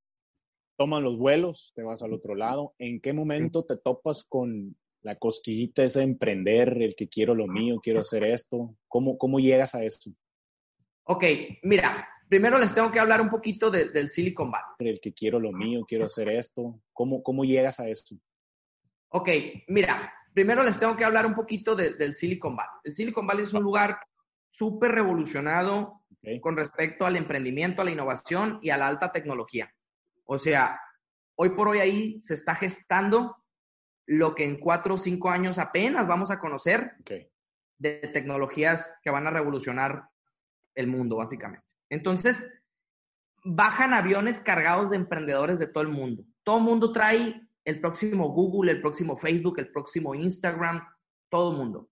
toman 0.78 1.02
los 1.02 1.18
vuelos, 1.18 1.74
te 1.76 1.83
vas 1.83 2.02
al 2.02 2.14
otro 2.14 2.35
lado. 2.35 2.74
¿En 2.78 2.98
qué 3.02 3.12
momento 3.12 3.66
te 3.66 3.76
topas 3.76 4.24
con 4.26 4.74
la 5.02 5.16
cosquillita 5.16 5.85
esa 5.85 5.98
de 5.98 6.07
emprender, 6.07 6.81
el 6.81 6.96
que 6.96 7.09
quiero 7.09 7.35
lo 7.35 7.46
mío, 7.46 7.78
quiero 7.83 8.00
hacer 8.00 8.24
esto? 8.24 8.74
¿Cómo, 8.88 9.18
cómo 9.18 9.38
llegas 9.38 9.74
a 9.74 9.85
eso? 9.85 10.12
Ok, 11.04 11.24
mira, 11.62 12.09
primero 12.28 12.58
les 12.58 12.74
tengo 12.74 12.90
que 12.90 13.00
hablar 13.00 13.20
un 13.20 13.28
poquito 13.28 13.70
del 13.70 14.10
Silicon 14.10 14.50
Valley. 14.50 14.90
El 14.90 15.00
que 15.00 15.12
quiero 15.12 15.40
lo 15.40 15.52
mío, 15.52 15.84
quiero 15.86 16.06
hacer 16.06 16.28
esto. 16.30 16.80
¿Cómo, 16.92 17.22
cómo 17.22 17.44
llegas 17.44 17.80
a 17.80 17.88
eso? 17.88 18.16
Ok, 19.10 19.28
mira, 19.68 20.12
primero 20.34 20.62
les 20.62 20.78
tengo 20.78 20.96
que 20.96 21.04
hablar 21.04 21.26
un 21.26 21.34
poquito 21.34 21.74
del 21.74 22.14
Silicon 22.14 22.56
Valley. 22.56 22.80
El 22.84 22.94
Silicon 22.94 23.26
Valley 23.26 23.44
es 23.44 23.52
un 23.52 23.62
lugar 23.62 23.98
súper 24.50 24.92
revolucionado 24.92 26.02
con 26.40 26.56
respecto 26.56 27.06
al 27.06 27.16
emprendimiento, 27.16 27.82
a 27.82 27.84
la 27.84 27.90
innovación 27.90 28.58
y 28.62 28.70
a 28.70 28.76
la 28.76 28.88
alta 28.88 29.12
tecnología. 29.12 29.72
O 30.24 30.38
sea, 30.38 30.80
hoy 31.36 31.50
por 31.50 31.68
hoy 31.68 31.78
ahí 31.78 32.20
se 32.20 32.34
está 32.34 32.54
gestando 32.54 33.36
lo 34.06 34.34
que 34.34 34.44
en 34.44 34.58
cuatro 34.58 34.94
o 34.94 34.98
cinco 34.98 35.30
años 35.30 35.58
apenas 35.58 36.06
vamos 36.06 36.30
a 36.30 36.38
conocer 36.38 36.92
de 37.78 37.98
tecnologías 38.12 38.98
que 39.02 39.10
van 39.10 39.26
a 39.26 39.30
revolucionar 39.30 40.08
el 40.74 40.86
mundo, 40.86 41.16
básicamente. 41.16 41.67
Entonces, 41.90 42.53
bajan 43.44 43.94
aviones 43.94 44.40
cargados 44.40 44.90
de 44.90 44.96
emprendedores 44.96 45.59
de 45.59 45.66
todo 45.66 45.83
el 45.83 45.88
mundo. 45.88 46.24
Todo 46.42 46.59
el 46.59 46.64
mundo 46.64 46.92
trae 46.92 47.40
el 47.64 47.81
próximo 47.81 48.31
Google, 48.31 48.72
el 48.72 48.81
próximo 48.81 49.16
Facebook, 49.16 49.59
el 49.59 49.70
próximo 49.70 50.14
Instagram, 50.14 50.83
todo 51.29 51.53
el 51.53 51.59
mundo. 51.59 51.90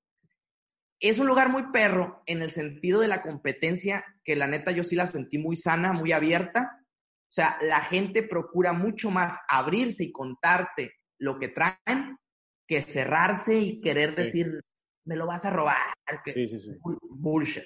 Es 0.99 1.19
un 1.19 1.27
lugar 1.27 1.51
muy 1.51 1.71
perro 1.73 2.23
en 2.27 2.41
el 2.41 2.51
sentido 2.51 3.01
de 3.01 3.09
la 3.09 3.21
competencia, 3.21 4.05
que 4.25 4.37
la 4.37 4.47
neta 4.47 4.71
yo 4.71 4.83
sí 4.83 4.97
la 4.97 5.07
sentí 5.07 5.39
muy 5.39 5.57
sana, 5.57 5.93
muy 5.93 6.13
abierta. 6.13 6.81
O 7.29 7.33
sea, 7.33 7.59
la 7.61 7.81
gente 7.81 8.23
procura 8.23 8.73
mucho 8.73 9.11
más 9.11 9.39
abrirse 9.49 10.05
y 10.05 10.13
contarte 10.13 10.95
lo 11.19 11.39
que 11.39 11.49
traen 11.49 12.19
que 12.67 12.83
cerrarse 12.83 13.59
y 13.59 13.81
querer 13.81 14.15
decir, 14.15 14.61
me 15.05 15.17
lo 15.17 15.27
vas 15.27 15.45
a 15.45 15.51
robar. 15.51 15.77
Que 16.25 16.33
sí, 16.33 16.47
sí, 16.47 16.59
sí. 16.59 16.73
Bullshit. 17.03 17.65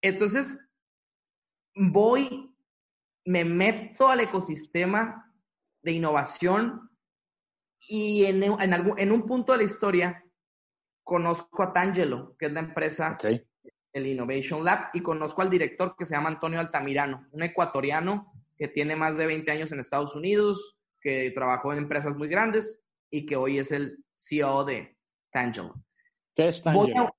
Entonces, 0.00 0.68
voy, 1.76 2.52
me 3.24 3.44
meto 3.44 4.08
al 4.08 4.20
ecosistema 4.20 5.32
de 5.82 5.92
innovación 5.92 6.90
y 7.88 8.24
en, 8.24 8.42
en, 8.42 8.74
algún, 8.74 8.98
en 8.98 9.12
un 9.12 9.24
punto 9.24 9.52
de 9.52 9.58
la 9.58 9.64
historia 9.64 10.24
conozco 11.04 11.62
a 11.62 11.72
Tangelo, 11.72 12.34
que 12.36 12.46
es 12.46 12.52
la 12.52 12.60
empresa, 12.60 13.16
el 13.92 14.06
Innovation 14.06 14.64
Lab, 14.64 14.88
y 14.92 15.00
conozco 15.00 15.42
al 15.42 15.50
director 15.50 15.94
que 15.96 16.04
se 16.04 16.16
llama 16.16 16.30
Antonio 16.30 16.58
Altamirano, 16.58 17.24
un 17.30 17.42
ecuatoriano 17.44 18.32
que 18.56 18.68
tiene 18.68 18.96
más 18.96 19.16
de 19.16 19.26
20 19.26 19.52
años 19.52 19.70
en 19.70 19.78
Estados 19.78 20.16
Unidos, 20.16 20.76
que 21.00 21.30
trabajó 21.30 21.72
en 21.72 21.78
empresas 21.78 22.16
muy 22.16 22.26
grandes 22.26 22.82
y 23.10 23.24
que 23.26 23.36
hoy 23.36 23.58
es 23.58 23.70
el 23.70 24.04
CEO 24.16 24.64
de 24.64 24.96
Tangelo. 25.30 25.74
¿Qué 26.34 26.48
es 26.48 26.64
Tangelo? 26.64 27.14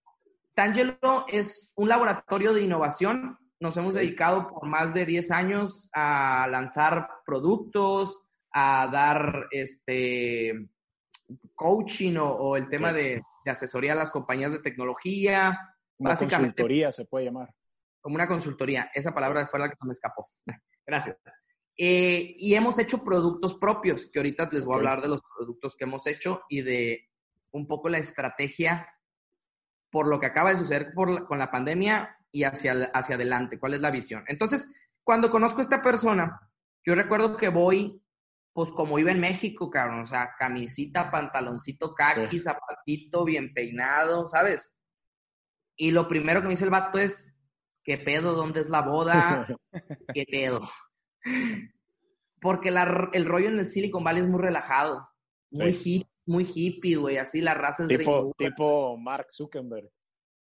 Tangelo 0.54 1.26
es 1.30 1.72
un 1.76 1.88
laboratorio 1.88 2.54
de 2.54 2.64
innovación. 2.64 3.38
Nos 3.60 3.76
hemos 3.76 3.96
dedicado 3.96 4.50
por 4.50 4.68
más 4.68 4.94
de 4.94 5.06
10 5.06 5.32
años 5.32 5.90
a 5.94 6.48
lanzar 6.50 7.10
productos, 7.26 8.24
a 8.52 8.88
dar 8.92 9.48
este 9.50 10.70
coaching 11.56 12.16
o, 12.20 12.56
el 12.56 12.70
tema 12.70 12.94
de, 12.94 13.22
asesoría 13.46 13.94
a 13.94 13.96
las 13.96 14.12
compañías 14.12 14.52
de 14.52 14.60
tecnología. 14.60 15.58
Una 15.98 16.16
consultoría 16.16 16.92
se 16.92 17.06
puede 17.06 17.26
llamar. 17.26 17.54
Como 18.00 18.16
una 18.16 18.28
consultoría. 18.28 18.92
Esa 18.94 19.14
palabra 19.14 19.48
fue 19.48 19.60
la 19.60 19.70
que 19.70 19.76
se 19.76 19.86
me 19.86 19.94
escapó. 19.94 20.28
Gracias. 20.86 21.18
Eh, 21.76 22.36
y 22.38 22.54
hemos 22.54 22.78
hecho 22.78 23.04
productos 23.04 23.56
propios, 23.56 24.08
que 24.12 24.20
ahorita 24.20 24.50
les 24.52 24.66
voy 24.66 24.76
a 24.76 24.78
hablar 24.78 25.02
de 25.02 25.08
los 25.08 25.22
productos 25.36 25.76
que 25.76 25.86
hemos 25.86 26.06
hecho 26.06 26.42
y 26.50 26.62
de 26.62 27.10
un 27.52 27.66
poco 27.66 27.90
la 27.90 27.98
estrategia 27.98 28.88
por 29.90 30.08
lo 30.08 30.20
que 30.20 30.26
acaba 30.28 30.52
de 30.52 30.58
suceder 30.58 30.94
con 30.94 31.40
la 31.40 31.50
pandemia 31.50 32.17
y 32.32 32.44
hacia, 32.44 32.90
hacia 32.94 33.16
adelante. 33.16 33.60
¿Cuál 33.60 33.76
es 33.76 33.82
la 33.82 33.92
visión? 33.92 34.24
Entonces, 34.28 34.70
cuando 35.04 35.30
conozco 35.30 35.60
a 35.60 35.64
esta 35.64 35.82
persona, 35.82 36.40
yo 36.86 36.96
recuerdo 36.96 37.38
que 37.38 37.50
voy 37.50 38.02
pues 38.58 38.72
como 38.72 38.98
iba 38.98 39.12
en 39.12 39.20
México, 39.20 39.70
cabrón, 39.70 40.00
o 40.00 40.06
sea, 40.08 40.32
camisita, 40.36 41.12
pantaloncito 41.12 41.94
kaki, 41.94 42.40
zapatito, 42.40 43.24
bien 43.24 43.54
peinado, 43.54 44.26
¿sabes? 44.26 44.76
Y 45.76 45.92
lo 45.92 46.08
primero 46.08 46.42
que 46.42 46.48
me 46.48 46.54
dice 46.54 46.66
el 46.66 46.72
vato 46.72 46.98
es, 46.98 47.36
¿qué 47.84 48.00
pedo? 48.00 48.34
¿Dónde 48.34 48.62
es 48.62 48.70
la 48.72 48.82
boda? 48.82 49.46
¿Qué 50.16 50.26
pedo? 50.26 50.62
Porque 52.42 52.70
el 53.14 53.26
rollo 53.26 53.48
en 53.48 53.60
el 53.60 53.70
Silicon 53.70 54.04
Valley 54.04 54.24
es 54.24 54.28
muy 54.28 54.42
relajado, 54.42 55.08
muy, 55.52 56.08
muy 56.26 56.44
hippie, 56.52 56.96
güey, 56.96 57.18
así 57.18 57.42
la 57.42 57.54
raza 57.54 57.84
es 57.84 57.90
tipo, 57.90 58.34
tipo 58.36 58.98
Mark 58.98 59.28
Zuckerberg. 59.30 59.92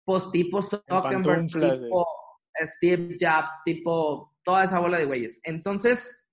Pues 0.06 0.30
tipo 0.32 0.62
Zuckerberg, 0.62 1.48
tipo 1.48 2.06
Steve 2.66 3.16
Jobs, 3.20 3.62
tipo 3.64 4.36
toda 4.44 4.66
esa 4.66 4.80
bola 4.80 4.98
de 4.98 5.06
güeyes. 5.06 5.40
Entonces, 5.44 6.24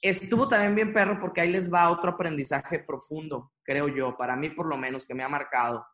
estuvo 0.00 0.48
también 0.48 0.74
bien 0.74 0.92
perro 0.92 1.18
porque 1.20 1.40
ahí 1.40 1.50
les 1.50 1.72
va 1.72 1.90
otro 1.90 2.10
aprendizaje 2.10 2.80
profundo, 2.80 3.52
creo 3.62 3.88
yo, 3.88 4.16
para 4.16 4.36
mí 4.36 4.50
por 4.50 4.66
lo 4.66 4.76
menos, 4.76 5.04
que 5.04 5.14
me 5.14 5.22
ha 5.22 5.28
marcado. 5.28 5.86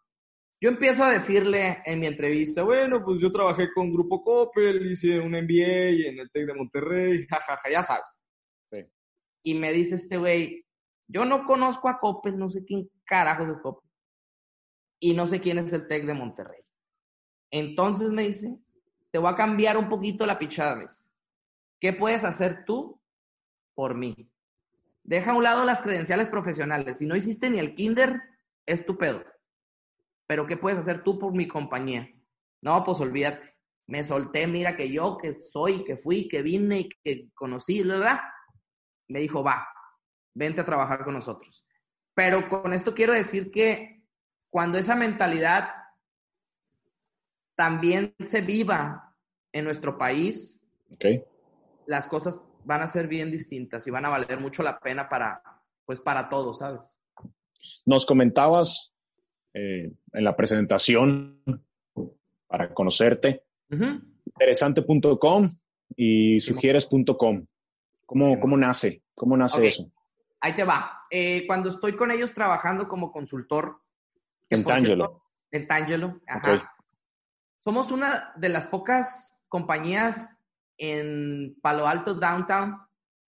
Yo 0.61 0.69
empiezo 0.69 1.03
a 1.03 1.11
decirle 1.11 1.83
en 1.85 1.99
mi 1.99 2.07
entrevista, 2.07 2.63
bueno, 2.63 3.03
pues 3.05 3.21
yo 3.21 3.33
trabajé 3.33 3.73
con 3.73 3.93
Grupo 3.93 4.23
Coppel, 4.23 4.91
hice 4.91 5.19
un 5.19 5.33
MBA 5.33 6.09
en 6.09 6.21
el 6.21 6.31
TEC 6.31 6.47
de 6.47 6.55
Monterrey, 6.55 7.27
jajaja, 7.31 7.71
ya 7.71 7.83
sabes. 7.83 8.23
Sí. 8.71 8.87
Y 9.43 9.55
me 9.55 9.73
dice 9.73 9.97
este 9.97 10.19
güey, 10.19 10.65
yo 11.09 11.25
no 11.25 11.45
conozco 11.45 11.89
a 11.89 11.99
Coppel, 11.99 12.39
no 12.39 12.49
sé 12.49 12.65
quién 12.65 12.89
carajos 13.05 13.49
es 13.49 13.59
Coppel. 13.59 13.91
Y 15.01 15.15
no 15.15 15.27
sé 15.27 15.41
quién 15.41 15.59
es 15.59 15.73
el 15.73 15.89
TEC 15.89 16.07
de 16.07 16.15
Monterrey. 16.15 16.62
Entonces 17.53 18.11
me 18.11 18.25
dice, 18.25 18.59
te 19.13 19.21
voy 19.21 19.31
a 19.31 19.37
cambiar 19.37 19.77
un 19.77 19.89
poquito 19.89 20.27
la 20.27 20.41
pichada, 20.41 20.75
mes. 20.75 21.09
¿Qué 21.79 21.93
puedes 21.93 22.25
hacer 22.25 22.65
tú 22.65 23.01
por 23.75 23.95
mí. 23.95 24.31
Deja 25.03 25.33
a 25.33 25.35
un 25.35 25.43
lado 25.43 25.65
las 25.65 25.83
credenciales 25.83 26.29
profesionales. 26.29 26.99
Si 26.99 27.07
no 27.07 27.17
hiciste 27.17 27.51
ni 27.51 27.59
el 27.59 27.75
kinder, 27.75 28.21
es 28.67 28.87
tu 28.87 28.97
pedo. 28.97 29.25
Pero 30.27 30.47
¿qué 30.47 30.57
puedes 30.57 30.79
hacer 30.79 31.03
tú 31.03 31.19
por 31.19 31.33
mi 31.33 31.49
compañía? 31.49 32.09
No, 32.61 32.85
pues 32.85 33.01
olvídate. 33.01 33.57
Me 33.89 34.05
solté, 34.05 34.47
mira 34.47 34.77
que 34.77 34.91
yo, 34.91 35.19
que 35.19 35.41
soy, 35.43 35.85
que 35.85 35.97
fui, 35.97 36.29
que 36.29 36.43
vine 36.43 36.81
y 36.81 36.89
que 36.89 37.29
conocí, 37.35 37.83
¿verdad? 37.83 38.21
Me 39.09 39.21
dijo, 39.21 39.43
va, 39.43 39.67
vente 40.35 40.61
a 40.61 40.65
trabajar 40.65 41.05
con 41.05 41.15
nosotros. 41.15 41.67
Pero 42.15 42.49
con 42.49 42.73
esto 42.73 42.95
quiero 42.95 43.13
decir 43.13 43.51
que 43.51 44.05
cuando 44.49 44.79
esa 44.79 44.95
mentalidad 44.95 45.71
también 47.55 48.15
se 48.25 48.41
viva 48.41 49.15
en 49.53 49.65
nuestro 49.65 49.99
país, 49.99 50.63
okay. 50.91 51.23
las 51.87 52.09
cosas 52.09 52.41
van 52.65 52.81
a 52.81 52.89
ser 52.89 53.09
bien 53.09 53.31
distintas 53.31 53.87
y 53.87 53.91
van 53.91 54.05
a 54.05 54.09
valer 54.09 54.41
mucho 54.41 54.63
la 54.63 54.79
pena 54.79 55.09
para, 55.09 55.43
pues 55.85 56.01
para 56.01 56.29
todos, 56.29 56.59
¿sabes? 56.59 56.99
Nos 57.87 58.07
comentabas 58.07 58.95
eh, 59.55 59.93
en 60.13 60.25
la 60.25 60.35
presentación 60.35 61.43
para 62.47 62.73
conocerte, 62.73 63.45
interesante.com 63.71 65.49
y 65.97 66.41
sugieres.com. 66.41 67.47
¿Cómo, 68.07 68.41
¿Cómo 68.41 68.57
nace? 68.57 69.03
¿Cómo 69.15 69.37
nace 69.37 69.67
eso? 69.67 69.91
Ahí 70.41 70.55
te 70.55 70.65
va. 70.65 71.07
Eh, 71.11 71.45
cuando 71.47 71.69
estoy 71.69 71.97
con 71.97 72.11
ellos 72.11 72.35
trabajando 72.35 72.89
como 72.89 73.13
consultor. 73.13 73.73
En 74.51 74.65
Tangelo. 74.65 75.23
En 75.51 75.67
Tangelo, 75.67 76.21
ajá. 76.27 76.75
Somos 77.63 77.93
una 77.93 78.33
de 78.35 78.49
las 78.49 78.67
pocas 78.67 79.45
compañías 79.49 80.41
en 80.77 81.57
Palo 81.63 81.87
Alto 81.87 82.15
Downtown 82.15 82.77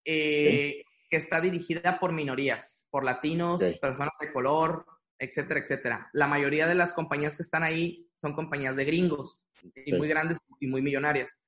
eh, 0.04 0.82
que 1.08 1.16
está 1.16 1.40
dirigida 1.40 2.00
por 2.00 2.12
minorías, 2.12 2.88
por 2.90 3.04
latinos, 3.04 3.62
personas 3.80 4.14
de 4.18 4.32
color, 4.32 4.86
etcétera, 5.20 5.60
etcétera. 5.60 6.10
La 6.12 6.26
mayoría 6.26 6.66
de 6.66 6.74
las 6.74 6.92
compañías 6.92 7.36
que 7.36 7.44
están 7.44 7.62
ahí 7.62 8.08
son 8.16 8.34
compañías 8.34 8.74
de 8.74 8.84
gringos 8.84 9.46
y 9.86 9.92
muy 9.92 10.08
grandes 10.08 10.38
y 10.58 10.66
muy 10.66 10.82
millonarias. 10.82 11.40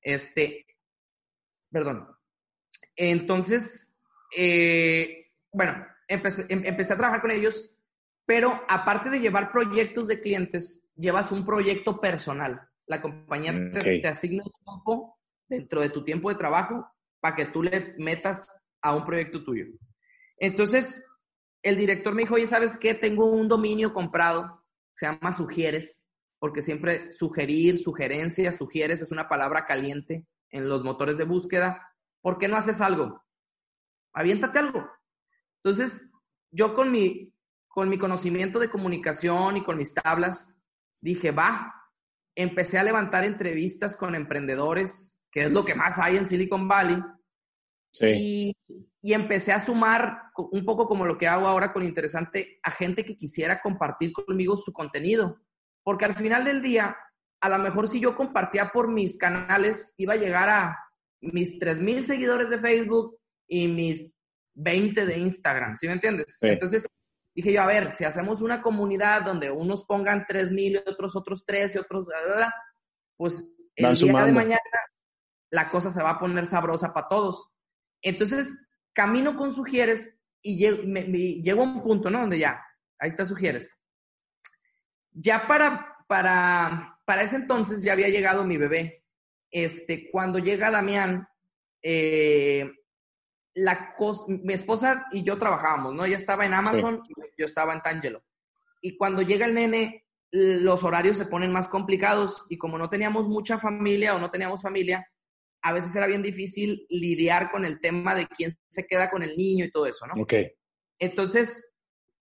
Este, 0.00 0.64
perdón. 1.70 2.08
Entonces, 2.96 3.98
eh, 4.34 5.26
bueno, 5.52 5.86
empecé, 6.08 6.46
em, 6.48 6.64
empecé 6.64 6.94
a 6.94 6.96
trabajar 6.96 7.20
con 7.20 7.32
ellos, 7.32 7.70
pero 8.24 8.64
aparte 8.66 9.10
de 9.10 9.20
llevar 9.20 9.52
proyectos 9.52 10.06
de 10.06 10.20
clientes, 10.20 10.82
llevas 11.00 11.32
un 11.32 11.44
proyecto 11.44 12.00
personal. 12.00 12.60
La 12.86 13.00
compañía 13.00 13.52
mm, 13.52 13.72
te, 13.72 14.06
asigna 14.06 14.42
un 14.44 14.52
tiempo 14.64 15.18
dentro 15.48 15.80
de 15.80 15.88
tu 15.88 16.04
tiempo 16.04 16.28
de 16.28 16.36
trabajo 16.36 16.86
para 17.20 17.36
que 17.36 17.46
tú 17.46 17.62
le 17.62 17.94
metas 17.98 18.62
a 18.82 18.94
un 18.94 19.04
proyecto 19.04 19.42
tuyo. 19.44 19.66
Entonces, 20.36 21.06
el 21.62 21.76
director 21.76 22.14
me 22.14 22.22
dijo, 22.22 22.34
oye, 22.34 22.46
¿sabes 22.46 22.78
qué? 22.78 22.94
Tengo 22.94 23.26
un 23.26 23.48
dominio 23.48 23.92
comprado, 23.92 24.64
se 24.92 25.06
llama 25.06 25.32
Sugieres, 25.32 26.06
porque 26.38 26.62
siempre 26.62 27.12
sugerir, 27.12 27.78
sugerencia, 27.78 28.52
sugieres 28.52 29.02
es 29.02 29.12
una 29.12 29.28
palabra 29.28 29.66
caliente 29.66 30.24
en 30.50 30.68
los 30.68 30.82
motores 30.82 31.18
de 31.18 31.24
búsqueda. 31.24 31.94
¿Por 32.22 32.38
qué 32.38 32.48
no 32.48 32.56
haces 32.56 32.80
algo? 32.80 33.22
Aviéntate 34.12 34.58
algo. 34.58 34.88
Entonces, 35.62 36.10
yo 36.50 36.74
con 36.74 36.90
mi, 36.90 37.34
con 37.68 37.88
mi 37.88 37.98
conocimiento 37.98 38.58
de 38.58 38.70
comunicación 38.70 39.58
y 39.58 39.62
con 39.62 39.76
mis 39.76 39.92
tablas, 39.92 40.56
dije, 41.00 41.30
va, 41.30 41.74
empecé 42.36 42.78
a 42.78 42.84
levantar 42.84 43.24
entrevistas 43.24 43.96
con 43.96 44.14
emprendedores, 44.14 45.18
que 45.30 45.44
es 45.44 45.52
lo 45.52 45.64
que 45.64 45.74
más 45.74 45.98
hay 45.98 46.16
en 46.16 46.26
Silicon 46.26 46.68
Valley. 46.68 47.02
Sí. 47.92 48.54
Y, 48.68 48.86
y, 49.02 49.12
empecé 49.12 49.52
a 49.52 49.58
sumar 49.58 50.30
un 50.36 50.64
poco 50.64 50.86
como 50.86 51.04
lo 51.04 51.18
que 51.18 51.26
hago 51.26 51.48
ahora 51.48 51.72
con 51.72 51.82
Interesante 51.82 52.60
a 52.62 52.70
gente 52.70 53.04
que 53.04 53.16
quisiera 53.16 53.60
compartir 53.60 54.12
conmigo 54.12 54.56
su 54.56 54.72
contenido. 54.72 55.40
Porque 55.82 56.04
al 56.04 56.14
final 56.14 56.44
del 56.44 56.62
día, 56.62 56.96
a 57.40 57.48
lo 57.48 57.58
mejor 57.58 57.88
si 57.88 57.98
yo 57.98 58.14
compartía 58.14 58.70
por 58.70 58.88
mis 58.88 59.16
canales, 59.16 59.94
iba 59.96 60.14
a 60.14 60.18
llegar 60.18 60.48
a 60.48 60.78
mis 61.20 61.58
3.000 61.58 62.04
seguidores 62.04 62.48
de 62.48 62.58
Facebook 62.58 63.18
y 63.48 63.66
mis 63.66 64.10
20 64.54 65.06
de 65.06 65.18
Instagram, 65.18 65.76
¿sí 65.76 65.86
me 65.86 65.94
entiendes? 65.94 66.36
Entonces 66.40 66.86
dije 67.34 67.52
yo, 67.52 67.62
a 67.62 67.66
ver, 67.66 67.96
si 67.96 68.04
hacemos 68.04 68.42
una 68.42 68.62
comunidad 68.62 69.22
donde 69.22 69.50
unos 69.50 69.84
pongan 69.84 70.26
3.000 70.26 70.72
y 70.72 70.76
otros 70.76 71.16
otros 71.16 71.44
3 71.44 71.74
y 71.74 71.78
otros, 71.78 72.08
pues 73.16 73.44
el 73.76 73.94
día 73.94 74.24
de 74.24 74.32
mañana 74.32 74.60
la 75.50 75.70
cosa 75.70 75.90
se 75.90 76.02
va 76.02 76.10
a 76.10 76.18
poner 76.18 76.46
sabrosa 76.46 76.92
para 76.92 77.08
todos. 77.08 77.50
Entonces, 78.02 78.58
camino 78.92 79.36
con 79.36 79.52
Sugieres 79.52 80.20
y 80.42 80.56
llego, 80.58 81.62
a 81.62 81.64
un 81.64 81.82
punto, 81.82 82.08
¿no? 82.08 82.20
Donde 82.20 82.38
ya, 82.38 82.64
ahí 82.98 83.08
está 83.08 83.24
Sugieres. 83.24 83.78
Ya 85.12 85.46
para, 85.46 85.96
para, 86.06 86.98
para 87.04 87.22
ese 87.22 87.36
entonces 87.36 87.82
ya 87.82 87.92
había 87.92 88.08
llegado 88.08 88.44
mi 88.44 88.56
bebé. 88.56 89.04
Este, 89.50 90.08
cuando 90.10 90.38
llega 90.38 90.70
Damián, 90.70 91.26
eh, 91.82 92.70
la 93.54 93.94
mi 94.28 94.52
esposa 94.52 95.06
y 95.12 95.22
yo 95.22 95.38
trabajábamos, 95.38 95.94
¿no? 95.94 96.04
Ella 96.04 96.16
estaba 96.16 96.46
en 96.46 96.54
Amazon, 96.54 97.02
yo 97.36 97.44
estaba 97.44 97.74
en 97.74 97.82
Tangelo. 97.82 98.22
Y 98.80 98.96
cuando 98.96 99.22
llega 99.22 99.46
el 99.46 99.54
nene, 99.54 100.06
los 100.30 100.84
horarios 100.84 101.18
se 101.18 101.26
ponen 101.26 101.50
más 101.50 101.68
complicados 101.68 102.46
y 102.48 102.56
como 102.56 102.78
no 102.78 102.88
teníamos 102.88 103.28
mucha 103.28 103.58
familia 103.58 104.14
o 104.14 104.18
no 104.18 104.30
teníamos 104.30 104.62
familia, 104.62 105.06
a 105.62 105.72
veces 105.72 105.94
era 105.94 106.06
bien 106.06 106.22
difícil 106.22 106.86
lidiar 106.88 107.50
con 107.50 107.64
el 107.64 107.80
tema 107.80 108.14
de 108.14 108.26
quién 108.26 108.56
se 108.70 108.86
queda 108.86 109.10
con 109.10 109.22
el 109.22 109.36
niño 109.36 109.64
y 109.64 109.70
todo 109.70 109.86
eso, 109.86 110.06
¿no? 110.06 110.22
Ok. 110.22 110.34
Entonces, 110.98 111.72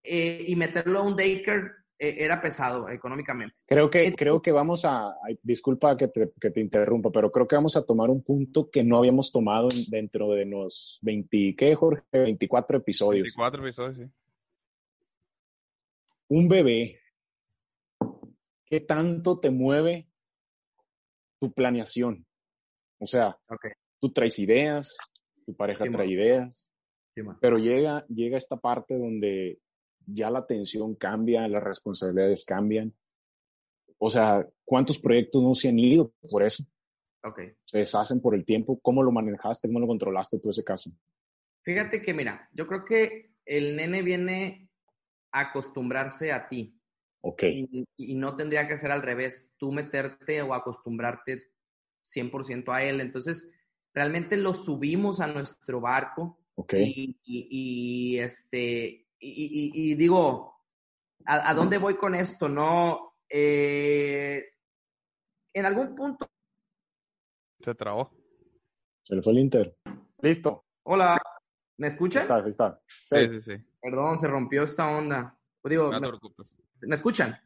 eh, 0.04 0.44
y 0.48 0.56
meterlo 0.56 1.00
a 1.00 1.04
un 1.04 1.16
daycare 1.16 1.72
era 2.00 2.42
pesado 2.42 2.90
económicamente. 2.90 3.56
Creo 3.68 3.90
que, 3.90 4.16
creo 4.16 4.42
que 4.42 4.54
vamos 4.54 4.86
a, 4.86 5.14
disculpa 5.44 5.98
que 5.98 6.08
te, 6.08 6.32
que 6.40 6.50
te, 6.50 6.62
interrumpa, 6.62 7.12
pero 7.12 7.30
creo 7.30 7.48
que 7.48 7.58
vamos 7.58 7.76
a 7.76 7.86
tomar 7.86 8.10
un 8.10 8.24
punto 8.24 8.70
que 8.70 8.84
no 8.84 8.98
habíamos 8.98 9.32
tomado 9.32 9.68
dentro 9.90 10.30
de 10.30 10.46
los 10.46 11.00
20, 11.02 11.56
¿qué, 11.58 11.76
Jorge? 11.76 12.04
24 12.12 12.78
episodios. 12.78 13.24
24 13.24 13.64
episodios, 13.64 13.98
sí. 13.98 14.06
Un 16.30 16.48
bebé, 16.48 17.00
¿qué 18.66 18.80
tanto 18.80 19.40
te 19.40 19.50
mueve 19.50 20.08
tu 21.40 21.52
planeación? 21.52 22.26
O 23.00 23.08
sea, 23.08 23.38
tú 24.00 24.12
traes 24.12 24.40
ideas, 24.40 24.96
tu 25.46 25.56
pareja 25.56 25.86
trae 25.92 26.08
ideas, 26.08 26.72
pero 27.42 27.58
llega, 27.58 28.06
llega 28.08 28.38
esta 28.38 28.58
parte 28.58 28.98
donde 28.98 29.60
ya 30.14 30.30
la 30.30 30.40
atención 30.40 30.96
cambia, 30.96 31.48
las 31.48 31.64
responsabilidades 31.64 32.46
cambian. 32.46 32.94
O 33.98 34.10
sea, 34.10 34.48
¿cuántos 34.64 34.98
proyectos 34.98 35.44
no 35.44 35.54
se 35.54 35.70
han 35.70 35.80
ido 35.80 36.14
por 36.30 36.44
eso? 36.44 36.64
Okay. 37.22 37.54
Se 37.66 37.80
deshacen 37.80 38.22
por 38.22 38.34
el 38.34 38.46
tiempo. 38.46 38.80
¿Cómo 38.82 39.04
lo 39.04 39.12
manejaste? 39.12 39.68
¿Cómo 39.68 39.80
lo 39.80 39.88
controlaste 39.88 40.40
tú 40.40 40.50
ese 40.50 40.64
caso? 40.64 40.92
Fíjate 41.64 42.02
que, 42.02 42.14
mira, 42.14 42.50
yo 42.54 42.66
creo 42.66 42.86
que 42.86 43.32
el 43.46 43.76
nene 43.76 44.02
viene 44.02 44.70
a 45.32 45.42
acostumbrarse 45.42 46.32
a 46.32 46.48
ti. 46.48 46.80
Ok. 47.22 47.44
Y, 47.98 48.16
no 48.16 48.36
tendría 48.36 48.68
que 48.68 48.78
ser 48.78 48.92
al 48.92 49.02
revés, 49.02 49.52
tú 49.58 49.74
meterte 49.74 50.42
o 50.42 50.54
acostumbrarte 50.54 51.52
100% 52.06 52.74
a 52.74 52.84
él. 52.84 53.02
Entonces, 53.02 53.50
realmente 53.94 54.38
lo 54.38 54.54
subimos 54.54 55.20
a 55.20 55.28
nuestro 55.28 55.82
barco. 55.82 56.40
Ok. 56.56 56.74
y 56.76 58.18
este, 58.18 59.09
y, 59.20 59.96
digo, 59.96 60.56
¿a, 61.26 61.54
dónde 61.54 61.78
voy 61.78 61.96
con 61.96 62.16
esto? 62.16 62.48
No, 62.48 63.16
eh, 63.30 64.44
en 65.54 65.66
algún 65.66 65.96
punto. 65.96 66.28
Se 67.60 67.76
trabó. 67.76 68.12
Se 69.04 69.16
le 69.16 69.22
fue 69.22 69.34
el 69.34 69.40
Inter. 69.40 69.78
Listo. 70.22 70.66
Hola, 70.84 71.18
¿me 71.78 71.88
escuchan? 71.88 72.24
Está, 72.24 72.48
está. 72.48 72.82
Sí, 72.86 73.30
sí, 73.30 73.42
sí. 73.42 73.54
Perdón, 73.82 74.18
se 74.18 74.28
rompió 74.28 74.64
esta 74.64 74.88
onda. 74.90 75.38
Digo, 75.64 75.92
no 75.92 76.00
te 76.00 76.08
preocupes. 76.08 76.54
¿Me 76.82 76.96
escuchan? 76.96 77.38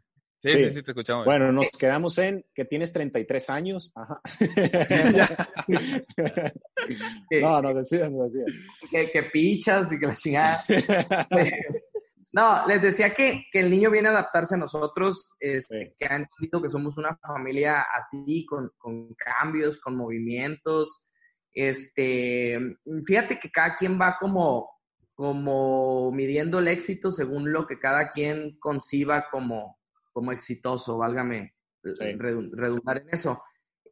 Sí, 0.44 0.50
sí, 0.50 0.70
sí, 0.72 0.84
te 0.84 0.91
escuchamos. 0.91 1.24
Bueno, 1.24 1.54
nos 1.54 1.70
quedamos 1.70 2.18
en 2.18 2.46
que 2.54 2.66
tienes 2.66 2.91
33 2.91 3.50
años. 3.50 3.94
Ajá. 3.96 4.20
no, 7.41 7.62
no 7.62 7.74
decías, 7.74 8.12
no 8.12 8.26
decías. 8.26 8.52
Que, 8.91 9.10
que, 9.10 9.24
pichas 9.24 9.94
y 9.94 10.00
que 10.00 10.06
la 10.06 10.16
chingada. 10.16 10.62
no, 12.34 12.68
les 12.68 12.82
decía 12.82 13.14
que, 13.14 13.46
que, 13.54 13.62
el 13.62 13.70
niño 13.70 13.89
viene 13.89 14.10
a 14.10 14.12
adaptarse 14.12 14.56
a 14.56 14.58
nosotros, 14.58 15.32
este, 15.39 15.96
que 15.98 16.08
ha 16.08 16.18
entendido 16.18 16.62
que 16.62 16.68
somos 16.68 16.98
una 16.98 17.18
familia 17.26 17.86
así, 17.98 18.46
con, 18.46 18.70
con 18.78 19.14
cambios, 19.14 19.78
con 19.78 19.96
movimientos. 19.96 21.08
Este, 21.54 22.60
fíjate 23.06 23.39
que 23.39 23.50
cada 23.50 23.76
quien 23.76 23.98
va 23.98 24.18
como, 24.20 24.70
como 25.14 26.12
midiendo 26.12 26.60
el 26.60 26.68
éxito 26.68 27.12
según 27.12 27.54
lo 27.54 27.66
que 27.66 27.80
cada 27.80 28.10
quien 28.10 28.58
conciba 28.60 29.30
como, 29.32 29.78
como 30.14 30.32
exitoso, 30.32 30.97
válgame 30.97 31.55
redundar 31.84 32.97
en 32.97 33.09
eso. 33.11 33.43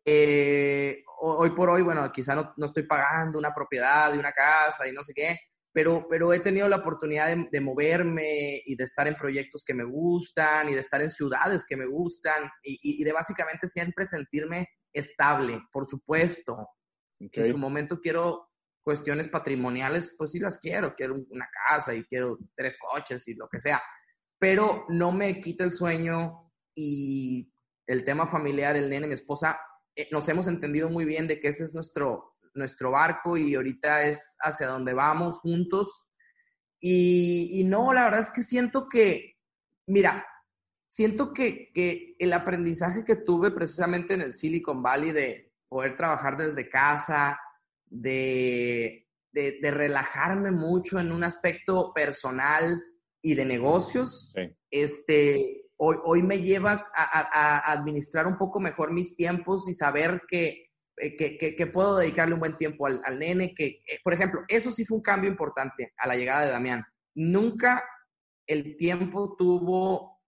Eh, 0.05 1.03
hoy 1.19 1.51
por 1.51 1.69
hoy, 1.69 1.81
bueno, 1.81 2.09
quizá 2.11 2.35
no, 2.35 2.53
no, 2.57 2.65
estoy 2.65 2.83
pagando 2.83 3.37
una 3.37 3.53
propiedad 3.53 4.11
de 4.11 4.19
una 4.19 4.31
casa 4.31 4.87
y 4.87 4.93
no 4.93 5.03
sé 5.03 5.13
qué, 5.13 5.37
pero, 5.73 6.05
pero 6.09 6.33
he 6.33 6.39
tenido 6.39 6.67
la 6.67 6.77
oportunidad 6.77 7.35
de, 7.49 7.61
moverme 7.61 8.61
y 8.65 8.75
de 8.75 8.83
estar 8.83 9.07
en 9.07 9.15
proyectos 9.15 9.63
que 9.63 9.73
me 9.73 9.85
gustan 9.85 10.69
y 10.69 10.73
de 10.73 10.81
estar 10.81 11.01
en 11.01 11.09
ciudades 11.09 11.65
que 11.65 11.77
me 11.77 11.85
gustan 11.85 12.49
y, 12.61 13.03
de 13.03 13.13
básicamente 13.13 13.67
siempre 13.67 14.05
sentirme 14.05 14.67
estable, 14.91 15.61
por 15.71 15.87
supuesto. 15.87 16.67
En 17.19 17.47
su 17.47 17.57
momento 17.57 18.01
quiero 18.01 18.49
cuestiones 18.83 19.27
patrimoniales, 19.27 20.13
pues 20.17 20.31
sí 20.31 20.39
las 20.39 20.57
quiero, 20.57 20.95
quiero 20.95 21.15
una 21.29 21.47
casa 21.67 21.93
y 21.93 22.03
quiero 22.03 22.37
tres 22.55 22.77
coches 22.77 23.27
y 23.27 23.35
lo 23.35 23.47
que 23.47 23.59
sea, 23.59 23.81
pero 24.41 24.85
no 24.89 25.11
me 25.11 25.39
quita 25.39 25.63
el 25.63 25.71
sueño 25.71 26.51
y 26.73 27.53
el 27.85 28.03
tema 28.03 28.25
familiar, 28.25 28.75
el 28.75 28.89
nene, 28.89 29.05
mi 29.05 29.13
esposa, 29.13 29.59
eh, 29.95 30.09
nos 30.11 30.27
hemos 30.29 30.47
entendido 30.47 30.89
muy 30.89 31.05
bien 31.05 31.27
de 31.27 31.39
que 31.39 31.49
ese 31.49 31.63
es 31.63 31.75
nuestro, 31.75 32.37
nuestro 32.55 32.89
barco 32.89 33.37
y 33.37 33.53
ahorita 33.53 34.01
es 34.01 34.35
hacia 34.39 34.65
donde 34.65 34.95
vamos 34.95 35.37
juntos. 35.41 36.09
Y, 36.79 37.63
no, 37.67 37.93
la 37.93 38.05
verdad 38.05 38.21
es 38.21 38.31
que 38.31 38.41
siento 38.41 38.89
que, 38.89 39.37
mira, 39.85 40.25
siento 40.87 41.33
que, 41.33 41.71
que, 41.71 42.15
el 42.17 42.33
aprendizaje 42.33 43.05
que 43.05 43.17
tuve 43.17 43.51
precisamente 43.51 44.15
en 44.15 44.21
el 44.21 44.33
Silicon 44.33 44.81
Valley 44.81 45.11
de 45.11 45.53
poder 45.69 45.95
trabajar 45.95 46.35
desde 46.35 46.67
casa, 46.67 47.39
de, 47.85 49.07
de, 49.31 49.59
de 49.61 49.69
relajarme 49.69 50.49
mucho 50.49 50.99
en 50.99 51.11
un 51.11 51.23
aspecto 51.23 51.93
personal, 51.93 52.83
y 53.21 53.35
de 53.35 53.45
negocios, 53.45 54.33
este, 54.69 55.65
hoy, 55.77 55.97
hoy 56.03 56.23
me 56.23 56.41
lleva 56.41 56.87
a, 56.95 57.71
administrar 57.71 58.27
un 58.27 58.37
poco 58.37 58.59
mejor 58.59 58.91
mis 58.91 59.15
tiempos 59.15 59.67
y 59.69 59.73
saber 59.73 60.21
que, 60.27 60.71
eh, 60.97 61.15
que, 61.15 61.55
que, 61.55 61.67
puedo 61.67 61.97
dedicarle 61.97 62.33
un 62.33 62.39
buen 62.39 62.57
tiempo 62.57 62.87
al, 62.87 63.01
al 63.05 63.19
nene, 63.19 63.53
que, 63.53 63.65
eh, 63.65 63.99
por 64.03 64.13
ejemplo, 64.13 64.41
eso 64.47 64.71
sí 64.71 64.85
fue 64.85 64.97
un 64.97 65.03
cambio 65.03 65.29
importante 65.29 65.93
a 65.97 66.07
la 66.07 66.15
llegada 66.15 66.45
de 66.45 66.51
Damián. 66.51 66.83
Nunca 67.15 67.83
el 68.47 68.75
tiempo 68.75 69.35
tuvo 69.37 70.21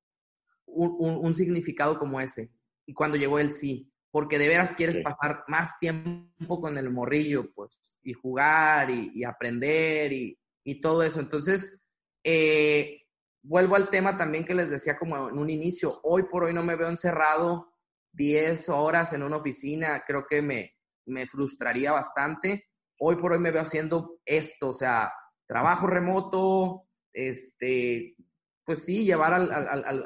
un, 0.65 1.17
un, 1.25 1.35
significado 1.35 1.99
como 1.99 2.19
ese. 2.19 2.51
Y 2.85 2.93
cuando 2.93 3.17
llegó 3.17 3.39
el 3.39 3.51
sí, 3.51 3.91
porque 4.11 4.37
de 4.37 4.47
veras 4.47 4.73
quieres 4.73 4.99
pasar 4.99 5.43
más 5.47 5.77
tiempo 5.79 6.61
con 6.61 6.77
el 6.77 6.89
morrillo, 6.89 7.51
pues, 7.53 7.79
y 8.03 8.13
jugar 8.13 8.89
y, 8.89 9.23
aprender 9.23 10.13
y, 10.13 10.37
y, 10.63 10.81
todo 10.81 11.03
eso. 11.03 11.19
Entonces, 11.19 11.82
eh, 12.23 13.01
vuelvo 13.41 13.75
al 13.75 13.89
tema 13.89 14.15
también 14.15 14.45
que 14.45 14.55
les 14.55 14.69
decía 14.69 14.97
como 14.97 15.29
en 15.29 15.37
un 15.37 15.49
inicio, 15.49 15.91
hoy 16.03 16.23
por 16.23 16.45
hoy 16.45 16.53
no 16.53 16.63
me 16.63 16.75
veo 16.75 16.87
encerrado 16.87 17.73
10 18.13 18.69
horas 18.69 19.13
en 19.13 19.23
una 19.23 19.37
oficina, 19.37 20.03
creo 20.05 20.25
que 20.27 20.41
me, 20.41 20.75
me 21.05 21.25
frustraría 21.27 21.91
bastante. 21.91 22.69
Hoy 22.99 23.15
por 23.15 23.33
hoy 23.33 23.39
me 23.39 23.51
veo 23.51 23.61
haciendo 23.61 24.19
esto, 24.25 24.69
o 24.69 24.73
sea, 24.73 25.11
trabajo 25.47 25.87
remoto, 25.87 26.87
este, 27.11 28.15
pues 28.63 28.85
sí, 28.85 29.03
llevar 29.03 29.33
al, 29.33 29.51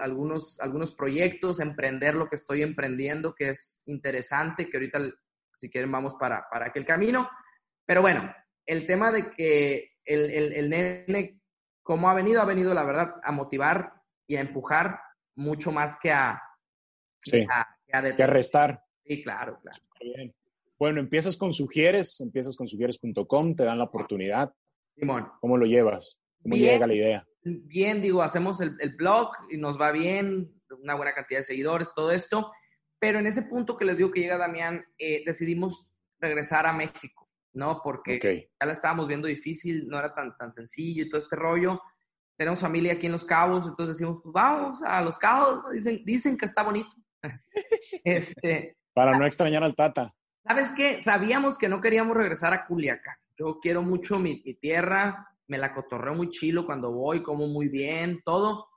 algunos, 0.02 0.60
algunos 0.60 0.94
proyectos, 0.94 1.60
emprender 1.60 2.16
lo 2.16 2.28
que 2.28 2.36
estoy 2.36 2.64
emprendiendo, 2.64 3.36
que 3.36 3.50
es 3.50 3.82
interesante, 3.86 4.70
que 4.70 4.78
ahorita, 4.78 5.00
si 5.60 5.70
quieren, 5.70 5.92
vamos 5.92 6.16
para, 6.16 6.48
para 6.50 6.68
aquel 6.68 6.86
camino. 6.86 7.30
Pero 7.86 8.02
bueno, 8.02 8.34
el 8.66 8.86
tema 8.88 9.12
de 9.12 9.30
que 9.30 9.92
el, 10.04 10.32
el, 10.32 10.54
el 10.54 10.70
nene, 10.70 11.42
como 11.88 12.10
ha 12.10 12.14
venido, 12.14 12.42
ha 12.42 12.46
venido, 12.46 12.74
la 12.74 12.84
verdad, 12.84 13.16
a 13.24 13.32
motivar 13.32 13.86
y 14.28 14.36
a 14.36 14.42
empujar 14.42 15.00
mucho 15.36 15.72
más 15.72 15.98
que 15.98 16.12
a... 16.12 16.44
Sí, 17.22 17.46
que 17.46 17.48
a, 17.50 18.14
que 18.14 18.24
a 18.24 18.28
restar. 18.28 18.84
Sí, 19.06 19.24
claro, 19.24 19.58
claro. 19.62 19.78
Bien. 20.02 20.36
Bueno, 20.78 21.00
empiezas 21.00 21.38
con 21.38 21.54
Sugieres, 21.54 22.20
empiezas 22.20 22.58
con 22.58 22.68
sugieres.com, 22.68 23.56
te 23.56 23.64
dan 23.64 23.78
la 23.78 23.86
oportunidad. 23.86 24.54
Simón. 24.98 25.32
¿Cómo 25.40 25.56
lo 25.56 25.66
llevas? 25.66 26.20
¿Cómo 26.44 26.58
llega 26.58 26.88
la 26.88 26.94
idea? 26.94 27.28
Bien, 27.42 28.02
digo, 28.02 28.22
hacemos 28.22 28.60
el, 28.60 28.76
el, 28.82 28.98
blog 28.98 29.32
y 29.50 29.56
nos 29.56 29.80
va 29.80 29.92
bien, 29.92 30.62
una 30.82 30.96
buena 30.96 31.14
cantidad 31.14 31.40
de 31.40 31.44
seguidores, 31.44 31.94
todo 31.96 32.12
esto. 32.12 32.52
Pero 33.00 33.20
en 33.20 33.28
ese 33.28 33.44
punto 33.44 33.78
que 33.78 33.86
les 33.86 33.96
digo 33.96 34.12
que 34.12 34.20
llega 34.20 34.38
Damián, 34.38 34.84
eh, 34.98 35.24
decidimos 35.26 35.90
regresar 36.20 36.66
a 36.66 36.74
México, 36.74 37.27
¿no? 37.58 37.82
Porque 37.84 38.20
ya 38.22 38.66
la 38.66 38.72
estábamos 38.72 39.08
viendo 39.08 39.28
difícil, 39.28 39.88
no 39.88 39.98
era 39.98 40.14
tan, 40.14 40.38
tan 40.38 40.54
sencillo 40.54 41.04
y 41.04 41.10
todo 41.10 41.20
este 41.20 41.36
rollo. 41.36 41.82
Tenemos 42.38 42.60
familia 42.60 42.94
aquí 42.94 43.08
en 43.08 43.14
Los 43.14 43.26
Cabos, 43.26 43.68
entonces 43.68 43.98
decimos, 43.98 44.20
pues 44.22 44.32
vamos 44.32 44.80
a 44.86 45.02
Los 45.02 45.18
Cabos. 45.18 45.72
Dicen, 45.72 46.04
dicen 46.06 46.38
que 46.38 46.46
está 46.46 46.62
bonito. 46.62 46.90
este, 48.04 48.78
Para 48.94 49.18
no 49.18 49.26
extrañar 49.26 49.64
al 49.64 49.76
Tata. 49.76 50.14
¿Sabes 50.48 50.72
qué? 50.72 51.02
Sabíamos 51.02 51.58
que 51.58 51.68
no 51.68 51.82
queríamos 51.82 52.16
regresar 52.16 52.54
a 52.54 52.66
Culiacán. 52.68 53.16
Yo 53.38 53.60
quiero 53.60 53.82
mucho 53.82 54.20
mi, 54.20 54.36
tierra, 54.54 55.28
me 55.48 55.58
la 55.58 55.74
cotorreo 55.74 56.14
muy 56.14 56.30
chilo 56.30 56.66
cuando 56.66 56.92
voy, 56.92 57.24
como 57.24 57.48
muy 57.48 57.70
bien, 57.70 58.22
todo, 58.24 58.68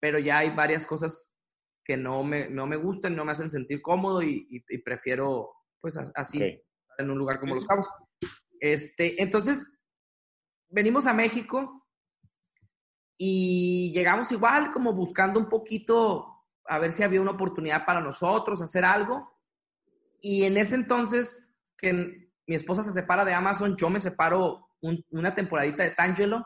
pero 0.00 0.18
ya 0.18 0.38
hay 0.38 0.50
varias 0.50 0.86
cosas 0.86 1.36
que 1.84 1.96
no 1.96 2.24
me, 2.24 2.48
no 2.50 2.66
me 2.66 2.76
gustan, 2.76 3.14
no 3.14 3.24
me 3.24 3.32
hacen 3.32 3.48
sentir 3.48 3.80
cómodo 3.80 4.22
y, 4.22 4.64
prefiero, 4.84 5.52
pues 5.80 5.96
así, 6.14 6.60
en 6.98 7.10
un 7.10 7.18
lugar 7.18 7.38
como 7.38 7.54
Los 7.54 7.64
Cabos. 7.64 7.86
Este, 8.64 9.22
entonces, 9.22 9.78
venimos 10.70 11.06
a 11.06 11.12
México 11.12 11.86
y 13.18 13.92
llegamos 13.92 14.32
igual 14.32 14.72
como 14.72 14.94
buscando 14.94 15.38
un 15.38 15.50
poquito 15.50 16.46
a 16.64 16.78
ver 16.78 16.94
si 16.94 17.02
había 17.02 17.20
una 17.20 17.32
oportunidad 17.32 17.84
para 17.84 18.00
nosotros, 18.00 18.62
hacer 18.62 18.86
algo. 18.86 19.38
Y 20.18 20.44
en 20.44 20.56
ese 20.56 20.76
entonces, 20.76 21.46
que 21.76 21.92
mi 22.46 22.54
esposa 22.54 22.82
se 22.82 22.92
separa 22.92 23.26
de 23.26 23.34
Amazon, 23.34 23.76
yo 23.76 23.90
me 23.90 24.00
separo 24.00 24.70
una 25.10 25.34
temporadita 25.34 25.82
de 25.82 25.90
Tangelo, 25.90 26.42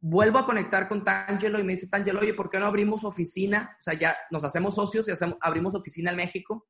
vuelvo 0.00 0.38
a 0.38 0.46
conectar 0.46 0.88
con 0.88 1.04
Tangelo 1.04 1.58
y 1.58 1.62
me 1.62 1.74
dice 1.74 1.88
Tangelo, 1.88 2.20
oye, 2.20 2.32
¿por 2.32 2.48
qué 2.48 2.58
no 2.58 2.64
abrimos 2.64 3.04
oficina? 3.04 3.76
O 3.78 3.82
sea, 3.82 3.92
ya 3.92 4.16
nos 4.30 4.44
hacemos 4.44 4.76
socios 4.76 5.08
y 5.08 5.12
hacemos, 5.12 5.36
abrimos 5.42 5.74
oficina 5.74 6.10
en 6.10 6.16
México 6.16 6.66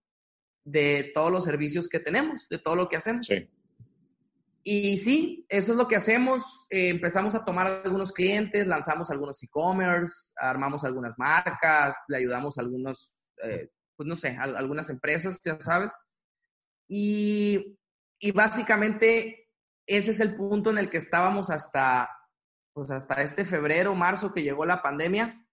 de 0.65 1.13
todos 1.15 1.31
los 1.31 1.45
servicios 1.45 1.89
que 1.89 2.01
tenemos, 2.01 2.49
de 2.49 2.59
todo 2.59 2.75
lo 2.75 2.89
que 2.89 2.97
hacemos. 2.97 3.27
Sí. 3.27 3.49
Y 4.67 4.97
sí, 4.97 5.45
eso 5.51 5.73
es 5.73 5.79
lo 5.79 5.87
que 5.87 5.97
hacemos. 5.97 6.67
Eh, 6.71 6.89
empezamos 6.89 7.35
a 7.35 7.45
tomar 7.45 7.67
algunos 7.85 8.13
clientes, 8.13 8.67
lanzamos 8.67 9.11
algunos 9.11 9.43
e-commerce, 9.43 10.33
armamos 10.37 10.85
algunas 10.85 11.19
marcas, 11.19 11.97
le 12.09 12.17
ayudamos 12.17 12.57
a 12.57 12.63
algunos, 12.63 13.15
eh, 13.43 13.69
pues 13.95 14.07
no 14.07 14.17
sé, 14.17 14.31
a 14.31 14.45
algunas 14.45 14.89
empresas, 14.89 15.39
ya 15.45 15.61
sabes. 15.61 16.07
Y, 16.89 17.79
básicamente 18.35 19.51
ese 19.87 20.13
es 20.13 20.21
el 20.21 20.35
punto 20.35 20.71
en 20.71 20.79
el 20.79 20.89
que 20.89 20.97
estábamos 20.97 21.51
hasta, 21.51 22.09
pues 22.73 22.91
hasta 22.91 23.23
este 23.23 23.45
febrero, 23.45 23.95
marzo 23.95 24.33
que 24.33 24.43
llegó 24.43 24.65
la 24.65 24.81
pandemia. 24.81 25.47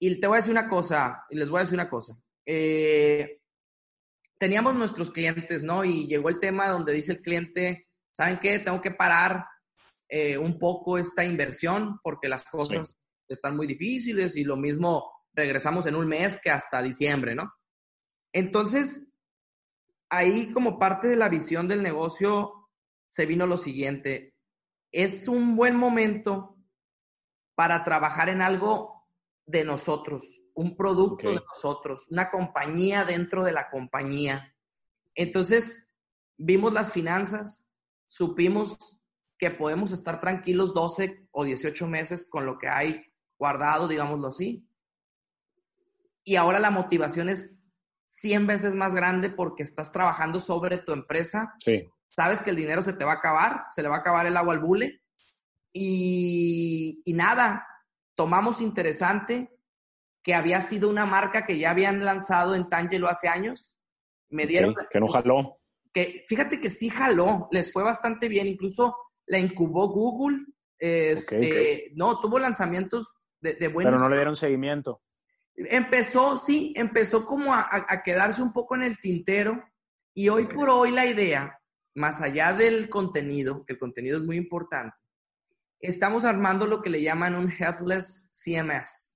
Y 0.00 0.18
te 0.18 0.26
voy 0.26 0.34
a 0.34 0.40
decir 0.40 0.50
una 0.50 0.68
cosa, 0.68 1.24
y 1.30 1.36
les 1.36 1.48
voy 1.48 1.58
a 1.58 1.60
decir 1.60 1.78
una 1.78 1.88
cosa. 1.88 2.20
Eh, 2.44 3.40
teníamos 4.36 4.74
nuestros 4.74 5.12
clientes, 5.12 5.62
¿no? 5.62 5.84
Y 5.84 6.08
llegó 6.08 6.28
el 6.28 6.40
tema 6.40 6.68
donde 6.68 6.92
dice 6.92 7.12
el 7.12 7.22
cliente, 7.22 7.85
¿saben 8.16 8.38
qué? 8.38 8.58
Tengo 8.60 8.80
que 8.80 8.92
parar 8.92 9.44
eh, 10.08 10.38
un 10.38 10.58
poco 10.58 10.96
esta 10.96 11.22
inversión 11.22 12.00
porque 12.02 12.28
las 12.28 12.46
cosas 12.46 12.98
están 13.28 13.56
muy 13.56 13.66
difíciles 13.66 14.36
y 14.36 14.44
lo 14.44 14.56
mismo 14.56 15.10
regresamos 15.34 15.84
en 15.84 15.96
un 15.96 16.08
mes 16.08 16.40
que 16.42 16.50
hasta 16.50 16.80
diciembre, 16.80 17.34
¿no? 17.34 17.52
Entonces, 18.32 19.06
ahí 20.08 20.50
como 20.50 20.78
parte 20.78 21.08
de 21.08 21.16
la 21.16 21.28
visión 21.28 21.68
del 21.68 21.82
negocio 21.82 22.70
se 23.06 23.26
vino 23.26 23.46
lo 23.46 23.58
siguiente. 23.58 24.34
Es 24.90 25.28
un 25.28 25.54
buen 25.54 25.76
momento 25.76 26.56
para 27.54 27.84
trabajar 27.84 28.30
en 28.30 28.40
algo 28.40 29.06
de 29.44 29.62
nosotros, 29.62 30.42
un 30.54 30.74
producto 30.74 31.28
de 31.28 31.42
nosotros, 31.46 32.06
una 32.08 32.30
compañía 32.30 33.04
dentro 33.04 33.44
de 33.44 33.52
la 33.52 33.68
compañía. 33.68 34.54
Entonces, 35.14 35.92
vimos 36.38 36.72
las 36.72 36.90
finanzas, 36.90 37.65
supimos 38.06 38.98
que 39.38 39.50
podemos 39.50 39.92
estar 39.92 40.20
tranquilos 40.20 40.72
12 40.72 41.28
o 41.32 41.44
18 41.44 41.86
meses 41.86 42.26
con 42.28 42.46
lo 42.46 42.58
que 42.58 42.68
hay 42.68 43.04
guardado, 43.38 43.86
digámoslo 43.88 44.28
así. 44.28 44.66
Y 46.24 46.36
ahora 46.36 46.58
la 46.58 46.70
motivación 46.70 47.28
es 47.28 47.62
100 48.08 48.46
veces 48.46 48.74
más 48.74 48.94
grande 48.94 49.28
porque 49.28 49.62
estás 49.62 49.92
trabajando 49.92 50.40
sobre 50.40 50.78
tu 50.78 50.92
empresa. 50.92 51.54
Sí. 51.58 51.88
Sabes 52.08 52.40
que 52.40 52.50
el 52.50 52.56
dinero 52.56 52.80
se 52.80 52.94
te 52.94 53.04
va 53.04 53.12
a 53.12 53.16
acabar, 53.16 53.66
se 53.70 53.82
le 53.82 53.88
va 53.88 53.96
a 53.96 53.98
acabar 53.98 54.26
el 54.26 54.36
agua 54.36 54.54
al 54.54 54.60
bule. 54.60 55.02
Y, 55.72 57.02
nada, 57.06 57.66
tomamos 58.14 58.62
interesante 58.62 59.50
que 60.22 60.34
había 60.34 60.62
sido 60.62 60.88
una 60.88 61.04
marca 61.04 61.44
que 61.44 61.58
ya 61.58 61.70
habían 61.70 62.02
lanzado 62.02 62.54
en 62.54 62.68
Tangelo 62.68 63.08
hace 63.08 63.28
años. 63.28 63.78
Me 64.30 64.46
dieron. 64.46 64.74
que 64.90 64.98
no 64.98 65.06
jaló. 65.08 65.60
Que 65.96 66.26
fíjate 66.28 66.60
que 66.60 66.68
sí 66.68 66.90
jaló, 66.90 67.48
les 67.52 67.72
fue 67.72 67.82
bastante 67.82 68.28
bien. 68.28 68.48
Incluso 68.48 68.94
la 69.24 69.38
incubó 69.38 69.88
Google. 69.88 70.44
Este, 70.78 71.90
No, 71.94 72.20
tuvo 72.20 72.38
lanzamientos 72.38 73.14
de, 73.40 73.54
de 73.54 73.68
buenos. 73.68 73.94
Pero 73.94 74.02
no 74.02 74.10
le 74.10 74.16
dieron 74.16 74.36
seguimiento. 74.36 75.00
Empezó, 75.54 76.36
sí, 76.36 76.74
empezó 76.76 77.24
como 77.24 77.54
a, 77.54 78.02
quedarse 78.04 78.42
un 78.42 78.52
poco 78.52 78.74
en 78.74 78.82
el 78.82 78.98
tintero 78.98 79.64
y 80.12 80.28
hoy 80.28 80.48
por 80.48 80.68
hoy 80.68 80.90
la 80.90 81.06
idea, 81.06 81.58
más 81.94 82.20
allá 82.20 82.52
del 82.52 82.90
contenido, 82.90 83.64
que 83.64 83.72
el 83.72 83.78
contenido 83.78 84.18
es 84.18 84.24
muy 84.24 84.36
importante, 84.36 84.94
estamos 85.80 86.26
armando 86.26 86.66
lo 86.66 86.82
que 86.82 86.90
le 86.90 87.00
llaman 87.00 87.34
un 87.34 87.50
Headless 87.50 88.30
CMS. 88.34 89.15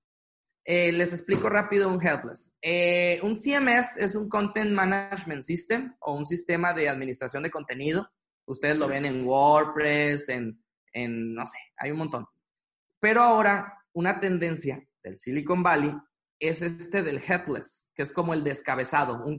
Eh, 0.63 0.91
les 0.91 1.11
explico 1.11 1.49
rápido 1.49 1.89
un 1.89 2.01
Headless. 2.01 2.57
Eh, 2.61 3.19
un 3.23 3.35
CMS 3.35 3.97
es 3.97 4.15
un 4.15 4.29
Content 4.29 4.71
Management 4.71 5.41
System 5.43 5.95
o 6.01 6.13
un 6.13 6.25
sistema 6.25 6.73
de 6.73 6.87
administración 6.87 7.43
de 7.43 7.51
contenido. 7.51 8.07
Ustedes 8.45 8.77
lo 8.77 8.87
ven 8.87 9.05
en 9.05 9.25
WordPress, 9.25 10.29
en, 10.29 10.63
en, 10.93 11.33
no 11.33 11.45
sé, 11.45 11.57
hay 11.77 11.91
un 11.91 11.97
montón. 11.97 12.27
Pero 12.99 13.23
ahora, 13.23 13.85
una 13.93 14.19
tendencia 14.19 14.85
del 15.03 15.17
Silicon 15.17 15.63
Valley 15.63 15.93
es 16.39 16.61
este 16.61 17.01
del 17.03 17.17
headless, 17.17 17.89
que 17.95 18.03
es 18.03 18.11
como 18.11 18.33
el 18.33 18.43
descabezado, 18.43 19.23
un, 19.23 19.37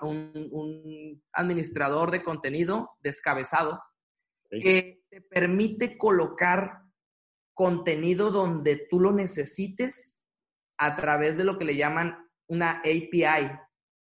un, 0.00 1.22
administrador 1.32 2.10
de 2.10 2.22
contenido 2.22 2.90
descabezado 3.00 3.82
que 4.50 5.02
te 5.10 5.20
permite 5.20 5.98
colocar 5.98 6.80
contenido 7.52 8.30
donde 8.30 8.86
tú 8.88 8.98
lo 8.98 9.12
necesites 9.12 10.17
a 10.78 10.96
través 10.96 11.36
de 11.36 11.44
lo 11.44 11.58
que 11.58 11.64
le 11.64 11.76
llaman 11.76 12.16
una 12.46 12.78
API. 12.78 13.50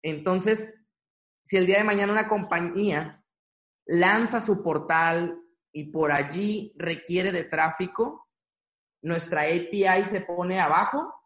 Entonces, 0.02 0.84
si 1.44 1.56
el 1.56 1.66
día 1.66 1.78
de 1.78 1.84
mañana 1.84 2.12
una 2.12 2.28
compañía 2.28 3.24
lanza 3.86 4.40
su 4.40 4.62
portal 4.62 5.40
y 5.72 5.90
por 5.90 6.12
allí 6.12 6.74
requiere 6.76 7.32
de 7.32 7.44
tráfico, 7.44 8.28
nuestra 9.02 9.42
API 9.42 10.04
se 10.04 10.20
pone 10.20 10.60
abajo 10.60 11.18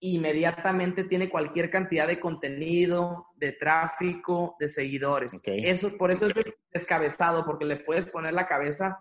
inmediatamente 0.00 1.04
tiene 1.04 1.28
cualquier 1.28 1.70
cantidad 1.70 2.06
de 2.06 2.20
contenido, 2.20 3.26
de 3.36 3.52
tráfico, 3.52 4.56
de 4.58 4.68
seguidores. 4.68 5.42
Eso, 5.44 5.96
por 5.96 6.10
eso 6.10 6.26
es 6.26 6.58
descabezado, 6.72 7.44
porque 7.44 7.64
le 7.64 7.76
puedes 7.76 8.06
poner 8.06 8.32
la 8.32 8.46
cabeza 8.46 8.98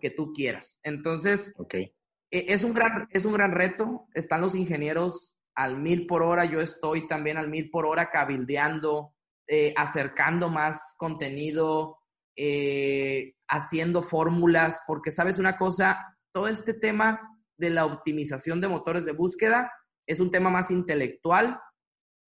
que 0.00 0.10
tú 0.10 0.32
quieras. 0.32 0.80
Entonces, 0.82 1.54
es, 2.32 2.64
un 2.64 2.72
gran, 2.72 3.08
es 3.10 3.24
un 3.24 3.34
gran 3.34 3.52
reto. 3.52 4.08
Están 4.14 4.40
los 4.40 4.54
ingenieros 4.54 5.36
al 5.54 5.78
mil 5.78 6.06
por 6.06 6.22
hora, 6.22 6.46
yo 6.46 6.60
estoy 6.60 7.06
también 7.06 7.36
al 7.36 7.48
mil 7.48 7.70
por 7.70 7.84
hora 7.84 8.10
cabildeando, 8.10 9.14
eh, 9.46 9.74
acercando 9.76 10.48
más 10.48 10.94
contenido, 10.98 11.98
eh, 12.36 13.34
haciendo 13.48 14.02
fórmulas, 14.02 14.80
porque 14.86 15.10
sabes 15.10 15.38
una 15.38 15.58
cosa, 15.58 16.16
todo 16.32 16.48
este 16.48 16.72
tema 16.72 17.20
de 17.58 17.68
la 17.68 17.84
optimización 17.84 18.62
de 18.62 18.68
motores 18.68 19.04
de 19.04 19.12
búsqueda 19.12 19.70
es 20.06 20.20
un 20.20 20.30
tema 20.30 20.48
más 20.48 20.70
intelectual 20.70 21.60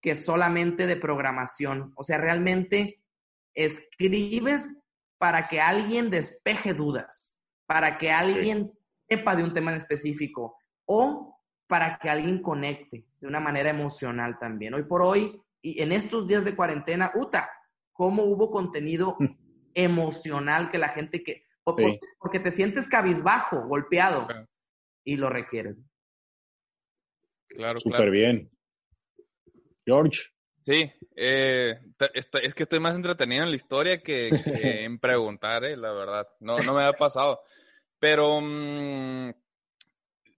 que 0.02 0.16
solamente 0.16 0.86
de 0.86 0.96
programación. 0.96 1.92
O 1.96 2.04
sea, 2.04 2.18
realmente 2.18 3.02
escribes 3.54 4.68
para 5.16 5.48
que 5.48 5.62
alguien 5.62 6.10
despeje 6.10 6.74
dudas, 6.74 7.38
para 7.66 7.96
que 7.96 8.10
alguien 8.10 8.70
sepa 9.08 9.36
de 9.36 9.42
un 9.42 9.52
tema 9.52 9.70
en 9.70 9.78
específico 9.78 10.56
o 10.86 11.40
para 11.66 11.98
que 11.98 12.10
alguien 12.10 12.42
conecte 12.42 13.06
de 13.20 13.26
una 13.26 13.40
manera 13.40 13.70
emocional 13.70 14.38
también. 14.38 14.74
Hoy 14.74 14.84
por 14.84 15.02
hoy, 15.02 15.40
y 15.62 15.82
en 15.82 15.92
estos 15.92 16.26
días 16.28 16.44
de 16.44 16.54
cuarentena, 16.54 17.12
Uta, 17.14 17.50
¿cómo 17.92 18.24
hubo 18.24 18.50
contenido 18.50 19.16
emocional 19.74 20.70
que 20.70 20.78
la 20.78 20.88
gente 20.88 21.22
que... 21.22 21.46
Porque 21.64 22.40
te 22.40 22.50
sientes 22.50 22.88
cabizbajo, 22.88 23.66
golpeado, 23.66 24.28
y 25.02 25.16
lo 25.16 25.30
requieres. 25.30 25.76
Claro, 27.48 27.80
Súper 27.80 28.10
bien. 28.10 28.50
George. 29.86 30.34
Sí, 30.62 30.90
eh, 31.16 31.78
es 32.42 32.54
que 32.54 32.62
estoy 32.62 32.80
más 32.80 32.96
entretenido 32.96 33.44
en 33.44 33.50
la 33.50 33.56
historia 33.56 34.02
que, 34.02 34.28
en 34.54 34.98
preguntar, 34.98 35.64
eh, 35.64 35.76
la 35.76 35.92
verdad. 35.92 36.26
No, 36.40 36.58
no 36.58 36.74
me 36.74 36.82
ha 36.82 36.92
pasado. 36.92 37.40
Pero 38.04 38.38
mm, 38.38 39.30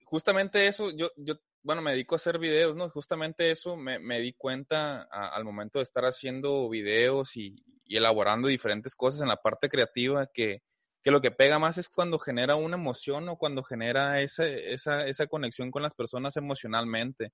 justamente 0.05 0.69
eso, 0.69 0.93
yo, 0.93 1.11
yo, 1.17 1.35
bueno, 1.65 1.83
me 1.83 1.91
dedico 1.91 2.15
a 2.15 2.23
hacer 2.23 2.39
videos, 2.39 2.77
¿no? 2.77 2.89
Justamente 2.91 3.51
eso 3.51 3.77
me, 3.77 3.99
me 3.99 4.21
di 4.21 4.35
cuenta 4.35 5.03
al 5.03 5.45
momento 5.45 5.81
de 5.81 5.83
estar 5.83 6.05
haciendo 6.05 6.69
videos 6.69 7.37
y, 7.37 7.57
elaborando 7.89 8.47
diferentes 8.47 8.95
cosas 8.95 9.21
en 9.23 9.27
la 9.27 9.43
parte 9.43 9.69
creativa 9.69 10.29
que, 10.33 10.63
que 11.03 11.11
lo 11.11 11.21
que 11.21 11.33
pega 11.33 11.59
más 11.59 11.77
es 11.77 11.89
cuando 11.89 12.21
genera 12.21 12.55
una 12.55 12.77
emoción 12.77 13.29
o 13.29 13.37
cuando 13.37 13.65
genera 13.65 14.21
esa, 14.21 14.47
esa, 14.47 15.05
esa 15.05 15.27
conexión 15.27 15.73
con 15.73 15.83
las 15.83 15.95
personas 15.95 16.37
emocionalmente. 16.37 17.33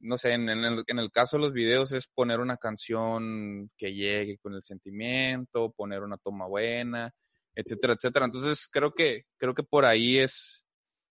No 0.00 0.18
sé, 0.18 0.34
en, 0.34 0.50
el, 0.50 0.84
en, 0.86 0.98
el, 0.98 1.10
caso 1.10 1.38
de 1.38 1.44
los 1.44 1.54
videos 1.54 1.92
es 1.92 2.08
poner 2.08 2.40
una 2.40 2.58
canción 2.58 3.70
que 3.78 3.94
llegue 3.94 4.36
con 4.36 4.52
el 4.52 4.62
sentimiento, 4.62 5.72
poner 5.72 6.02
una 6.02 6.18
toma 6.18 6.46
buena, 6.46 7.14
etcétera, 7.56 7.94
etcétera. 7.94 8.26
Entonces 8.26 8.68
creo 8.70 8.94
que, 8.94 9.26
creo 9.36 9.54
que 9.54 9.64
por 9.64 9.84
ahí 9.84 10.18
es, 10.18 10.64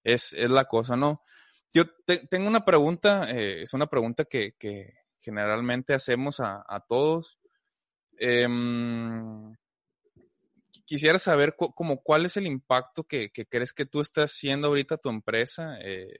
es, 0.03 0.31
es 0.31 0.49
la 0.49 0.65
cosa, 0.65 0.95
¿no? 0.95 1.21
Yo 1.73 1.83
tengo 2.29 2.47
una 2.47 2.63
pregunta, 2.63 3.29
eh, 3.29 3.63
es 3.63 3.73
una 3.73 3.87
pregunta 3.87 4.23
que, 4.23 4.53
que 4.57 4.93
generalmente 5.19 5.93
hacemos 5.93 6.39
a, 6.39 6.63
a 6.65 6.79
todos. 6.79 7.37
Eh, 8.17 8.47
quisiera 10.85 11.17
saber 11.17 11.55
como 11.55 12.01
cuál 12.01 12.25
es 12.25 12.37
el 12.37 12.47
impacto 12.47 13.03
que, 13.03 13.31
crees 13.31 13.73
que 13.73 13.85
tú 13.85 14.01
estás 14.01 14.31
haciendo 14.31 14.67
ahorita 14.67 14.97
tu 14.97 15.09
empresa, 15.09 15.77
eh, 15.81 16.17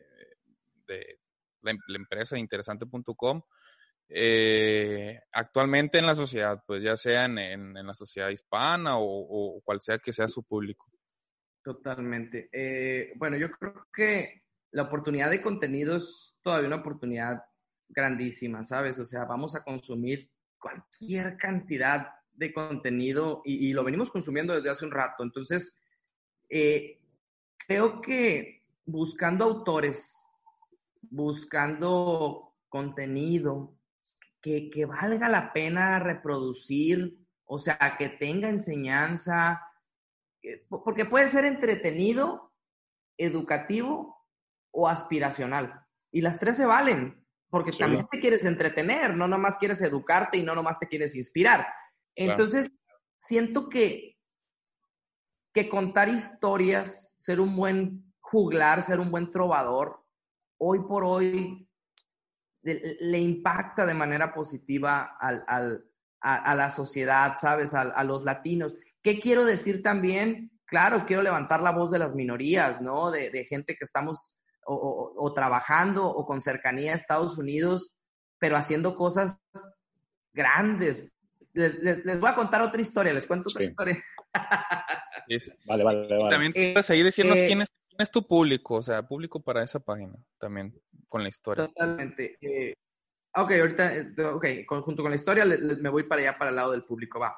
de 0.87 1.19
la, 1.61 1.71
em, 1.71 1.77
empresa 1.95 2.37
interesante.com, 2.37 3.41
eh, 4.09 5.19
actualmente 5.31 5.97
en 5.97 6.05
la 6.05 6.15
sociedad, 6.15 6.63
pues 6.65 6.83
ya 6.83 6.95
sea 6.95 7.25
en, 7.25 7.73
la 7.73 7.93
sociedad 7.93 8.29
hispana 8.29 8.97
o, 8.97 9.61
cual 9.63 9.81
sea 9.81 9.97
que 9.99 10.13
sea 10.13 10.27
su 10.27 10.43
público. 10.43 10.85
Totalmente. 11.61 12.49
Eh, 12.51 13.13
bueno, 13.15 13.37
yo 13.37 13.49
creo 13.51 13.87
que 13.91 14.43
la 14.71 14.83
oportunidad 14.83 15.29
de 15.31 15.41
contenido 15.41 15.97
es 15.97 16.37
todavía 16.41 16.67
una 16.67 16.77
oportunidad 16.77 17.43
grandísima, 17.89 18.63
¿sabes? 18.63 18.99
O 18.99 19.05
sea, 19.05 19.25
vamos 19.25 19.55
a 19.55 19.63
consumir 19.63 20.29
cualquier 20.59 21.37
cantidad 21.37 22.07
de 22.33 22.53
contenido 22.53 23.41
y, 23.45 23.73
lo 23.73 23.83
venimos 23.83 24.11
consumiendo 24.11 24.53
desde 24.53 24.69
hace 24.69 24.85
un 24.85 24.91
rato. 24.91 25.23
Entonces, 25.23 25.75
eh, 26.49 26.99
creo 27.57 28.01
que 28.01 28.63
buscando 28.85 29.45
autores, 29.45 30.21
buscando 31.01 32.53
contenido 32.69 33.75
que, 34.45 34.69
que, 34.69 34.85
valga 34.85 35.27
la 35.27 35.51
pena 35.53 35.97
reproducir, 35.97 37.17
o 37.45 37.57
sea, 37.57 37.95
que 37.97 38.09
tenga 38.09 38.47
enseñanza, 38.47 39.59
eh, 40.43 40.63
porque 40.69 41.05
puede 41.05 41.27
ser 41.29 41.45
entretenido, 41.45 42.53
educativo 43.17 44.23
o 44.69 44.87
aspiracional. 44.87 45.83
Y 46.11 46.21
las 46.21 46.37
tres 46.37 46.57
se 46.57 46.67
valen, 46.67 47.25
porque 47.49 47.71
también 47.71 48.07
te 48.11 48.19
quieres 48.19 48.45
entretener, 48.45 49.17
no 49.17 49.27
nomás 49.27 49.57
quieres 49.57 49.81
educarte 49.81 50.37
y 50.37 50.43
no 50.43 50.53
nomás 50.53 50.77
te 50.77 50.87
quieres 50.87 51.15
inspirar. 51.15 51.65
Entonces, 52.13 52.69
siento 53.17 53.67
que, 53.67 54.15
que 55.55 55.67
contar 55.67 56.07
historias, 56.07 57.15
ser 57.17 57.39
un 57.39 57.55
buen 57.55 58.13
juglar, 58.19 58.83
ser 58.83 58.99
un 58.99 59.09
buen 59.09 59.31
trovador, 59.31 60.05
hoy 60.59 60.83
por 60.87 61.03
hoy 61.03 61.67
le, 62.65 63.19
impacta 63.19 63.85
de 63.85 63.93
manera 63.93 64.33
positiva 64.33 65.17
al, 65.19 65.43
al, 65.47 65.85
a, 66.21 66.55
la 66.55 66.69
sociedad, 66.69 67.35
¿sabes? 67.39 67.73
A, 67.73 68.03
los 68.03 68.23
latinos. 68.23 68.73
¿Qué 69.01 69.19
quiero 69.19 69.45
decir 69.45 69.83
también? 69.83 70.51
Claro, 70.65 71.05
quiero 71.05 71.21
levantar 71.21 71.61
la 71.61 71.71
voz 71.71 71.91
de 71.91 71.99
las 71.99 72.15
minorías, 72.15 72.81
¿no? 72.81 73.11
De, 73.11 73.29
de 73.29 73.45
gente 73.45 73.75
que 73.75 73.85
estamos 73.85 74.35
o, 74.65 75.13
o, 75.15 75.33
trabajando 75.33 76.07
o 76.07 76.25
con 76.25 76.41
cercanía 76.41 76.93
a 76.93 76.95
Estados 76.95 77.37
Unidos, 77.37 77.95
pero 78.39 78.57
haciendo 78.57 78.95
cosas 78.95 79.39
grandes, 80.33 81.13
les, 81.53 82.19
voy 82.19 82.29
a 82.29 82.33
contar 82.33 82.61
otra 82.61 82.81
historia, 82.81 83.13
les 83.13 83.25
cuento 83.25 83.49
otra 83.49 83.63
historia. 83.63 84.03
Vale, 85.65 85.83
vale, 85.83 86.07
vale. 86.07 86.29
También 86.29 86.51
eh, 86.53 86.73
puedes 86.73 86.89
ahí 86.91 87.01
decirnos 87.01 87.35
eh, 87.35 87.47
quién, 87.47 87.61
es, 87.61 87.69
quién 87.95 88.03
es 88.03 88.11
tu 88.11 88.27
público, 88.27 88.75
o 88.75 88.83
sea, 88.83 89.07
público 89.07 89.41
para 89.41 89.63
esa 89.63 89.79
página 89.79 90.15
también, 90.37 90.77
con 91.07 91.23
la 91.23 91.29
historia. 91.29 91.67
Totalmente. 91.67 92.37
Eh, 92.41 92.73
ok, 93.35 93.51
ahorita, 93.51 93.93
ok, 94.33 94.45
junto 94.83 95.01
con 95.01 95.11
la 95.11 95.15
historia 95.15 95.45
me 95.45 95.89
voy 95.89 96.03
para 96.03 96.21
allá, 96.21 96.37
para 96.37 96.49
el 96.49 96.55
lado 96.55 96.71
del 96.71 96.83
público, 96.83 97.19
va. 97.19 97.35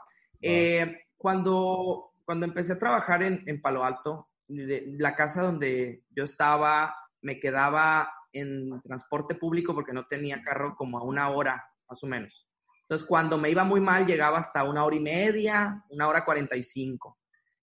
cuando, 1.17 2.13
cuando 2.25 2.45
empecé 2.45 2.73
a 2.73 2.79
trabajar 2.79 3.23
en, 3.23 3.43
en 3.45 3.61
Palo 3.61 3.83
Alto, 3.83 4.29
la 4.47 5.13
casa 5.15 5.43
donde 5.43 6.05
yo 6.09 6.23
estaba 6.23 6.95
me 7.21 7.39
quedaba 7.39 8.09
en 8.31 8.81
transporte 8.81 9.35
público 9.35 9.73
porque 9.73 9.93
no 9.93 10.05
tenía 10.05 10.41
carro 10.41 10.75
como 10.75 10.97
a 10.97 11.03
una 11.03 11.29
hora, 11.29 11.63
más 11.89 12.03
o 12.03 12.07
menos. 12.07 12.47
Entonces, 12.81 13.05
cuando 13.05 13.37
me 13.37 13.49
iba 13.49 13.65
muy 13.65 13.81
mal, 13.81 14.05
llegaba 14.05 14.37
hasta 14.37 14.63
una 14.63 14.85
hora 14.85 14.95
y 14.95 15.01
media, 15.01 15.83
una 15.89 16.07
hora 16.07 16.23
cuarenta 16.23 16.55
y 16.55 16.63
cinco. 16.63 17.19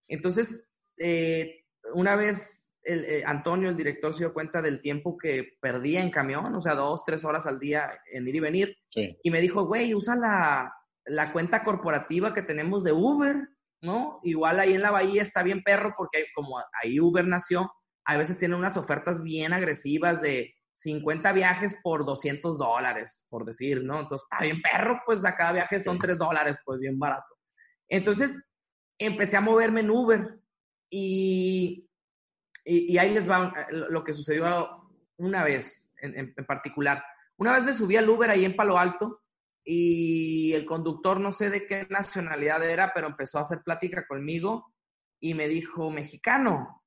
Entonces, 0.06 0.70
eh, 0.98 1.64
una 1.94 2.16
vez 2.16 2.70
el, 2.84 3.04
eh, 3.04 3.22
Antonio, 3.26 3.70
el 3.70 3.76
director, 3.76 4.12
se 4.12 4.20
dio 4.20 4.32
cuenta 4.32 4.62
del 4.62 4.80
tiempo 4.80 5.16
que 5.16 5.56
perdía 5.60 6.02
en 6.02 6.10
camión, 6.10 6.54
o 6.54 6.60
sea, 6.60 6.74
dos, 6.74 7.04
tres 7.04 7.24
horas 7.24 7.46
al 7.46 7.58
día 7.58 7.90
en 8.12 8.28
ir 8.28 8.36
y 8.36 8.40
venir. 8.40 8.76
Y 8.94 9.30
me 9.30 9.40
dijo, 9.40 9.66
güey, 9.66 9.94
usa 9.94 10.14
la, 10.16 10.72
la, 11.06 11.32
cuenta 11.32 11.62
corporativa 11.62 12.32
que 12.32 12.42
tenemos 12.42 12.84
de 12.84 12.92
Uber, 12.92 13.36
¿no? 13.82 14.20
Igual 14.22 14.60
ahí 14.60 14.74
en 14.74 14.82
la 14.82 14.90
bahía 14.90 15.22
está 15.22 15.42
bien 15.42 15.62
perro 15.62 15.94
porque 15.96 16.26
como 16.34 16.58
ahí 16.82 17.00
Uber 17.00 17.26
nació, 17.26 17.72
a 18.04 18.16
veces 18.16 18.38
tienen 18.38 18.58
unas 18.58 18.76
ofertas 18.76 19.22
bien 19.22 19.52
agresivas 19.52 20.20
de 20.20 20.54
50 20.74 21.32
viajes 21.32 21.76
por 21.82 22.04
200 22.04 22.58
dólares, 22.58 23.26
por 23.28 23.44
decir, 23.44 23.82
¿no? 23.82 24.00
Entonces, 24.00 24.26
está 24.30 24.44
bien 24.44 24.60
perro, 24.60 25.00
pues 25.06 25.24
a 25.24 25.34
cada 25.34 25.52
viaje 25.52 25.80
son 25.80 25.98
3 25.98 26.18
dólares, 26.18 26.56
pues 26.64 26.80
bien 26.80 26.98
barato. 26.98 27.26
Entonces, 27.88 28.46
empecé 28.98 29.36
a 29.36 29.40
moverme 29.40 29.80
en 29.80 29.90
Uber 29.90 30.40
y, 30.90 31.88
y, 32.64 32.96
ahí 32.98 33.12
les 33.12 33.28
va 33.28 33.52
eh, 33.56 33.66
lo 33.70 34.02
que 34.02 34.12
sucedió 34.12 34.90
una 35.16 35.44
vez 35.44 35.92
en, 35.98 36.32
en, 36.36 36.46
particular. 36.46 37.04
Una 37.36 37.52
vez 37.52 37.64
me 37.64 37.72
subí 37.72 37.96
al 37.96 38.08
Uber 38.08 38.30
ahí 38.30 38.44
en 38.44 38.56
Palo 38.56 38.78
Alto 38.78 39.22
y 39.64 40.52
el 40.52 40.64
conductor, 40.64 41.20
no 41.20 41.32
sé 41.32 41.50
de 41.50 41.66
qué 41.66 41.86
nacionalidad 41.90 42.62
era, 42.68 42.92
pero 42.94 43.06
empezó 43.06 43.38
a 43.38 43.42
hacer 43.42 43.62
plática 43.62 44.06
conmigo 44.06 44.72
y 45.20 45.34
me 45.34 45.48
dijo, 45.48 45.90
mexicano. 45.90 46.82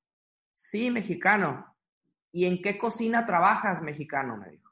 Sí, 0.54 0.90
mexicano. 0.90 1.78
¿y 2.38 2.46
en 2.46 2.62
qué 2.62 2.78
cocina 2.78 3.26
trabajas, 3.26 3.82
mexicano? 3.82 4.38
Me 4.38 4.52
dijo. 4.52 4.72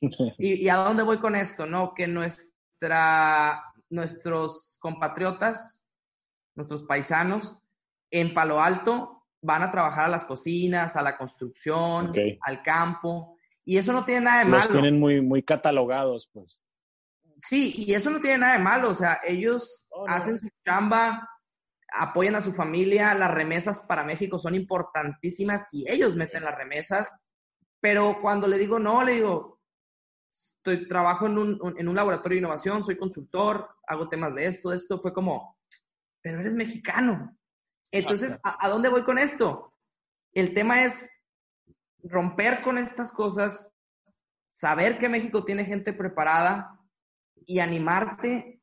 ¿Y, 0.38 0.68
a 0.68 0.76
dónde 0.76 1.04
voy 1.04 1.18
con 1.18 1.36
esto? 1.36 1.66
No, 1.66 1.94
que 1.94 2.08
nuestra, 2.08 3.62
nuestros 3.90 4.76
compatriotas, 4.80 5.86
nuestros 6.56 6.82
paisanos 6.82 7.62
en 8.10 8.34
Palo 8.34 8.60
Alto 8.60 9.21
van 9.42 9.62
a 9.62 9.70
trabajar 9.70 10.06
a 10.06 10.08
las 10.08 10.24
cocinas, 10.24 10.96
a 10.96 11.02
la 11.02 11.16
construcción, 11.18 12.12
al 12.40 12.62
campo. 12.62 13.36
Y 13.64 13.76
eso 13.76 13.92
no 13.92 14.04
tiene 14.04 14.22
nada 14.22 14.44
de 14.44 14.50
Los 14.50 14.68
malo. 14.68 14.80
tienen 14.80 14.98
muy, 15.00 15.20
muy 15.20 15.42
catalogados, 15.42 16.28
pues. 16.32 16.60
Sí, 17.42 17.74
y 17.76 17.94
eso 17.94 18.08
no 18.10 18.20
tiene 18.20 18.38
nada 18.38 18.52
de 18.54 18.62
malo. 18.62 18.90
O 18.90 18.94
sea, 18.94 19.20
ellos 19.24 19.84
Oh, 19.90 20.06
no. 20.06 20.12
hacen 20.14 20.38
su 20.38 20.48
chamba, 20.64 21.28
apoyan 21.92 22.34
a 22.36 22.40
su 22.40 22.52
familia, 22.54 23.14
las 23.14 23.30
remesas 23.30 23.84
para 23.86 24.04
México 24.04 24.38
son 24.38 24.54
importantísimas 24.54 25.66
y 25.70 25.90
ellos 25.90 26.16
meten 26.16 26.44
las 26.44 26.56
remesas. 26.56 27.22
Pero 27.80 28.18
cuando 28.22 28.46
le 28.48 28.58
digo 28.58 28.78
no, 28.78 29.02
le 29.04 29.14
digo, 29.14 29.60
estoy, 30.30 30.88
trabajo 30.88 31.26
en 31.26 31.36
un, 31.38 31.74
en 31.76 31.88
un 31.88 31.94
laboratorio 31.96 32.36
de 32.36 32.40
innovación, 32.40 32.82
soy 32.84 32.96
consultor, 32.96 33.68
hago 33.86 34.08
temas 34.08 34.34
de 34.34 34.46
esto, 34.46 34.70
de 34.70 34.76
esto, 34.76 35.00
fue 35.00 35.12
como, 35.12 35.58
pero 36.22 36.40
eres 36.40 36.54
mexicano. 36.54 37.36
Entonces, 37.92 38.38
¿a, 38.42 38.64
a 38.64 38.68
dónde 38.68 38.88
voy 38.88 39.04
con 39.04 39.18
esto? 39.18 39.74
El 40.32 40.54
tema 40.54 40.82
es 40.84 41.10
romper 42.02 42.62
con 42.62 42.78
estas 42.78 43.12
cosas, 43.12 43.72
saber 44.50 44.98
que 44.98 45.08
México 45.08 45.44
tiene 45.44 45.64
gente 45.64 45.92
preparada 45.92 46.78
y 47.46 47.58
animarte 47.60 48.60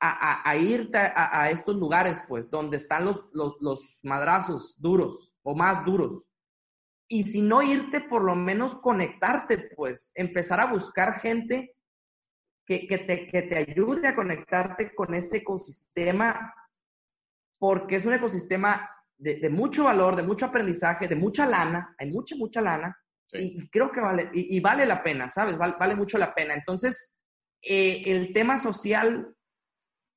a, 0.00 0.10
a- 0.10 0.50
a 0.50 0.56
irte 0.56 0.98
a, 0.98 1.50
estos 1.50 1.76
lugares, 1.76 2.20
pues, 2.28 2.50
donde 2.50 2.76
están 2.76 3.04
los, 3.04 3.28
los, 3.32 3.56
los 3.60 4.00
madrazos 4.02 4.76
duros 4.80 5.36
o 5.42 5.54
más 5.54 5.84
duros. 5.84 6.24
Y 7.08 7.22
si 7.24 7.40
no 7.42 7.62
irte, 7.62 8.00
por 8.00 8.22
lo 8.24 8.34
menos 8.34 8.74
conectarte, 8.74 9.70
pues, 9.76 10.12
empezar 10.14 10.60
a 10.60 10.66
buscar 10.66 11.20
gente 11.20 11.76
que, 12.66 12.86
que 12.86 12.98
te, 12.98 13.26
que 13.26 13.42
te 13.42 13.56
ayude 13.56 14.08
a 14.08 14.16
conectarte 14.16 14.94
con 14.94 15.14
ese 15.14 15.38
ecosistema, 15.38 16.52
porque 17.64 17.96
es 17.96 18.04
un 18.04 18.12
ecosistema 18.12 18.90
de, 19.16 19.36
de 19.36 19.48
mucho 19.48 19.84
valor, 19.84 20.16
de 20.16 20.22
mucho 20.22 20.44
aprendizaje, 20.44 21.08
de 21.08 21.16
mucha 21.16 21.46
lana, 21.46 21.94
hay 21.98 22.10
mucha, 22.10 22.36
mucha 22.36 22.60
lana, 22.60 22.94
Sí. 23.26 23.38
y, 23.56 23.68
creo 23.70 23.90
que 23.90 24.02
vale, 24.02 24.28
y, 24.34 24.54
y 24.54 24.60
vale 24.60 24.84
la 24.84 25.02
pena, 25.02 25.30
¿sabes? 25.30 25.56
Vale, 25.56 25.76
vale 25.80 25.96
mucho 25.96 26.18
la 26.18 26.34
pena. 26.34 26.52
Entonces, 26.52 27.16
eh, 27.62 28.02
el 28.04 28.34
tema 28.34 28.58
social 28.58 29.34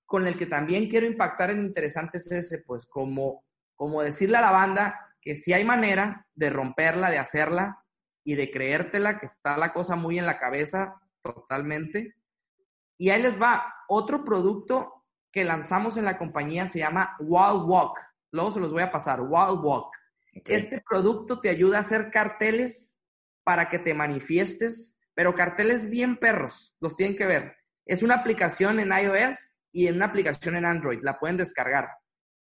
con 0.06 0.28
el 0.28 0.38
que 0.38 0.46
también 0.46 0.90
quiero 0.90 1.08
impactar 1.08 1.52
en 1.52 1.62
interesante 1.62 2.18
es 2.18 2.30
ese, 2.34 2.64
pues 2.68 2.86
como, 2.86 3.46
como 3.78 4.02
decirle 4.04 4.38
a 4.38 4.42
la 4.42 4.52
banda 4.52 5.16
que 5.22 5.38
sí 5.38 5.54
hay 5.54 5.64
manera 5.64 6.28
de 6.36 6.50
romperla, 6.50 7.10
de 7.10 7.18
hacerla 7.18 7.82
y 8.26 8.36
de 8.36 8.52
creértela, 8.52 9.20
que 9.20 9.26
está 9.26 9.56
la 9.56 9.72
cosa 9.72 9.96
muy 9.96 10.20
en 10.20 10.26
la 10.26 10.38
cabeza 10.38 10.96
totalmente. 11.22 12.14
Y 12.98 13.10
ahí 13.10 13.22
les 13.22 13.42
va, 13.42 13.74
otro 13.88 14.26
producto 14.26 14.97
que 15.38 15.46
lanzamos 15.46 15.98
en 15.98 16.06
la 16.06 16.18
compañía 16.18 16.66
se 16.66 16.80
llama 16.80 17.16
Wild 17.20 17.70
Walk. 17.70 18.00
Luego 18.32 18.50
se 18.50 18.60
los 18.60 18.74
voy 18.74 18.82
a 18.82 18.90
pasar, 18.92 19.22
Wild 19.22 19.64
Walk. 19.64 19.92
Este 20.34 20.82
producto 20.82 21.40
te 21.40 21.50
ayuda 21.50 21.78
a 21.78 21.82
hacer 21.82 22.10
carteles 22.10 22.98
para 23.44 23.70
que 23.70 23.78
te 23.78 23.94
manifiestes, 23.94 24.98
pero 25.14 25.36
carteles 25.36 25.92
bien 25.92 26.18
perros, 26.18 26.76
los 26.80 26.96
tienen 26.96 27.16
que 27.16 27.28
ver. 27.28 27.56
Es 27.86 28.02
una 28.02 28.16
aplicación 28.16 28.80
en 28.80 28.92
iOS 28.92 29.58
y 29.72 29.86
en 29.86 29.98
una 29.98 30.08
aplicación 30.08 30.56
en 30.56 30.66
Android, 30.66 31.02
la 31.04 31.20
pueden 31.20 31.38
descargar. 31.38 31.88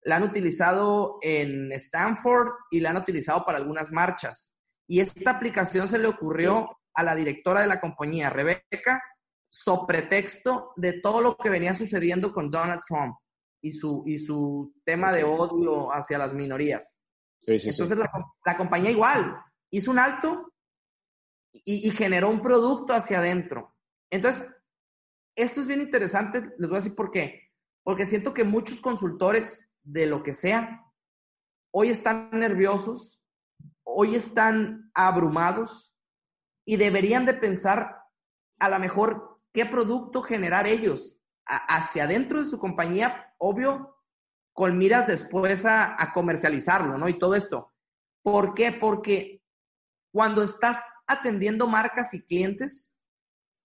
La 0.02 0.14
han 0.14 0.22
utilizado 0.22 1.18
en 1.22 1.72
Stanford 1.72 2.52
y 2.70 2.78
la 2.78 2.90
han 2.90 2.98
utilizado 2.98 3.44
para 3.44 3.58
algunas 3.58 3.90
marchas. 3.90 4.54
Y 4.86 5.00
esta 5.00 5.32
aplicación 5.32 5.88
se 5.88 5.98
le 5.98 6.06
ocurrió 6.06 6.68
a 6.94 7.02
la 7.02 7.16
directora 7.16 7.62
de 7.62 7.66
la 7.66 7.80
compañía, 7.80 8.30
Rebeca, 8.30 9.02
so 9.58 9.86
pretexto 9.86 10.72
de 10.76 11.00
todo 11.00 11.20
lo 11.20 11.36
que 11.36 11.48
venía 11.50 11.72
sucediendo 11.72 12.32
con 12.32 12.50
Donald 12.50 12.82
Trump 12.86 13.16
y 13.62 13.72
su, 13.72 14.02
y 14.06 14.18
su 14.18 14.74
tema 14.84 15.12
de 15.12 15.24
odio 15.24 15.90
hacia 15.92 16.18
las 16.18 16.32
minorías. 16.34 16.98
Sí, 17.40 17.58
sí, 17.58 17.58
sí. 17.58 17.68
Entonces 17.70 17.96
la, 17.98 18.08
com- 18.08 18.30
la 18.44 18.56
compañía 18.56 18.90
igual 18.90 19.36
hizo 19.70 19.90
un 19.90 19.98
alto 19.98 20.52
y, 21.52 21.88
y 21.88 21.90
generó 21.90 22.28
un 22.28 22.42
producto 22.42 22.92
hacia 22.92 23.18
adentro. 23.18 23.74
Entonces, 24.10 24.46
esto 25.36 25.60
es 25.60 25.66
bien 25.66 25.80
interesante, 25.80 26.40
les 26.58 26.68
voy 26.68 26.76
a 26.76 26.82
decir 26.82 26.94
por 26.94 27.10
qué. 27.10 27.50
Porque 27.82 28.04
siento 28.04 28.34
que 28.34 28.44
muchos 28.44 28.80
consultores 28.80 29.70
de 29.82 30.06
lo 30.06 30.22
que 30.22 30.34
sea, 30.34 30.84
hoy 31.72 31.88
están 31.88 32.30
nerviosos, 32.32 33.20
hoy 33.84 34.16
están 34.16 34.90
abrumados 34.94 35.94
y 36.66 36.76
deberían 36.76 37.24
de 37.24 37.34
pensar 37.34 38.02
a 38.58 38.68
lo 38.68 38.78
mejor 38.78 39.35
qué 39.56 39.64
producto 39.64 40.20
generar 40.20 40.66
ellos 40.66 41.16
a- 41.46 41.76
hacia 41.78 42.04
adentro 42.04 42.40
de 42.40 42.44
su 42.46 42.58
compañía, 42.58 43.34
obvio, 43.38 43.96
con 44.52 44.76
miras 44.76 45.06
después 45.06 45.64
a, 45.64 45.96
a 46.00 46.12
comercializarlo, 46.12 46.98
¿no? 46.98 47.08
Y 47.08 47.18
todo 47.18 47.34
esto. 47.34 47.72
¿Por 48.22 48.52
qué? 48.52 48.70
Porque 48.70 49.42
cuando 50.12 50.42
estás 50.42 50.84
atendiendo 51.06 51.66
marcas 51.66 52.12
y 52.12 52.22
clientes, 52.22 52.98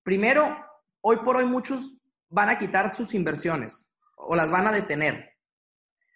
primero, 0.01 0.55
hoy 1.01 1.17
por 1.25 1.35
hoy 1.35 1.45
muchos 1.45 1.97
van 2.29 2.47
a 2.47 2.57
quitar 2.57 2.95
sus 2.95 3.13
inversiones 3.13 3.89
o 4.15 4.33
las 4.37 4.49
van 4.49 4.67
a 4.67 4.71
detener. 4.71 5.37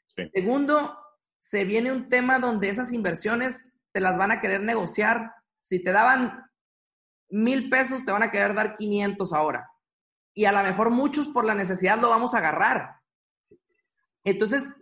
Sí. 0.06 0.26
Segundo, 0.28 0.98
se 1.38 1.66
viene 1.66 1.92
un 1.92 2.08
tema 2.08 2.40
donde 2.40 2.70
esas 2.70 2.94
inversiones 2.94 3.74
te 3.92 4.00
las 4.00 4.18
van 4.18 4.32
a 4.32 4.40
querer 4.40 4.62
negociar. 4.62 5.34
Si 5.62 5.84
te 5.84 5.92
daban 5.92 6.50
mil 7.30 7.70
pesos, 7.70 8.06
te 8.06 8.12
van 8.12 8.24
a 8.24 8.32
querer 8.32 8.54
dar 8.54 8.76
500 8.76 9.34
ahora. 9.34 9.70
Y 10.34 10.46
a 10.46 10.52
lo 10.52 10.62
mejor 10.64 10.92
muchos 10.92 11.28
por 11.28 11.46
la 11.46 11.56
necesidad 11.56 12.00
lo 12.00 12.10
vamos 12.10 12.34
a 12.34 12.40
agarrar. 12.40 13.00
Entonces, 14.24 14.74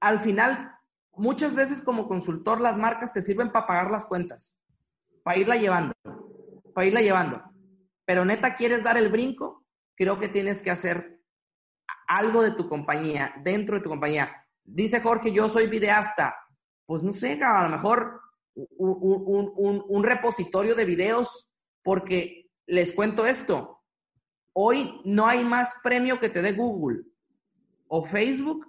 al 0.00 0.20
final, 0.20 0.76
muchas 1.12 1.54
veces 1.54 1.82
como 1.82 2.08
consultor 2.08 2.60
las 2.60 2.76
marcas 2.76 3.12
te 3.12 3.22
sirven 3.22 3.52
para 3.52 3.66
pagar 3.66 3.90
las 3.90 4.04
cuentas, 4.04 4.58
para 5.22 5.38
irla 5.38 5.56
llevando, 5.56 5.94
para 6.74 6.86
irla 6.86 7.00
llevando. 7.00 7.42
Pero 8.04 8.24
neta, 8.24 8.54
quieres 8.54 8.84
dar 8.84 8.96
el 8.96 9.10
brinco, 9.10 9.64
creo 9.96 10.18
que 10.18 10.28
tienes 10.28 10.62
que 10.62 10.70
hacer 10.70 11.20
algo 12.06 12.42
de 12.42 12.52
tu 12.52 12.68
compañía, 12.68 13.34
dentro 13.42 13.76
de 13.76 13.82
tu 13.82 13.88
compañía. 13.88 14.44
Dice 14.64 15.00
Jorge, 15.00 15.32
yo 15.32 15.48
soy 15.48 15.66
videasta. 15.66 16.36
Pues 16.86 17.02
no 17.02 17.12
sé, 17.12 17.40
a 17.42 17.62
lo 17.64 17.68
mejor 17.68 18.20
un, 18.56 19.22
un- 19.26 19.52
un- 19.56 19.84
un 19.86 20.04
repositorio 20.04 20.74
de 20.74 20.84
videos, 20.84 21.50
porque 21.82 22.50
les 22.66 22.92
cuento 22.92 23.26
esto. 23.26 23.82
Hoy 24.54 25.00
no 25.04 25.26
hay 25.26 25.44
más 25.44 25.76
premio 25.84 26.18
que 26.18 26.30
te 26.30 26.42
dé 26.42 26.52
Google 26.52 27.02
o 27.88 28.04
Facebook 28.04 28.66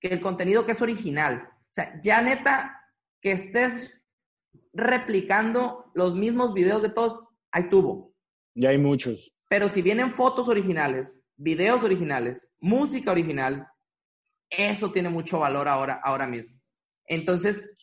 que 0.00 0.08
el 0.08 0.20
contenido 0.20 0.64
que 0.64 0.72
es 0.72 0.80
original. 0.80 1.48
O 1.52 1.68
sea, 1.76 2.00
ya 2.00 2.22
neta, 2.22 2.80
que 3.20 3.32
estés 3.32 3.92
replicando 4.72 5.90
los 5.94 6.14
mismos 6.14 6.54
videos 6.54 6.82
de 6.82 6.90
todos, 6.90 7.18
ahí 7.50 7.68
tuvo. 7.68 8.14
Ya 8.54 8.70
hay 8.70 8.78
muchos. 8.78 9.34
Pero 9.48 9.68
si 9.68 9.82
vienen 9.82 10.10
fotos 10.10 10.48
originales, 10.48 11.20
videos 11.36 11.82
originales, 11.84 12.48
música 12.60 13.10
original, 13.10 13.66
eso 14.50 14.92
tiene 14.92 15.08
mucho 15.08 15.40
valor 15.40 15.68
ahora, 15.68 16.00
ahora 16.02 16.26
mismo. 16.26 16.60
Entonces, 17.06 17.76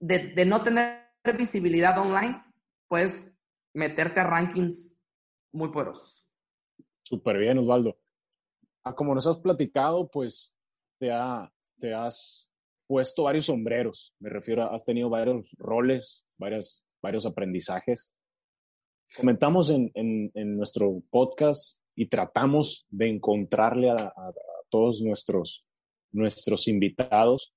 de, 0.00 0.28
de 0.34 0.44
no 0.46 0.62
tener 0.62 1.02
visibilidad 1.36 1.98
online, 1.98 2.42
puedes 2.88 3.34
meterte 3.74 4.20
a 4.20 4.24
rankings 4.24 4.96
muy 5.52 5.70
poderosos. 5.70 6.24
Súper 7.02 7.38
bien, 7.38 7.58
Osvaldo. 7.58 7.98
Ah, 8.84 8.94
como 8.94 9.14
nos 9.14 9.26
has 9.26 9.38
platicado, 9.38 10.08
pues 10.08 10.56
te, 10.98 11.10
ha- 11.10 11.52
te 11.80 11.92
has 11.94 12.50
puesto 12.86 13.24
varios 13.24 13.46
sombreros. 13.46 14.14
Me 14.20 14.30
refiero 14.30 14.62
a, 14.62 14.74
has 14.74 14.84
tenido 14.84 15.08
varios 15.08 15.54
roles, 15.58 16.24
varios, 16.38 16.84
varios 17.02 17.26
aprendizajes. 17.26 18.12
Comentamos 19.16 19.70
en, 19.70 19.90
en- 19.94 20.30
en 20.34 20.56
nuestro 20.56 21.02
podcast 21.10 21.80
y 21.94 22.08
tratamos 22.08 22.86
de 22.90 23.08
encontrarle 23.08 23.90
a, 23.90 23.94
a- 23.94 24.28
a 24.28 24.32
todos 24.68 25.00
nuestros, 25.02 25.64
nuestros 26.12 26.68
invitados 26.68 27.54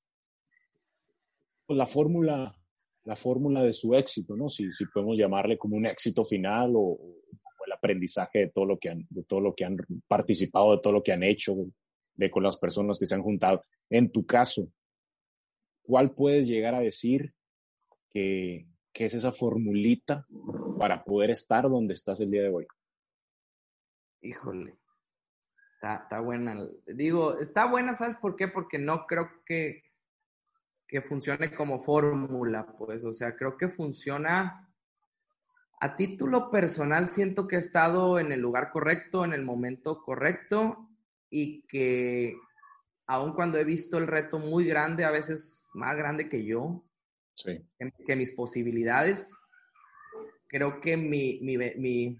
la 1.77 1.87
fórmula, 1.87 2.55
la 3.03 3.15
fórmula 3.15 3.63
de 3.63 3.73
su 3.73 3.93
éxito, 3.95 4.35
¿no? 4.35 4.47
Si, 4.49 4.71
si 4.71 4.85
podemos 4.85 5.17
llamarle 5.17 5.57
como 5.57 5.75
un 5.77 5.85
éxito 5.85 6.25
final 6.25 6.75
o, 6.75 6.81
o 6.81 7.65
el 7.65 7.71
aprendizaje 7.71 8.39
de 8.39 8.49
todo 8.49 8.65
lo 8.65 8.77
que 8.77 8.89
han, 8.89 9.05
de 9.09 9.23
todo 9.23 9.41
lo 9.41 9.53
que 9.55 9.65
han 9.65 9.77
participado, 10.07 10.71
de 10.71 10.81
todo 10.81 10.93
lo 10.93 11.03
que 11.03 11.13
han 11.13 11.23
hecho, 11.23 11.55
de 12.15 12.29
con 12.29 12.43
las 12.43 12.57
personas 12.57 12.99
que 12.99 13.05
se 13.05 13.15
han 13.15 13.23
juntado. 13.23 13.63
En 13.89 14.11
tu 14.11 14.25
caso, 14.25 14.71
¿cuál 15.81 16.13
puedes 16.15 16.47
llegar 16.47 16.75
a 16.75 16.81
decir 16.81 17.33
que, 18.09 18.67
que 18.91 19.05
es 19.05 19.13
esa 19.13 19.31
formulita 19.31 20.25
para 20.77 21.03
poder 21.03 21.29
estar 21.31 21.69
donde 21.69 21.93
estás 21.93 22.19
el 22.21 22.31
día 22.31 22.43
de 22.43 22.49
hoy? 22.49 22.67
Híjole. 24.21 24.77
Está, 25.75 26.03
está 26.03 26.19
buena. 26.19 26.57
Digo, 26.85 27.37
está 27.39 27.69
buena, 27.69 27.95
¿sabes 27.95 28.17
por 28.17 28.35
qué? 28.35 28.49
Porque 28.49 28.77
no 28.77 29.05
creo 29.07 29.29
que, 29.45 29.83
que 30.89 31.01
funcione 31.03 31.53
como 31.53 31.79
fórmula, 31.79 32.65
pues. 32.77 33.05
O 33.05 33.13
sea, 33.13 33.35
creo 33.35 33.55
que 33.55 33.69
funciona. 33.69 34.67
A 35.79 35.95
título 35.95 36.49
personal, 36.51 37.09
siento 37.09 37.47
que 37.47 37.55
he 37.55 37.59
estado 37.59 38.19
en 38.19 38.33
el 38.33 38.41
lugar 38.41 38.71
correcto, 38.71 39.23
en 39.23 39.31
el 39.31 39.43
momento 39.43 40.01
correcto, 40.03 40.89
y 41.29 41.61
que 41.67 42.35
aun 43.07 43.33
cuando 43.33 43.57
he 43.59 43.63
visto 43.63 43.97
el 43.97 44.07
reto 44.07 44.39
muy 44.39 44.65
grande, 44.65 45.05
a 45.05 45.11
veces 45.11 45.69
más 45.73 45.95
grande 45.95 46.27
que 46.27 46.43
yo, 46.43 46.83
Sí, 47.35 47.65
que, 47.77 47.93
que 48.05 48.15
mis 48.17 48.33
posibilidades, 48.33 49.37
creo 50.47 50.81
que 50.81 50.97
mi, 50.97 51.39
mi, 51.41 51.57
mi, 51.57 52.19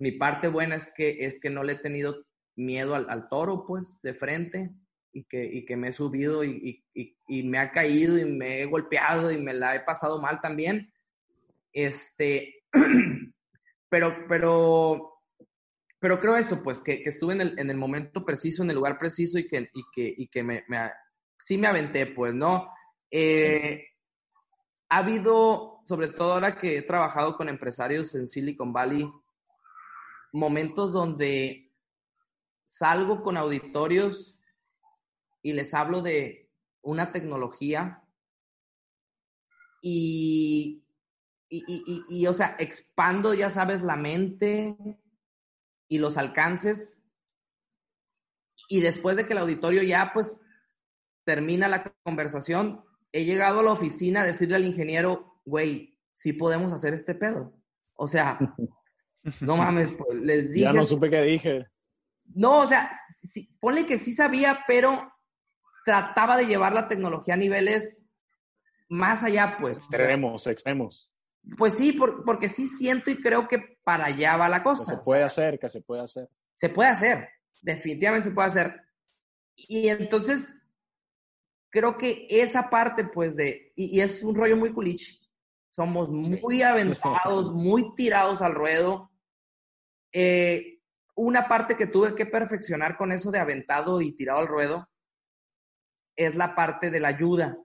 mi 0.00 0.12
parte 0.12 0.48
buena 0.48 0.74
es 0.74 0.92
que, 0.92 1.24
es 1.24 1.38
que 1.38 1.50
no 1.50 1.62
le 1.62 1.74
he 1.74 1.78
tenido 1.78 2.26
miedo 2.56 2.96
al, 2.96 3.08
al 3.08 3.28
toro, 3.28 3.64
pues, 3.64 4.00
de 4.02 4.14
frente 4.14 4.74
y 5.12 5.24
que, 5.24 5.44
y 5.44 5.64
que 5.64 5.76
me 5.76 5.88
he 5.88 5.92
subido 5.92 6.42
y, 6.42 6.82
y, 6.94 7.16
y, 7.26 7.42
me 7.42 7.58
ha 7.58 7.70
caído 7.70 8.18
y 8.18 8.24
me 8.24 8.62
he 8.62 8.64
golpeado 8.64 9.30
y 9.30 9.38
me 9.38 9.52
la 9.52 9.74
he 9.74 9.80
pasado 9.80 10.20
mal 10.20 10.40
también. 10.40 10.92
Este, 11.72 12.64
pero, 13.88 14.26
pero, 14.28 15.20
pero 15.98 16.18
creo 16.18 16.36
eso, 16.36 16.62
pues, 16.62 16.80
que, 16.80 17.02
que 17.02 17.10
estuve 17.10 17.34
en 17.34 17.40
el, 17.42 17.58
en 17.58 17.70
el, 17.70 17.76
momento 17.76 18.24
preciso, 18.24 18.62
en 18.62 18.70
el 18.70 18.76
lugar 18.76 18.98
preciso 18.98 19.38
y 19.38 19.46
que, 19.46 19.68
y 19.72 19.82
que, 19.94 20.14
y 20.16 20.28
que 20.28 20.42
me, 20.42 20.64
me, 20.68 20.90
sí 21.38 21.58
me 21.58 21.66
aventé, 21.66 22.06
pues, 22.06 22.34
¿no? 22.34 22.68
Eh, 23.10 23.84
ha 24.88 24.98
habido, 24.98 25.80
sobre 25.84 26.08
todo 26.08 26.32
ahora 26.32 26.56
que 26.56 26.78
he 26.78 26.82
trabajado 26.82 27.36
con 27.36 27.48
empresarios 27.48 28.14
en 28.14 28.26
Silicon 28.26 28.72
Valley, 28.72 29.10
momentos 30.32 30.92
donde 30.92 31.70
salgo 32.64 33.22
con 33.22 33.36
auditorios 33.36 34.38
y 35.42 35.52
les 35.52 35.74
hablo 35.74 36.02
de 36.02 36.50
una 36.82 37.12
tecnología 37.12 38.02
y, 39.80 40.84
y, 41.48 41.64
y, 41.66 42.04
y, 42.08 42.26
o 42.26 42.32
sea, 42.32 42.56
expando, 42.58 43.34
ya 43.34 43.50
sabes, 43.50 43.82
la 43.82 43.96
mente 43.96 44.76
y 45.88 45.98
los 45.98 46.16
alcances. 46.16 47.02
Y 48.68 48.80
después 48.80 49.16
de 49.16 49.26
que 49.26 49.32
el 49.32 49.40
auditorio 49.40 49.82
ya, 49.82 50.12
pues, 50.14 50.42
termina 51.24 51.68
la 51.68 51.92
conversación, 52.04 52.84
he 53.10 53.24
llegado 53.24 53.60
a 53.60 53.62
la 53.64 53.72
oficina 53.72 54.22
a 54.22 54.24
decirle 54.24 54.56
al 54.56 54.64
ingeniero, 54.64 55.40
güey, 55.44 55.98
sí 56.12 56.32
podemos 56.32 56.72
hacer 56.72 56.94
este 56.94 57.14
pedo. 57.14 57.52
O 57.94 58.06
sea, 58.06 58.38
no 59.40 59.56
mames, 59.56 59.92
pues, 59.92 60.18
les 60.20 60.50
dije. 60.52 60.64
Ya 60.66 60.72
no 60.72 60.84
supe 60.84 61.10
qué 61.10 61.22
dije. 61.22 61.66
No, 62.34 62.60
o 62.60 62.66
sea, 62.66 62.88
sí, 63.16 63.54
ponle 63.60 63.84
que 63.84 63.98
sí 63.98 64.12
sabía, 64.12 64.60
pero 64.66 65.12
trataba 65.84 66.36
de 66.36 66.46
llevar 66.46 66.74
la 66.74 66.88
tecnología 66.88 67.34
a 67.34 67.38
niveles 67.38 68.06
más 68.88 69.22
allá, 69.22 69.56
pues. 69.58 69.78
Extremos, 69.78 70.46
extremos. 70.46 71.10
Pues 71.56 71.74
sí, 71.74 71.92
por, 71.92 72.24
porque 72.24 72.48
sí 72.48 72.68
siento 72.68 73.10
y 73.10 73.20
creo 73.20 73.48
que 73.48 73.78
para 73.82 74.06
allá 74.06 74.36
va 74.36 74.48
la 74.48 74.62
cosa. 74.62 74.92
Que 74.92 74.96
se 74.98 75.02
puede 75.02 75.22
hacer, 75.22 75.58
que 75.58 75.68
se 75.68 75.80
puede 75.80 76.02
hacer. 76.02 76.28
Se 76.54 76.68
puede 76.68 76.90
hacer, 76.90 77.28
definitivamente 77.60 78.28
se 78.28 78.34
puede 78.34 78.48
hacer. 78.48 78.80
Y 79.56 79.88
entonces, 79.88 80.60
creo 81.70 81.96
que 81.96 82.26
esa 82.28 82.68
parte, 82.70 83.04
pues, 83.04 83.34
de, 83.34 83.72
y, 83.74 83.96
y 83.96 84.00
es 84.00 84.22
un 84.22 84.34
rollo 84.34 84.56
muy 84.56 84.72
culich. 84.72 85.18
Somos 85.70 86.10
muy 86.10 86.56
sí. 86.56 86.62
aventados, 86.62 87.50
muy 87.50 87.94
tirados 87.94 88.42
al 88.42 88.54
ruedo. 88.54 89.10
Eh, 90.12 90.80
una 91.14 91.48
parte 91.48 91.76
que 91.76 91.86
tuve 91.86 92.14
que 92.14 92.26
perfeccionar 92.26 92.98
con 92.98 93.10
eso 93.10 93.30
de 93.30 93.38
aventado 93.38 94.02
y 94.02 94.12
tirado 94.12 94.40
al 94.40 94.48
ruedo 94.48 94.91
es 96.16 96.34
la 96.34 96.54
parte 96.54 96.90
de 96.90 97.00
la 97.00 97.08
ayuda. 97.08 97.58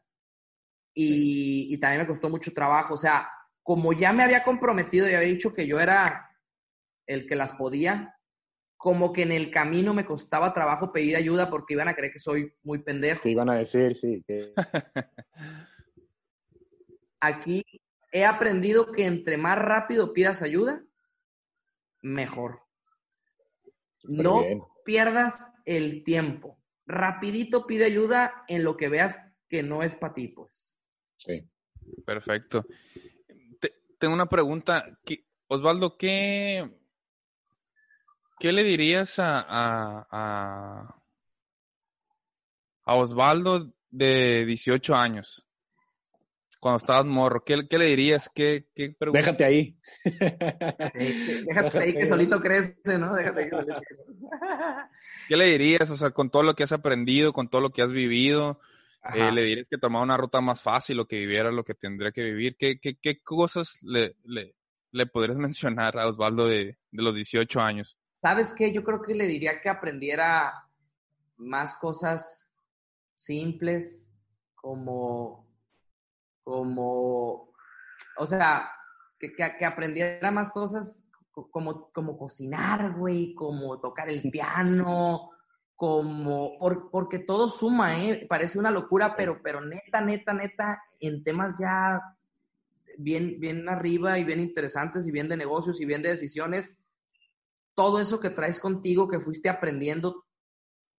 Y, 0.93 1.73
y, 1.73 1.79
también 1.79 2.01
me 2.01 2.07
costó 2.07 2.29
mucho 2.29 2.51
trabajo. 2.51 2.95
O 2.95 2.97
sea, 2.97 3.29
como 3.61 3.93
ya 3.93 4.13
me 4.13 4.23
había 4.23 4.43
comprometido 4.43 5.09
y 5.09 5.13
había 5.13 5.27
dicho 5.27 5.53
que 5.53 5.67
yo 5.67 5.79
era 5.79 6.31
el 7.05 7.27
que 7.27 7.35
las 7.35 7.53
podía, 7.53 8.17
como 8.77 9.11
que 9.11 9.23
en 9.23 9.31
el 9.31 9.49
camino 9.49 9.93
me 9.93 10.05
costaba 10.05 10.53
trabajo 10.53 10.91
pedir 10.91 11.15
ayuda 11.15 11.49
porque 11.49 11.73
iban 11.73 11.87
a 11.87 11.95
creer 11.95 12.13
que 12.13 12.19
soy 12.19 12.53
muy 12.63 12.79
pendejo. 12.79 13.23
Te 13.23 13.31
iban 13.31 13.49
a 13.49 13.55
decir, 13.55 13.95
sí. 13.95 14.23
Que... 14.27 14.53
Aquí 17.19 17.63
he 18.11 18.23
aprendido 18.25 18.91
que 18.91 19.05
entre 19.05 19.37
más 19.37 19.57
rápido 19.57 20.13
pidas 20.13 20.43
ayuda, 20.43 20.83
mejor. 22.01 22.59
No 24.03 24.41
bien. 24.41 24.61
pierdas 24.85 25.51
el 25.65 26.03
tiempo. 26.03 26.61
Rapidito 26.87 27.67
pide 27.67 27.85
ayuda 27.85 28.45
en 28.47 28.63
lo 28.63 28.77
que 28.77 28.89
veas 28.89 29.21
que 29.49 29.61
no 29.61 29.83
es 29.83 29.95
para 29.95 30.13
ti, 30.13 30.29
pues. 30.29 30.77
Sí. 31.17 31.47
Perfecto. 32.05 32.65
Te, 33.59 33.73
tengo 33.99 34.13
una 34.13 34.27
pregunta. 34.27 34.97
Osvaldo, 35.47 35.97
¿qué, 35.97 36.69
¿qué 38.39 38.51
le 38.51 38.63
dirías 38.63 39.19
a, 39.19 39.39
a, 39.39 40.07
a, 40.11 41.01
a 42.83 42.95
Osvaldo 42.95 43.73
de 43.89 44.45
18 44.45 44.95
años? 44.95 45.47
cuando 46.59 46.77
estabas 46.77 47.05
morro, 47.05 47.43
¿qué, 47.43 47.67
qué 47.67 47.77
le 47.77 47.85
dirías? 47.85 48.29
¿Qué, 48.33 48.67
qué 48.75 48.95
Déjate 49.13 49.45
ahí. 49.45 49.77
Déjate, 50.03 51.43
Déjate 51.45 51.79
ahí 51.79 51.93
que 51.93 52.07
solito 52.07 52.39
crece, 52.39 52.97
¿no? 52.97 53.13
Déjate 53.13 53.41
ahí 53.41 53.49
que 53.49 53.55
solito 53.55 53.81
crece. 53.81 54.03
¿Qué 55.27 55.37
le 55.37 55.45
dirías? 55.45 55.89
O 55.89 55.97
sea, 55.97 56.11
con 56.11 56.29
todo 56.29 56.43
lo 56.43 56.55
que 56.55 56.63
has 56.63 56.71
aprendido, 56.71 57.33
con 57.33 57.49
todo 57.49 57.61
lo 57.61 57.71
que 57.71 57.81
has 57.81 57.91
vivido, 57.91 58.59
eh, 59.13 59.31
¿le 59.31 59.43
dirías 59.43 59.67
que 59.67 59.77
tomara 59.77 60.03
una 60.03 60.17
ruta 60.17 60.41
más 60.41 60.61
fácil 60.61 60.99
o 60.99 61.07
que 61.07 61.17
viviera 61.17 61.51
lo 61.51 61.63
que 61.63 61.73
tendría 61.73 62.11
que 62.11 62.23
vivir? 62.23 62.55
¿Qué, 62.57 62.79
qué, 62.79 62.95
qué 62.95 63.21
cosas 63.21 63.79
le, 63.83 64.15
le, 64.23 64.55
le, 64.91 65.05
podrías 65.05 65.37
mencionar 65.37 65.97
a 65.97 66.07
Osvaldo 66.07 66.47
de, 66.47 66.77
de 66.91 67.03
los 67.03 67.15
18 67.15 67.59
años? 67.61 67.97
¿Sabes 68.17 68.53
qué? 68.53 68.71
Yo 68.71 68.83
creo 68.83 69.01
que 69.01 69.13
le 69.13 69.27
diría 69.27 69.61
que 69.61 69.69
aprendiera 69.69 70.67
más 71.37 71.75
cosas 71.75 72.49
simples, 73.15 74.11
como 74.55 75.47
como, 76.47 77.51
o 78.15 78.25
sea, 78.25 78.71
que, 79.19 79.33
que, 79.33 79.57
que 79.59 79.65
aprendiera 79.65 80.31
más 80.31 80.49
cosas 80.49 81.03
como, 81.51 81.89
como 81.91 82.17
cocinar, 82.17 82.95
güey, 82.97 83.33
como 83.33 83.79
tocar 83.79 84.09
el 84.09 84.29
piano, 84.29 85.29
como, 85.75 86.57
por, 86.57 86.89
porque 86.89 87.19
todo 87.19 87.49
suma, 87.49 88.03
¿eh? 88.03 88.25
Parece 88.27 88.57
una 88.57 88.71
locura, 88.71 89.15
pero, 89.15 89.39
pero 89.43 89.61
neta, 89.61 90.01
neta, 90.01 90.33
neta, 90.33 90.81
en 91.01 91.23
temas 91.23 91.57
ya 91.59 92.01
bien, 92.97 93.39
bien 93.39 93.69
arriba 93.69 94.17
y 94.17 94.23
bien 94.23 94.39
interesantes 94.39 95.07
y 95.07 95.11
bien 95.11 95.29
de 95.29 95.37
negocios 95.37 95.79
y 95.79 95.85
bien 95.85 96.01
de 96.01 96.09
decisiones, 96.09 96.77
todo 97.75 97.99
eso 97.99 98.19
que 98.19 98.31
traes 98.31 98.59
contigo, 98.59 99.07
que 99.07 99.19
fuiste 99.19 99.49
aprendiendo, 99.49 100.25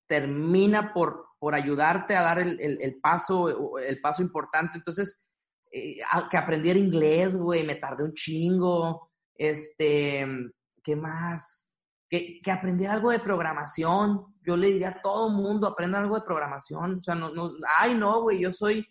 termina 0.07 0.93
por, 0.95 1.27
por 1.41 1.55
ayudarte 1.55 2.15
a 2.15 2.23
dar 2.23 2.39
el, 2.39 2.61
el, 2.61 2.79
el 2.81 3.01
paso, 3.01 3.79
el 3.79 4.01
paso 4.01 4.23
importante. 4.23 4.79
Entonces, 4.79 5.25
eh, 5.73 5.97
que 6.31 6.37
aprendiera 6.37 6.79
inglés, 6.79 7.37
güey, 7.37 7.65
me 7.65 7.75
tardé 7.75 8.05
un 8.05 8.15
chingo. 8.15 9.08
Este, 9.39 10.27
¿qué 10.83 10.97
más? 10.97 11.75
Que, 12.11 12.41
que 12.43 12.51
aprendiera 12.51 12.95
algo 12.95 13.11
de 13.11 13.21
programación. 13.21 14.35
Yo 14.43 14.57
le 14.57 14.69
diría 14.69 14.89
a 14.91 15.01
todo 15.01 15.31
mundo, 15.31 15.67
aprenda 15.67 15.99
algo 15.99 16.17
de 16.17 16.27
programación. 16.27 16.99
O 16.99 17.03
sea, 17.03 17.15
no, 17.15 17.31
no, 17.31 17.53
ay, 17.79 17.95
no, 17.95 18.23
güey, 18.23 18.41
yo 18.41 18.53
soy 18.53 18.87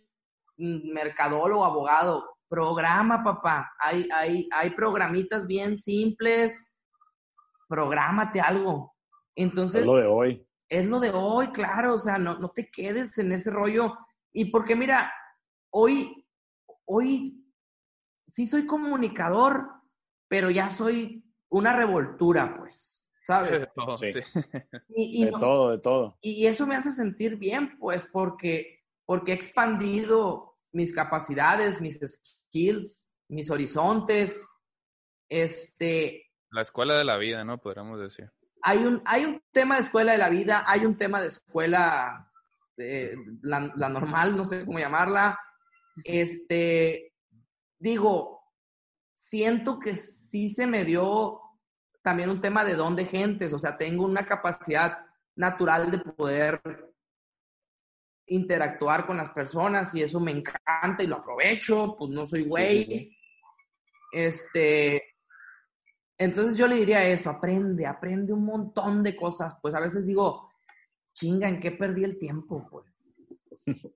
mercadólogo, 0.57 1.65
abogado. 1.65 2.23
Programa, 2.49 3.23
papá. 3.23 3.71
Hay, 3.79 4.07
hay, 4.15 4.47
hay 4.53 4.69
programitas 4.71 5.45
bien 5.45 5.77
simples. 5.77 6.71
Prográmate 7.67 8.39
algo. 8.39 8.95
Entonces. 9.35 9.81
Es 9.81 9.87
lo 9.87 9.97
de 9.97 10.07
hoy. 10.07 10.47
Es 10.69 10.85
lo 10.85 10.99
de 10.99 11.11
hoy, 11.13 11.49
claro. 11.51 11.95
O 11.95 11.99
sea, 11.99 12.17
no, 12.17 12.39
no 12.39 12.49
te 12.49 12.69
quedes 12.71 13.17
en 13.17 13.33
ese 13.33 13.51
rollo. 13.51 13.93
Y 14.31 14.45
porque, 14.45 14.75
mira, 14.75 15.11
hoy 15.71 16.23
hoy 16.87 17.45
sí 18.27 18.47
soy 18.47 18.65
comunicador, 18.65 19.69
pero 20.27 20.49
ya 20.49 20.69
soy 20.69 21.23
una 21.49 21.75
revoltura, 21.75 22.55
pues, 22.57 23.11
¿sabes? 23.19 23.61
De 23.61 23.67
todo, 23.75 23.97
sí. 23.97 24.13
Y, 24.95 25.21
y 25.21 25.25
de 25.25 25.31
no, 25.31 25.39
todo, 25.39 25.71
de 25.71 25.77
todo. 25.79 26.17
Y 26.21 26.45
eso 26.45 26.65
me 26.65 26.75
hace 26.75 26.91
sentir 26.91 27.37
bien, 27.37 27.77
pues, 27.77 28.05
porque, 28.05 28.83
porque 29.05 29.31
he 29.31 29.35
expandido 29.35 30.57
mis 30.71 30.93
capacidades, 30.93 31.81
mis 31.81 31.99
skills, 31.99 33.11
mis 33.29 33.49
horizontes. 33.49 34.49
Este. 35.29 36.31
La 36.51 36.61
escuela 36.61 36.97
de 36.97 37.03
la 37.03 37.17
vida, 37.17 37.43
¿no? 37.43 37.59
Podríamos 37.59 37.99
decir. 37.99 38.31
Hay 38.63 38.79
un, 38.79 39.01
hay 39.05 39.25
un 39.25 39.41
tema 39.51 39.75
de 39.75 39.81
escuela 39.81 40.11
de 40.13 40.17
la 40.17 40.29
vida, 40.29 40.63
hay 40.65 40.85
un 40.85 40.97
tema 40.97 41.21
de 41.21 41.27
escuela, 41.27 42.31
eh, 42.77 43.15
la, 43.41 43.71
la 43.75 43.89
normal, 43.89 44.35
no 44.35 44.45
sé 44.45 44.65
cómo 44.65 44.79
llamarla, 44.79 45.39
este, 46.03 47.13
digo, 47.79 48.36
siento 49.17 49.79
que 49.79 49.95
sí 49.95 50.47
se 50.47 50.67
me 50.67 50.85
dio 50.85 51.41
también 52.03 52.29
un 52.29 52.39
tema 52.39 52.63
de 52.63 52.75
don 52.75 52.95
de 52.95 53.05
gentes, 53.05 53.51
o 53.51 53.59
sea, 53.59 53.75
tengo 53.75 54.05
una 54.05 54.25
capacidad 54.25 54.99
natural 55.35 55.89
de 55.89 55.97
poder 55.97 56.61
interactuar 58.27 59.07
con 59.07 59.17
las 59.17 59.31
personas 59.31 59.93
y 59.95 60.03
eso 60.03 60.19
me 60.19 60.31
encanta 60.31 61.01
y 61.01 61.07
lo 61.07 61.15
aprovecho, 61.15 61.95
pues 61.97 62.11
no 62.11 62.27
soy 62.27 62.45
güey. 62.45 62.83
Sí, 62.83 62.83
sí, 62.83 62.99
sí. 62.99 63.17
Este, 64.13 65.03
entonces 66.17 66.55
yo 66.55 66.67
le 66.67 66.75
diría 66.75 67.03
eso, 67.05 67.31
aprende, 67.31 67.87
aprende 67.87 68.33
un 68.33 68.45
montón 68.45 69.01
de 69.01 69.15
cosas, 69.15 69.55
pues 69.61 69.73
a 69.73 69.79
veces 69.79 70.05
digo, 70.05 70.49
chinga, 71.11 71.47
¿en 71.47 71.59
qué 71.59 71.71
perdí 71.71 72.03
el 72.03 72.19
tiempo? 72.19 72.67
Pues. 72.69 72.85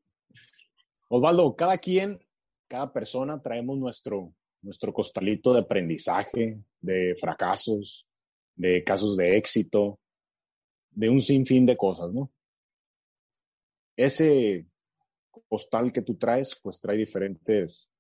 Osvaldo, 1.10 1.56
cada 1.56 1.78
quien, 1.78 2.20
cada 2.68 2.92
persona 2.92 3.42
traemos 3.42 3.78
nuestro, 3.78 4.34
nuestro 4.62 4.94
costalito 4.94 5.54
de 5.54 5.62
aprendizaje, 5.62 6.60
de 6.80 7.16
fracasos, 7.20 8.06
de 8.56 8.84
casos 8.84 9.18
de 9.18 9.38
éxito, 9.38 10.00
de 10.92 11.10
un 11.10 11.22
sinfín 11.22 11.66
de 11.66 11.78
cosas, 11.78 12.14
¿no? 12.14 12.32
Ese 13.96 14.66
costal 15.48 15.92
que 15.92 16.02
tú 16.02 16.16
traes, 16.16 16.60
pues 16.62 16.80
trae 16.80 16.98
diferentes 16.98 17.92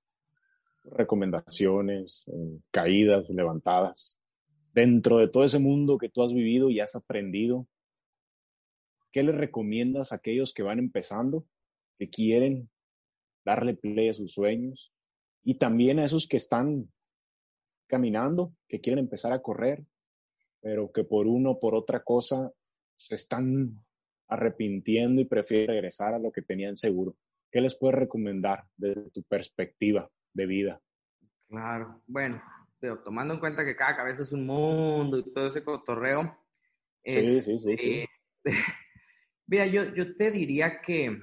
recomendaciones, 0.83 2.27
eh, 2.27 2.59
caídas, 2.71 3.29
levantadas. 3.29 4.17
Dentro 4.73 5.17
de 5.17 5.27
todo 5.27 5.43
ese 5.43 5.59
mundo 5.59 5.97
que 5.97 6.09
tú 6.09 6.23
has 6.23 6.33
vivido 6.33 6.69
y 6.69 6.79
has 6.79 6.95
aprendido, 6.95 7.67
¿qué 9.11 9.23
le 9.23 9.31
recomiendas 9.31 10.11
a 10.11 10.15
aquellos 10.15 10.53
que 10.53 10.63
van 10.63 10.79
empezando, 10.79 11.45
que 11.97 12.09
quieren 12.09 12.69
darle 13.43 13.75
play 13.75 14.09
a 14.09 14.13
sus 14.13 14.33
sueños? 14.33 14.91
Y 15.43 15.55
también 15.55 15.99
a 15.99 16.05
esos 16.05 16.27
que 16.27 16.37
están 16.37 16.91
caminando, 17.87 18.53
que 18.67 18.79
quieren 18.79 18.99
empezar 18.99 19.33
a 19.33 19.41
correr, 19.41 19.85
pero 20.61 20.91
que 20.91 21.03
por 21.03 21.27
uno 21.27 21.51
o 21.51 21.59
por 21.59 21.75
otra 21.75 22.03
cosa 22.03 22.51
se 22.95 23.15
están 23.15 23.83
arrepintiendo 24.27 25.19
y 25.21 25.25
prefieren 25.25 25.67
regresar 25.67 26.13
a 26.13 26.19
lo 26.19 26.31
que 26.31 26.41
tenían 26.41 26.77
seguro. 26.77 27.15
¿Qué 27.51 27.59
les 27.59 27.75
puedes 27.75 27.99
recomendar 27.99 28.65
desde 28.77 29.09
tu 29.09 29.23
perspectiva 29.23 30.09
de 30.33 30.45
vida? 30.45 30.81
Claro, 31.49 32.01
bueno, 32.07 32.41
pero 32.79 33.03
tomando 33.03 33.33
en 33.33 33.39
cuenta 33.41 33.65
que 33.65 33.75
cada 33.75 33.97
cabeza 33.97 34.23
es 34.23 34.31
un 34.31 34.45
mundo 34.45 35.17
y 35.17 35.33
todo 35.33 35.47
ese 35.47 35.63
cotorreo. 35.63 36.37
Sí, 37.03 37.41
sí, 37.41 37.59
sí, 37.59 37.77
sí. 37.77 38.05
Este, 38.05 38.09
mira, 39.47 39.65
yo, 39.65 39.93
yo 39.93 40.15
te 40.15 40.31
diría 40.31 40.79
que 40.81 41.19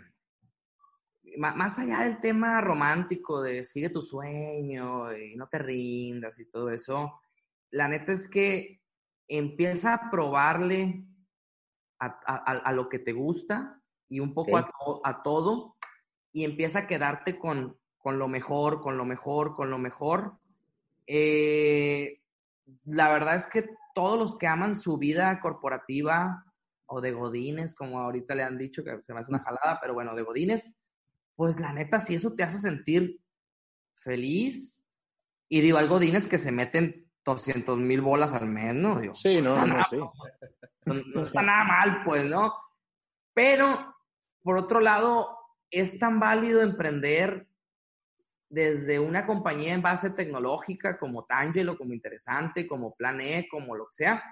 más 1.38 1.78
allá 1.78 2.00
del 2.00 2.20
tema 2.20 2.60
romántico 2.60 3.42
de 3.42 3.64
sigue 3.64 3.90
tu 3.90 4.02
sueño 4.02 5.16
y 5.16 5.36
no 5.36 5.48
te 5.48 5.58
rindas 5.58 6.38
y 6.40 6.46
todo 6.46 6.70
eso, 6.70 7.20
la 7.70 7.88
neta 7.88 8.12
es 8.12 8.28
que 8.28 8.80
empieza 9.28 9.94
a 9.94 10.10
probarle 10.10 11.04
a, 12.00 12.72
lo 12.72 12.88
que 12.88 12.98
te 12.98 13.12
gusta 13.12 13.82
y 14.08 14.20
un 14.20 14.32
poco 14.32 14.56
a, 14.56 15.22
todo 15.22 15.76
y 16.32 16.44
empieza 16.44 16.80
a 16.80 16.86
quedarte 16.86 17.38
con, 17.38 17.78
con, 17.98 18.18
lo 18.18 18.28
mejor, 18.28 18.80
con 18.80 18.96
lo 18.96 19.04
mejor, 19.04 19.54
con 19.54 19.70
lo 19.70 19.78
mejor. 19.78 20.38
Eh, 21.06 22.20
la 22.84 23.10
verdad 23.10 23.34
es 23.34 23.46
que 23.46 23.68
todos 23.94 24.18
los 24.18 24.36
que 24.38 24.46
aman 24.46 24.74
su 24.74 24.96
vida 24.98 25.40
corporativa 25.40 26.44
o 26.86 27.00
de 27.00 27.12
godines, 27.12 27.74
como 27.74 27.98
ahorita 27.98 28.34
le 28.34 28.44
han 28.44 28.58
dicho, 28.58 28.84
que 28.84 29.02
se 29.02 29.12
me 29.12 29.20
hace 29.20 29.30
una 29.30 29.42
jalada, 29.42 29.78
pero 29.80 29.94
bueno, 29.94 30.14
de 30.14 30.22
godines, 30.22 30.74
pues 31.38 31.60
la 31.60 31.72
neta, 31.72 32.00
si 32.00 32.16
eso 32.16 32.34
te 32.34 32.42
hace 32.42 32.58
sentir 32.58 33.20
feliz, 33.94 34.84
y 35.48 35.60
digo, 35.60 35.78
hay 35.78 35.86
godines 35.86 36.26
que 36.26 36.36
se 36.36 36.50
meten 36.50 37.08
200 37.24 37.78
mil 37.78 38.00
bolas 38.00 38.32
al 38.32 38.48
mes, 38.48 38.74
¿no? 38.74 38.98
sí, 39.14 39.40
no, 39.40 39.54
no, 39.64 39.84
sí. 39.84 39.98
No, 40.84 41.22
está 41.22 41.42
nada 41.42 41.62
mal, 41.62 42.02
pues, 42.04 42.26
¿no? 42.26 42.52
Pero, 43.34 43.94
por 44.42 44.58
otro 44.58 44.80
lado, 44.80 45.28
es 45.70 45.96
tan 46.00 46.18
válido 46.18 46.60
emprender 46.60 47.46
desde 48.48 48.98
una 48.98 49.24
compañía 49.24 49.74
en 49.74 49.82
base 49.82 50.10
tecnológica 50.10 50.98
como 50.98 51.24
Tangelo, 51.24 51.78
como 51.78 51.94
Interesante, 51.94 52.66
como 52.66 52.96
Plan 52.96 53.20
E, 53.20 53.46
como 53.48 53.76
lo 53.76 53.86
que 53.86 53.92
sea, 53.92 54.24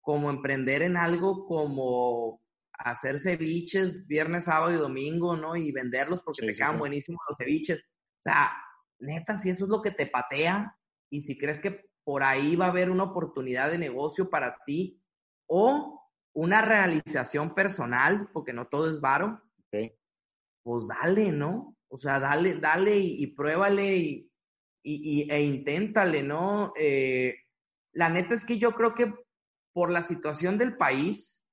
como 0.00 0.30
emprender 0.30 0.82
en 0.82 0.98
algo 0.98 1.48
como 1.48 2.43
hacer 2.78 3.18
ceviches 3.18 4.06
viernes, 4.06 4.44
sábado 4.44 4.72
y 4.72 4.76
domingo, 4.76 5.36
¿no? 5.36 5.56
Y 5.56 5.72
venderlos 5.72 6.22
porque 6.22 6.46
te 6.46 6.52
quedan 6.52 6.78
buenísimos 6.78 7.20
los 7.28 7.38
ceviches. 7.38 7.78
O 7.78 8.22
sea, 8.22 8.52
neta, 8.98 9.36
si 9.36 9.50
eso 9.50 9.64
es 9.64 9.70
lo 9.70 9.82
que 9.82 9.90
te 9.90 10.06
patea 10.06 10.76
y 11.10 11.20
si 11.20 11.38
crees 11.38 11.60
que 11.60 11.88
por 12.04 12.22
ahí 12.22 12.56
va 12.56 12.66
a 12.66 12.70
haber 12.70 12.90
una 12.90 13.04
oportunidad 13.04 13.70
de 13.70 13.78
negocio 13.78 14.28
para 14.28 14.56
ti 14.66 15.02
o 15.46 16.00
una 16.34 16.62
realización 16.62 17.54
personal, 17.54 18.28
porque 18.32 18.52
no 18.52 18.66
todo 18.66 18.90
es 18.90 19.00
varo, 19.00 19.40
pues 20.62 20.88
dale, 20.88 21.30
¿no? 21.30 21.76
O 21.88 21.98
sea, 21.98 22.18
dale, 22.18 22.54
dale 22.54 22.98
y, 22.98 23.26
pruébale 23.28 23.96
y, 23.96 24.30
y, 24.82 25.30
e 25.30 25.42
inténtale, 25.42 26.22
¿no? 26.22 26.72
Eh, 26.76 27.36
la 27.92 28.08
neta 28.08 28.34
es 28.34 28.44
que 28.44 28.58
yo 28.58 28.72
creo 28.72 28.94
que 28.94 29.12
por 29.72 29.90
la 29.90 30.02
situación 30.02 30.58
del 30.58 30.76
país, 30.76 31.43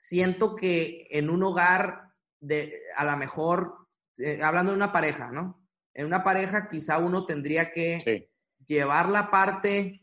siento 0.00 0.56
que 0.56 1.06
en 1.10 1.28
un 1.28 1.42
hogar 1.42 2.14
de, 2.40 2.80
a 2.96 3.04
lo 3.04 3.16
mejor, 3.18 3.86
eh, 4.16 4.40
hablando 4.42 4.72
de 4.72 4.76
una 4.76 4.92
pareja, 4.92 5.30
¿no? 5.30 5.68
En 5.92 6.06
una 6.06 6.22
pareja 6.22 6.68
quizá 6.70 6.96
uno 6.96 7.26
tendría 7.26 7.70
que 7.70 8.30
llevar 8.66 9.10
la 9.10 9.30
parte 9.30 10.00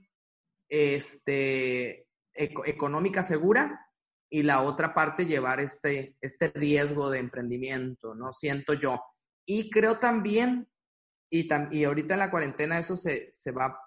este, 0.70 2.08
económica 2.34 3.24
segura 3.24 3.90
y 4.30 4.44
la 4.44 4.62
otra 4.62 4.94
parte 4.94 5.26
llevar 5.26 5.62
este, 5.62 6.16
este 6.22 6.50
riesgo 6.50 7.10
de 7.10 7.18
emprendimiento, 7.18 8.14
¿no? 8.14 8.34
Siento 8.34 8.74
yo. 8.74 9.02
Y 9.48 9.72
creo 9.72 9.98
también, 9.98 10.70
y, 11.32 11.48
y 11.72 11.84
ahorita 11.86 12.14
en 12.14 12.20
la 12.20 12.30
cuarentena 12.30 12.78
eso 12.78 12.96
se, 12.96 13.30
se 13.32 13.52
va 13.52 13.80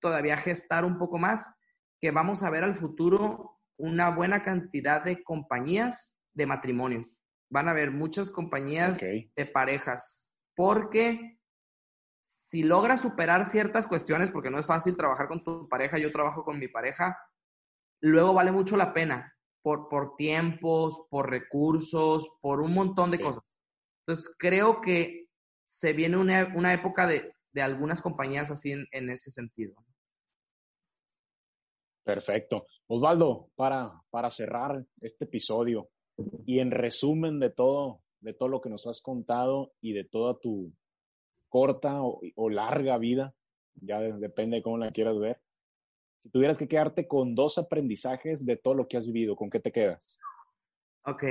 todavía 0.00 0.34
a 0.34 0.38
gestar 0.38 0.86
un 0.86 0.96
poco 0.96 1.18
más, 1.18 1.52
que 2.00 2.10
vamos 2.10 2.42
a 2.42 2.50
ver 2.50 2.64
al 2.64 2.74
futuro 2.74 3.61
una 3.82 4.10
buena 4.10 4.44
cantidad 4.44 5.02
de 5.02 5.24
compañías 5.24 6.16
de 6.34 6.46
matrimonios. 6.46 7.18
Van 7.50 7.66
a 7.66 7.72
haber 7.72 7.90
muchas 7.90 8.30
compañías 8.30 9.00
de 9.00 9.46
parejas, 9.52 10.30
porque 10.54 11.40
si 12.22 12.62
logras 12.62 13.00
superar 13.00 13.44
ciertas 13.44 13.88
cuestiones, 13.88 14.30
porque 14.30 14.50
no 14.50 14.60
es 14.60 14.66
fácil 14.66 14.96
trabajar 14.96 15.26
con 15.26 15.42
tu 15.42 15.68
pareja, 15.68 15.98
yo 15.98 16.12
trabajo 16.12 16.44
con 16.44 16.60
mi 16.60 16.68
pareja, 16.68 17.18
luego 18.00 18.32
vale 18.32 18.52
mucho 18.52 18.76
la 18.76 18.94
pena 18.94 19.36
por, 19.62 19.88
por 19.88 20.14
tiempos, 20.14 21.02
por 21.10 21.28
recursos, 21.28 22.30
por 22.40 22.60
un 22.60 22.74
montón 22.74 23.10
de 23.10 23.18
cosas. 23.18 23.42
Entonces, 24.06 24.32
creo 24.38 24.80
que 24.80 25.28
se 25.64 25.92
viene 25.92 26.18
una, 26.18 26.52
una 26.54 26.72
época 26.72 27.08
de, 27.08 27.34
de, 27.52 27.62
algunas 27.62 28.00
compañías 28.00 28.50
así 28.52 28.70
en, 28.70 28.86
en 28.92 29.10
ese 29.10 29.30
sentido. 29.30 29.74
Perfecto. 32.04 32.66
Osvaldo, 32.88 33.50
para, 33.54 34.02
para 34.10 34.28
cerrar 34.30 34.84
este 35.00 35.24
episodio 35.24 35.88
y 36.46 36.58
en 36.58 36.70
resumen 36.70 37.38
de 37.38 37.50
todo, 37.50 38.02
de 38.20 38.34
todo 38.34 38.48
lo 38.48 38.60
que 38.60 38.70
nos 38.70 38.86
has 38.86 39.00
contado 39.00 39.72
y 39.80 39.92
de 39.92 40.04
toda 40.04 40.38
tu 40.38 40.72
corta 41.48 42.00
o, 42.02 42.50
larga 42.50 42.98
vida, 42.98 43.34
ya 43.74 44.00
depende 44.00 44.56
de 44.56 44.62
cómo 44.62 44.78
la 44.78 44.90
quieras 44.90 45.18
ver. 45.18 45.40
Si 46.18 46.30
tuvieras 46.30 46.58
que 46.58 46.68
quedarte 46.68 47.06
con 47.06 47.34
dos 47.34 47.58
aprendizajes 47.58 48.46
de 48.46 48.56
todo 48.56 48.74
lo 48.74 48.88
que 48.88 48.96
has 48.96 49.06
vivido, 49.06 49.36
¿con 49.36 49.50
qué 49.50 49.60
te 49.60 49.72
quedas? 49.72 50.18
Ok. 51.04 51.24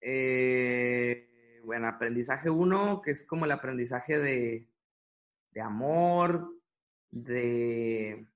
Eh, 0.00 1.28
bueno, 1.64 1.86
aprendizaje 1.86 2.50
uno, 2.50 3.00
que 3.02 3.12
es 3.12 3.26
como 3.26 3.44
el 3.44 3.52
aprendizaje 3.52 4.18
de, 4.18 4.68
de 5.52 5.60
amor, 5.60 6.50
de 7.10 8.26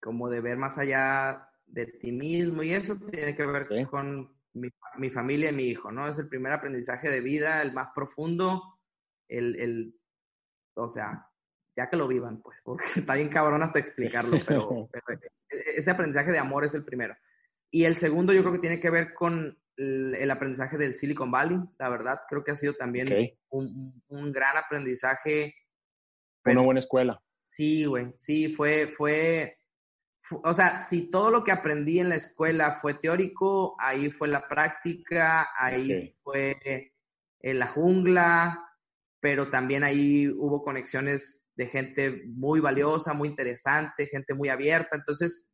como 0.00 0.28
de 0.28 0.40
ver 0.40 0.56
más 0.56 0.78
allá 0.78 1.48
de 1.66 1.86
ti 1.86 2.12
mismo 2.12 2.62
y 2.62 2.72
eso 2.72 2.96
tiene 2.96 3.34
que 3.34 3.46
ver 3.46 3.66
con 3.88 4.36
mi, 4.52 5.10
familia 5.10 5.50
y 5.50 5.54
mi 5.54 5.64
hijo, 5.64 5.92
¿no? 5.92 6.08
Es 6.08 6.18
el 6.18 6.28
primer 6.28 6.52
aprendizaje 6.52 7.10
de 7.10 7.20
vida, 7.20 7.62
el 7.62 7.72
más 7.72 7.88
profundo, 7.94 8.78
el, 9.28 9.56
el 9.60 9.94
o 10.74 10.88
sea, 10.88 11.28
ya 11.76 11.90
que 11.90 11.96
lo 11.96 12.08
vivan, 12.08 12.40
pues, 12.40 12.58
porque 12.64 12.86
está 12.96 13.14
bien 13.14 13.28
cabrón 13.28 13.62
hasta 13.62 13.78
explicarlo, 13.78 14.38
pero, 14.46 14.88
ese 15.48 15.90
aprendizaje 15.90 16.32
de 16.32 16.38
amor 16.38 16.64
es 16.64 16.74
el 16.74 16.84
primero. 16.84 17.14
Y 17.70 17.84
el 17.84 17.96
segundo 17.96 18.32
yo 18.32 18.42
creo 18.42 18.54
que 18.54 18.60
tiene 18.60 18.80
que 18.80 18.90
ver 18.90 19.12
con 19.12 19.58
el, 19.76 20.30
aprendizaje 20.30 20.78
del 20.78 20.96
Silicon 20.96 21.30
Valley, 21.30 21.58
la 21.78 21.88
verdad, 21.88 22.20
creo 22.28 22.42
que 22.42 22.52
ha 22.52 22.56
sido 22.56 22.74
también 22.74 23.34
un, 23.50 24.02
un, 24.08 24.32
gran 24.32 24.56
aprendizaje. 24.56 25.54
Una 26.44 26.62
buena 26.62 26.78
escuela. 26.78 27.20
Sí, 27.44 27.84
güey, 27.84 28.12
sí, 28.16 28.54
fue, 28.54 28.88
fue, 28.88 29.55
o 30.30 30.52
sea, 30.52 30.80
si 30.80 31.10
todo 31.10 31.30
lo 31.30 31.44
que 31.44 31.52
aprendí 31.52 32.00
en 32.00 32.08
la 32.08 32.16
escuela 32.16 32.72
fue 32.72 32.94
teórico, 32.94 33.76
ahí 33.78 34.10
fue 34.10 34.28
la 34.28 34.48
práctica, 34.48 35.48
ahí 35.56 36.16
fue 36.22 36.92
en 37.40 37.58
la 37.58 37.66
jungla, 37.68 38.66
pero 39.20 39.50
también 39.50 39.84
ahí 39.84 40.28
hubo 40.28 40.62
conexiones 40.62 41.46
de 41.54 41.66
gente 41.68 42.22
muy 42.26 42.60
valiosa, 42.60 43.14
muy 43.14 43.28
interesante, 43.28 44.06
gente 44.06 44.34
muy 44.34 44.48
abierta. 44.48 44.96
Entonces, 44.96 45.48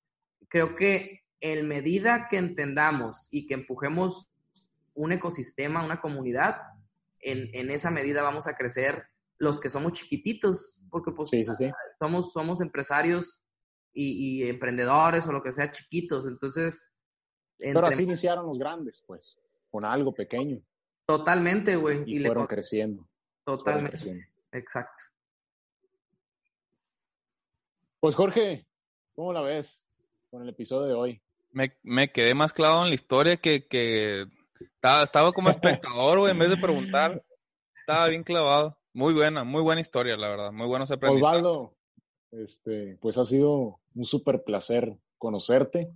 creo 0.49 0.75
que 0.75 1.21
en 1.41 1.69
medida 1.69 2.29
que 2.29 2.39
entendamos 2.39 3.29
y 3.31 3.47
que 3.47 3.55
empujemos 3.55 4.33
un 4.95 5.13
ecosistema, 5.13 5.85
una 5.85 6.01
comunidad, 6.01 6.57
en, 7.21 7.51
en 7.55 7.71
esa 7.71 7.91
medida 7.91 8.23
vamos 8.23 8.47
a 8.47 8.57
crecer 8.57 9.05
los 9.39 9.61
que 9.61 9.71
somos 9.71 9.93
chiquititos, 9.93 10.87
porque 10.91 11.11
pues 11.11 11.31
Somos, 11.99 12.33
somos 12.33 12.61
empresarios 12.61 13.42
y, 13.93 14.49
emprendedores 14.49 15.27
o 15.27 15.33
lo 15.33 15.43
que 15.43 15.53
sea 15.53 15.71
chiquitos. 15.71 16.27
Entonces. 16.27 16.89
Pero 17.59 17.87
así 17.87 18.03
iniciaron 18.03 18.47
los 18.47 18.59
grandes, 18.59 19.05
pues, 19.07 19.39
con 19.71 19.85
algo 19.85 20.13
pequeño. 20.13 20.61
Totalmente, 21.07 21.77
güey. 21.77 22.03
Y, 22.07 22.25
fueron 22.25 22.47
creciendo. 22.47 23.07
Totalmente. 23.45 24.29
Exacto. 24.51 25.03
Pues 28.01 28.17
Jorge, 28.17 28.67
¿cómo 29.15 29.33
la 29.33 29.43
ves 29.43 29.89
con 30.31 30.43
el 30.43 30.49
episodio 30.49 30.89
de 30.89 30.95
hoy? 30.95 31.23
Me, 31.53 31.77
me 31.83 32.11
quedé 32.11 32.35
más 32.35 32.53
clavado 32.53 32.83
en 32.83 32.89
la 32.89 32.95
historia 32.97 33.37
que, 33.37 33.69
que 33.69 34.27
estaba, 34.59 35.05
estaba 35.05 35.33
como 35.33 35.51
espectador, 35.51 36.19
güey, 36.19 36.33
en 36.33 36.39
vez 36.39 36.51
de 36.51 36.57
preguntar, 36.57 37.23
estaba 37.79 38.09
bien 38.09 38.25
clavado. 38.25 38.77
Muy 38.93 39.15
buena, 39.15 39.45
muy 39.45 39.63
buena 39.63 39.81
historia, 39.81 40.17
la 40.17 40.29
verdad. 40.29 40.53
Muy 40.53 40.67
buenos 40.67 40.91
aprendizajes. 40.91 41.41
Osvaldo, 41.41 41.77
este, 42.33 42.99
pues 43.01 43.17
ha 43.19 43.25
sido 43.25 43.79
un 43.95 44.05
súper 44.05 44.43
placer 44.43 44.97
conocerte. 45.19 45.93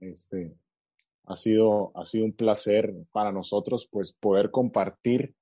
Este, 0.00 0.54
ha 1.24 1.36
sido, 1.36 1.92
ha 1.94 2.04
sido 2.04 2.24
un 2.26 2.32
placer 2.32 2.94
para 3.12 3.32
nosotros, 3.32 3.88
pues, 3.90 4.12
poder 4.12 4.50
compartir, 4.50 5.34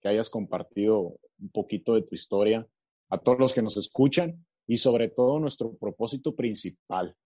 que 0.00 0.08
hayas 0.08 0.28
compartido 0.28 1.18
un 1.40 1.50
poquito 1.50 1.94
de 1.94 2.02
tu 2.02 2.14
historia 2.14 2.66
a 3.08 3.18
todos 3.18 3.38
los 3.38 3.52
que 3.52 3.62
nos 3.62 3.76
escuchan 3.76 4.44
y 4.66 4.76
sobre 4.76 5.08
todo 5.08 5.38
nuestro 5.38 5.74
propósito 5.76 6.34
principal, 6.34 7.16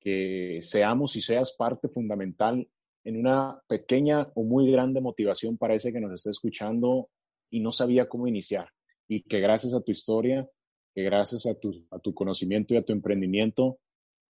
que 0.00 0.60
seamos 0.62 1.16
y 1.16 1.20
seas 1.20 1.54
parte 1.54 1.88
fundamental 1.88 2.68
en 3.04 3.18
una 3.18 3.60
pequeña 3.66 4.26
o 4.34 4.44
muy 4.44 4.70
grande 4.70 5.00
motivación 5.00 5.58
para 5.58 5.74
ese 5.74 5.92
que 5.92 6.00
nos 6.00 6.10
está 6.12 6.30
escuchando 6.30 7.08
y 7.50 7.60
no 7.60 7.72
sabía 7.72 8.08
cómo 8.08 8.26
iniciar. 8.26 8.68
Y 9.06 9.22
que 9.22 9.40
gracias 9.40 9.74
a 9.74 9.82
tu 9.82 9.92
historia, 9.92 10.48
que 10.94 11.02
gracias 11.02 11.46
a 11.46 11.54
tu, 11.54 11.86
a 11.90 11.98
tu 11.98 12.14
conocimiento 12.14 12.74
y 12.74 12.76
a 12.76 12.84
tu 12.84 12.92
emprendimiento, 12.92 13.78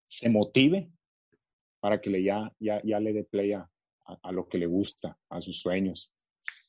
se 0.07 0.31
motive 0.31 0.91
para 1.81 2.01
que 2.01 2.11
le 2.11 2.23
ya, 2.23 2.53
ya, 2.61 2.81
ya 2.85 3.01
le 3.01 3.13
dé 3.13 3.25
play 3.25 3.53
a, 3.53 3.69
a, 4.05 4.33
lo 4.33 4.49
que 4.49 4.59
le 4.59 4.67
gusta, 4.67 5.19
a 5.29 5.41
sus 5.41 5.61
sueños. 5.61 6.13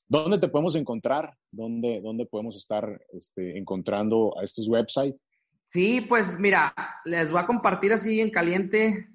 ¿Dónde 0.08 0.40
te 0.40 0.48
podemos 0.48 0.76
encontrar? 0.76 1.38
¿Dónde, 1.52 2.02
dónde 2.02 2.26
podemos 2.26 2.56
estar 2.56 3.00
este, 3.12 3.58
encontrando 3.58 4.38
a 4.38 4.44
estos 4.44 4.68
websites? 4.68 5.20
Sí, 5.70 6.02
pues 6.02 6.40
mira, 6.40 6.74
les 7.06 7.32
voy 7.32 7.42
a 7.42 7.48
compartir 7.48 7.94
así 7.94 8.22
en 8.22 8.30
caliente. 8.30 9.10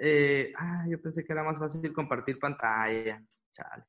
Eh, 0.00 0.52
ah, 0.56 0.86
yo 0.88 1.00
pensé 1.00 1.24
que 1.24 1.32
era 1.32 1.42
más 1.42 1.58
fácil 1.58 1.92
compartir 1.92 2.38
pantalla. 2.38 3.22
Chale. 3.50 3.84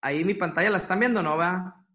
Ahí 0.00 0.24
mi 0.24 0.34
pantalla 0.34 0.70
la 0.70 0.78
están 0.78 0.98
viendo, 0.98 1.22
¿no? 1.22 1.36
Va. 1.36 1.86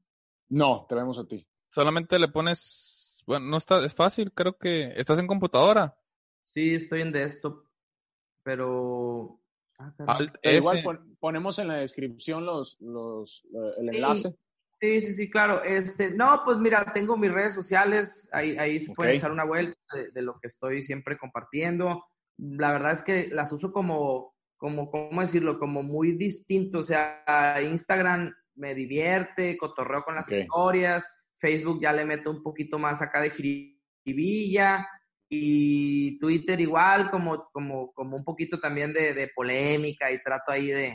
No, 0.49 0.85
te 0.87 0.95
vemos 0.95 1.19
a 1.19 1.27
ti. 1.27 1.45
Solamente 1.67 2.17
le 2.17 2.29
pones, 2.29 2.96
bueno, 3.27 3.45
no 3.45 3.57
está, 3.57 3.85
es 3.85 3.93
fácil, 3.93 4.31
creo 4.31 4.57
que 4.57 4.93
estás 4.95 5.19
en 5.19 5.27
computadora. 5.27 5.95
Sí, 6.41 6.73
estoy 6.73 7.01
en 7.01 7.11
desktop, 7.11 7.65
pero 8.41 9.41
ah, 9.77 10.19
igual 10.43 10.81
ponemos 11.19 11.59
en 11.59 11.67
la 11.67 11.75
descripción 11.75 12.45
los, 12.45 12.79
los 12.79 13.45
el 13.79 13.89
enlace. 13.89 14.33
Sí, 14.79 15.01
sí, 15.01 15.13
sí, 15.13 15.29
claro. 15.29 15.61
Este, 15.63 16.11
no, 16.11 16.41
pues 16.45 16.57
mira, 16.57 16.93
tengo 16.93 17.17
mis 17.17 17.33
redes 17.33 17.53
sociales, 17.53 18.29
ahí, 18.31 18.57
ahí 18.57 18.79
se 18.79 18.93
pueden 18.93 19.15
echar 19.15 19.31
una 19.31 19.43
vuelta 19.43 19.77
de, 20.13 20.21
lo 20.21 20.39
que 20.39 20.47
estoy 20.47 20.83
siempre 20.83 21.17
compartiendo. 21.17 22.05
La 22.37 22.71
verdad 22.71 22.93
es 22.93 23.01
que 23.01 23.27
las 23.27 23.51
uso 23.51 23.73
como, 23.73 24.35
como, 24.55 24.89
¿cómo 24.89 25.19
decirlo? 25.19 25.59
Como 25.59 25.83
muy 25.83 26.13
distinto. 26.13 26.79
O 26.79 26.83
sea, 26.83 27.23
Instagram 27.61 28.33
me 28.55 28.75
divierte, 28.75 29.57
cotorreo 29.57 30.03
con 30.03 30.15
las 30.15 30.31
historias, 30.31 31.09
Facebook 31.37 31.79
ya 31.81 31.93
le 31.93 32.05
meto 32.05 32.31
un 32.31 32.43
poquito 32.43 32.79
más 32.79 33.01
acá 33.01 33.21
de 33.21 33.29
jiribilla, 33.29 34.87
y 35.29 36.17
Twitter 36.19 36.59
igual, 36.61 37.11
como, 37.11 37.49
como, 37.51 37.91
como 37.93 38.15
un 38.15 38.23
poquito 38.23 38.59
también 38.59 38.93
de, 38.93 39.13
de 39.13 39.29
polémica 39.35 40.11
y 40.11 40.21
trato 40.23 40.51
ahí 40.51 40.67
de, 40.67 40.93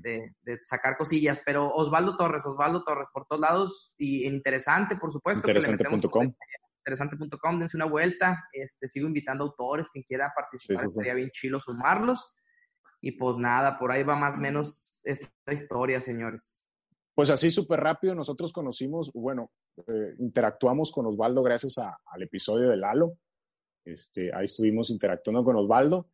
de, 0.00 0.32
de, 0.42 0.58
sacar 0.62 0.96
cosillas. 0.96 1.42
Pero 1.44 1.70
Osvaldo 1.70 2.16
Torres, 2.16 2.46
Osvaldo 2.46 2.82
Torres 2.82 3.08
por 3.12 3.26
todos 3.26 3.40
lados 3.40 3.94
y 3.98 4.26
interesante, 4.26 4.96
por 4.96 5.12
supuesto. 5.12 5.46
Interesante.com. 5.46 6.34
Interesante.com, 6.78 7.58
dense 7.58 7.76
una 7.76 7.86
vuelta. 7.86 8.42
Este, 8.52 8.88
sigo 8.88 9.06
invitando 9.06 9.44
autores, 9.44 9.90
quien 9.90 10.02
quiera 10.02 10.32
participar, 10.34 10.88
sería 10.88 11.14
bien 11.14 11.30
chilo 11.30 11.60
sumarlos. 11.60 12.34
Y 13.02 13.12
pues 13.12 13.36
nada, 13.36 13.78
por 13.78 13.92
ahí 13.92 14.02
va 14.02 14.16
más 14.16 14.36
o 14.36 14.40
menos 14.40 15.02
esta 15.04 15.28
historia, 15.52 16.00
señores. 16.00 16.61
Pues 17.14 17.28
así 17.28 17.50
súper 17.50 17.80
rápido, 17.80 18.14
nosotros 18.14 18.52
conocimos, 18.52 19.12
bueno, 19.12 19.52
eh, 19.86 20.14
interactuamos 20.18 20.90
con 20.92 21.06
Osvaldo 21.06 21.42
gracias 21.42 21.76
al 21.78 22.22
episodio 22.22 22.70
de 22.70 22.78
Lalo. 22.78 23.18
Este, 23.84 24.34
ahí 24.34 24.46
estuvimos 24.46 24.90
interactuando 24.90 25.44
con 25.44 25.56
Osvaldo 25.56 26.08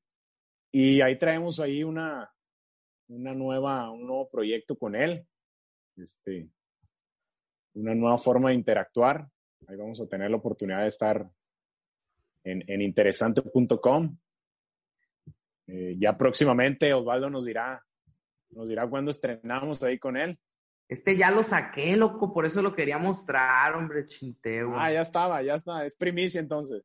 y 0.72 1.00
ahí 1.00 1.16
traemos 1.16 1.60
ahí 1.60 1.84
una, 1.84 2.28
una 3.08 3.32
nueva, 3.32 3.90
un 3.90 4.06
nuevo 4.06 4.28
proyecto 4.28 4.76
con 4.76 4.96
él, 4.96 5.24
este, 5.96 6.50
una 7.74 7.94
nueva 7.94 8.18
forma 8.18 8.48
de 8.48 8.56
interactuar. 8.56 9.28
Ahí 9.68 9.76
vamos 9.76 10.00
a 10.00 10.08
tener 10.08 10.30
la 10.30 10.38
oportunidad 10.38 10.82
de 10.82 10.88
estar 10.88 11.30
en, 12.42 12.64
en 12.66 12.82
interesante.com. 12.82 14.18
Eh, 15.68 15.96
ya 16.00 16.16
próximamente 16.16 16.92
Osvaldo 16.92 17.30
nos 17.30 17.44
dirá, 17.44 17.84
nos 18.50 18.68
dirá 18.68 18.88
cuándo 18.88 19.12
estrenamos 19.12 19.80
ahí 19.82 19.98
con 19.98 20.16
él. 20.16 20.38
Este 20.88 21.16
ya 21.16 21.30
lo 21.30 21.42
saqué, 21.42 21.96
loco, 21.96 22.32
por 22.32 22.46
eso 22.46 22.62
lo 22.62 22.74
quería 22.74 22.98
mostrar, 22.98 23.74
hombre, 23.74 24.06
chinteo. 24.06 24.70
Ah, 24.74 24.90
ya 24.90 25.02
estaba, 25.02 25.42
ya 25.42 25.54
está, 25.54 25.84
es 25.84 25.94
primicia 25.94 26.40
entonces 26.40 26.82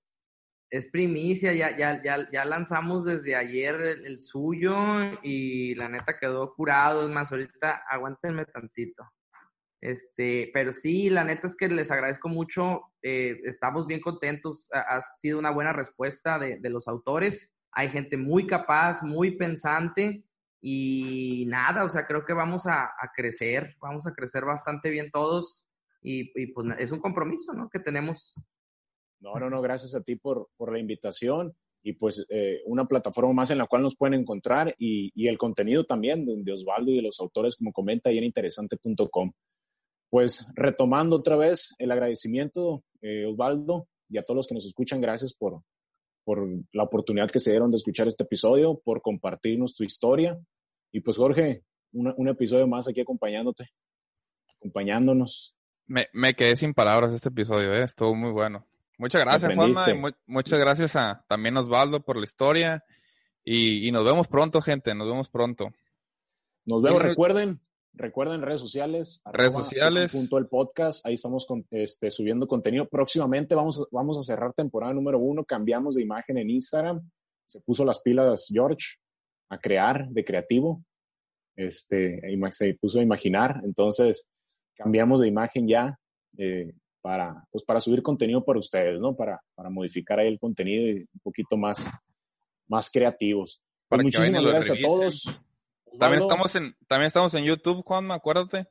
es 0.74 0.88
primicia, 0.88 1.54
ya, 1.54 1.78
ya, 1.78 2.02
ya, 2.02 2.28
ya 2.32 2.46
lanzamos 2.46 3.06
desde 3.06 3.36
ayer 3.36 3.76
el, 3.80 4.20
suyo 4.20 4.76
y 5.22 5.76
la 5.76 5.88
neta 5.88 6.18
quedó 6.20 6.52
curado, 6.56 7.08
es 7.08 7.14
más, 7.14 7.32
ahorita 7.32 7.84
aguántenme 7.88 8.46
tantito. 8.46 9.04
Este, 9.80 10.50
pero 10.52 10.72
sí, 10.72 11.12
la 11.12 11.24
neta 11.26 11.46
es 11.46 11.56
que 11.56 11.68
les 11.68 11.92
agradezco 11.92 12.28
mucho, 12.28 12.92
eh, 13.04 13.40
estamos 13.44 13.86
bien 13.86 14.02
contentos, 14.02 14.68
ha, 14.74 15.00
sido 15.02 15.38
una 15.38 15.52
buena 15.52 15.74
respuesta 15.74 16.40
de, 16.40 16.58
de, 16.58 16.70
los 16.72 16.88
autores, 16.88 17.52
hay 17.72 17.90
gente 17.90 18.18
muy 18.18 18.48
capaz, 18.48 19.04
muy 19.04 19.38
pensante 19.38 20.24
y 20.66 21.46
nada, 21.48 21.84
o 21.84 21.90
sea, 21.90 22.08
creo 22.08 22.26
que 22.26 22.34
vamos 22.34 22.68
a, 22.68 22.86
a 22.86 23.12
crecer, 23.14 23.76
vamos 23.82 24.08
a 24.08 24.14
crecer 24.14 24.46
bastante 24.46 24.90
bien 24.90 25.12
todos 25.12 25.68
y, 26.02 26.32
y 26.42 26.48
pues 26.54 26.68
es 26.80 26.92
un 26.92 27.00
compromiso, 27.00 27.54
¿no? 27.54 27.70
Que 27.70 27.80
tenemos 27.80 28.36
no, 29.24 29.36
no, 29.40 29.50
no, 29.50 29.62
gracias 29.62 29.96
a 29.96 30.04
ti 30.04 30.18
por, 30.18 30.50
por 30.58 30.74
la 30.74 30.80
invitación 30.80 31.56
y 31.82 31.94
pues 31.94 32.26
eh, 32.30 32.62
una 32.66 32.86
plataforma 32.86 33.32
más 33.32 33.52
en 33.52 33.58
la 33.58 33.68
cual 33.68 33.82
nos 33.82 33.96
pueden 33.96 34.20
encontrar 34.20 34.76
y, 34.78 35.12
y 35.16 35.28
el 35.28 35.38
contenido 35.38 35.86
también 35.86 36.26
de, 36.26 36.52
Osvaldo 36.52 36.92
y 36.92 36.98
de 36.98 37.02
los 37.04 37.20
autores, 37.22 37.56
como 37.56 37.72
comenta 37.72 38.10
ahí 38.10 38.18
en 38.18 38.26
interesante.com. 38.26 39.32
Pues 40.10 40.46
retomando 40.56 41.16
otra 41.16 41.38
vez 41.38 41.74
el 41.80 41.92
agradecimiento, 41.92 42.84
eh, 43.02 43.26
Osvaldo, 43.26 43.88
y 44.10 44.18
a 44.18 44.24
todos 44.24 44.36
los 44.36 44.48
que 44.48 44.56
nos 44.56 44.66
escuchan, 44.66 45.00
gracias 45.00 45.34
por, 45.34 45.62
por 46.26 46.46
la 46.74 46.84
oportunidad 46.84 47.32
que 47.32 47.40
se 47.40 47.52
dieron 47.52 47.72
de 47.72 47.78
escuchar 47.78 48.08
este 48.08 48.24
episodio, 48.24 48.80
por 48.84 49.02
compartirnos 49.02 49.74
tu 49.76 49.86
historia. 49.86 50.38
Y 50.94 51.02
pues 51.02 51.18
Jorge, 51.18 51.64
un 51.92 52.28
episodio 52.30 52.68
más 52.68 52.88
aquí 52.88 53.02
acompañándote, 53.02 53.68
acompañándonos. 54.58 55.58
Me, 55.88 56.08
me 56.14 56.36
quedé 56.36 56.56
sin 56.56 56.74
palabras 56.76 57.12
este 57.12 57.30
episodio, 57.30 57.74
¿eh? 57.74 57.84
estuvo 57.84 58.14
muy 58.16 58.32
bueno. 58.32 58.66
Muchas 59.00 59.22
gracias, 59.22 59.54
Juanma. 59.56 60.16
muchas 60.28 60.60
gracias 60.60 60.96
a 60.96 61.26
también 61.28 61.58
Osvaldo 61.58 62.06
por 62.06 62.18
la 62.18 62.26
historia. 62.26 62.86
Y, 63.44 63.92
nos 63.92 64.06
vemos 64.06 64.28
pronto, 64.28 64.62
gente. 64.62 64.94
Nos 64.94 65.10
vemos 65.10 65.30
pronto. 65.30 65.74
Nos 66.64 66.84
vemos. 66.84 67.02
recuerden, 67.02 67.60
recuerden 67.94 68.44
redes 68.44 68.62
sociales. 68.62 69.24
Redes 69.26 69.54
sociales. 69.54 70.12
Punto 70.12 70.38
el 70.38 70.48
podcast. 70.48 71.06
Ahí 71.08 71.16
estamos 71.16 71.48
este, 71.72 72.12
subiendo 72.12 72.48
contenido. 72.48 72.88
Próximamente 72.88 73.56
vamos, 73.56 73.88
vamos 73.92 74.20
a 74.20 74.24
cerrar 74.24 74.54
temporada 74.54 74.94
número 74.94 75.18
uno. 75.18 75.44
Cambiamos 75.44 75.96
de 75.96 76.04
imagen 76.04 76.38
en 76.38 76.52
Instagram. 76.52 77.02
Se 77.46 77.60
puso 77.62 77.84
las 77.84 78.00
pilas 78.00 78.48
George 78.50 79.00
a 79.54 79.60
crear 79.60 80.10
de 80.10 80.26
creativo. 80.26 80.84
Este, 81.56 82.22
se 82.52 82.74
puso 82.76 83.00
a 83.00 83.04
imaginar. 83.04 83.62
Entonces, 83.64 84.30
cambiamos 84.76 85.22
de 85.22 85.28
imagen 85.28 85.68
ya. 85.68 85.98
Eh, 86.38 86.74
para, 87.04 87.46
pues 87.52 87.66
para 87.66 87.82
subir 87.82 88.02
contenido 88.02 88.46
para 88.46 88.60
ustedes, 88.60 88.98
¿no? 88.98 89.14
Para, 89.14 89.44
para 89.56 89.70
modificar 89.70 90.20
ahí 90.20 90.28
el 90.30 90.40
contenido 90.40 90.88
y 90.88 91.02
un 91.02 91.20
poquito 91.22 91.58
más, 91.58 91.92
más 92.70 92.90
creativos. 92.90 93.62
Pues 93.90 94.04
muchísimas 94.04 94.46
gracias 94.46 94.78
a 94.78 94.82
todos. 94.82 95.42
También 96.00 96.24
estamos, 96.24 96.56
en, 96.56 96.76
también 96.88 97.08
estamos 97.08 97.34
en 97.34 97.44
YouTube, 97.44 97.84
Juan, 97.84 98.10
acuérdate. 98.10 98.68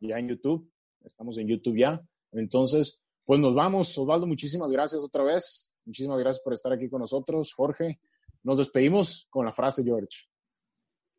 Ya 0.00 0.18
en 0.18 0.30
YouTube, 0.30 0.72
estamos 1.04 1.36
en 1.36 1.46
YouTube 1.46 1.76
ya. 1.76 2.02
Entonces, 2.32 3.04
pues 3.26 3.38
nos 3.38 3.54
vamos. 3.54 3.96
Osvaldo, 3.98 4.26
muchísimas 4.26 4.72
gracias 4.72 5.02
otra 5.02 5.22
vez. 5.22 5.70
Muchísimas 5.84 6.18
gracias 6.18 6.42
por 6.42 6.54
estar 6.54 6.72
aquí 6.72 6.88
con 6.88 7.00
nosotros. 7.00 7.52
Jorge, 7.52 8.00
nos 8.42 8.58
despedimos 8.58 9.26
con 9.30 9.46
la 9.46 9.52
frase, 9.52 9.82
George. 9.84 10.26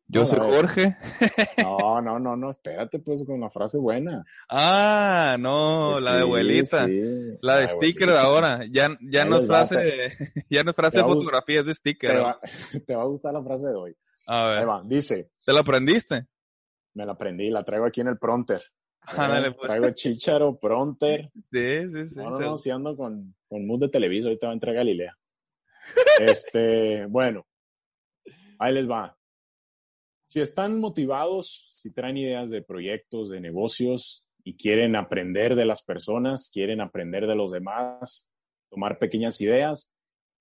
Yo 0.06 0.26
soy 0.26 0.38
Jorge. 0.38 0.96
No, 1.58 2.00
no, 2.00 2.18
no, 2.18 2.36
no, 2.36 2.50
espérate 2.50 2.98
pues 2.98 3.24
con 3.24 3.40
la 3.40 3.48
frase 3.48 3.78
buena. 3.78 4.24
Ah, 4.48 5.36
no, 5.38 5.98
la 6.00 6.16
de 6.16 6.22
abuelita. 6.22 6.86
la 7.40 7.56
de 7.56 7.68
sticker 7.68 8.10
de 8.10 8.18
ahora. 8.18 8.60
Ya, 8.70 8.96
ya 9.00 9.24
no 9.24 9.38
es 9.38 9.46
frase, 9.46 10.12
ya 10.50 10.62
no 10.62 10.70
es 10.70 10.76
frase 10.76 10.98
de 10.98 11.04
fotografía, 11.04 11.60
es 11.60 11.66
de 11.66 11.74
sticker. 11.74 12.10
Te 12.86 12.94
va, 12.94 13.02
a 13.02 13.06
gustar 13.06 13.32
la 13.32 13.42
frase 13.42 13.68
de 13.68 13.74
hoy. 13.74 13.96
A 14.26 14.48
ver. 14.48 14.68
va, 14.68 14.82
dice. 14.84 15.30
¿Te 15.44 15.52
la 15.52 15.60
aprendiste? 15.60 16.26
Me 16.94 17.06
la 17.06 17.12
aprendí, 17.12 17.50
la 17.50 17.64
traigo 17.64 17.86
aquí 17.86 18.00
en 18.00 18.08
el 18.08 18.18
pronter. 18.18 18.62
Ándale, 19.02 19.52
pues. 19.52 19.66
Traigo 19.66 19.90
chicharo, 19.90 20.58
pronter. 20.58 21.30
Sí, 21.50 21.82
sí, 21.92 22.06
sí. 22.08 22.16
No, 22.16 22.30
no, 22.30 22.56
ando 22.74 22.96
con, 22.96 23.34
con 23.48 23.66
mood 23.66 23.80
de 23.80 23.88
Televisa, 23.88 24.26
ahorita 24.26 24.46
va 24.48 24.52
a 24.52 24.54
entrar 24.54 24.74
Galilea. 24.74 25.16
Este, 26.20 27.06
bueno, 27.06 27.46
ahí 28.58 28.74
les 28.74 28.88
va. 28.88 29.16
Si 30.28 30.40
están 30.40 30.80
motivados, 30.80 31.68
si 31.70 31.92
traen 31.92 32.16
ideas 32.16 32.50
de 32.50 32.62
proyectos, 32.62 33.30
de 33.30 33.40
negocios 33.40 34.26
y 34.42 34.56
quieren 34.56 34.96
aprender 34.96 35.54
de 35.54 35.64
las 35.64 35.82
personas, 35.82 36.50
quieren 36.52 36.80
aprender 36.80 37.26
de 37.26 37.36
los 37.36 37.52
demás, 37.52 38.30
tomar 38.70 38.98
pequeñas 38.98 39.40
ideas, 39.40 39.94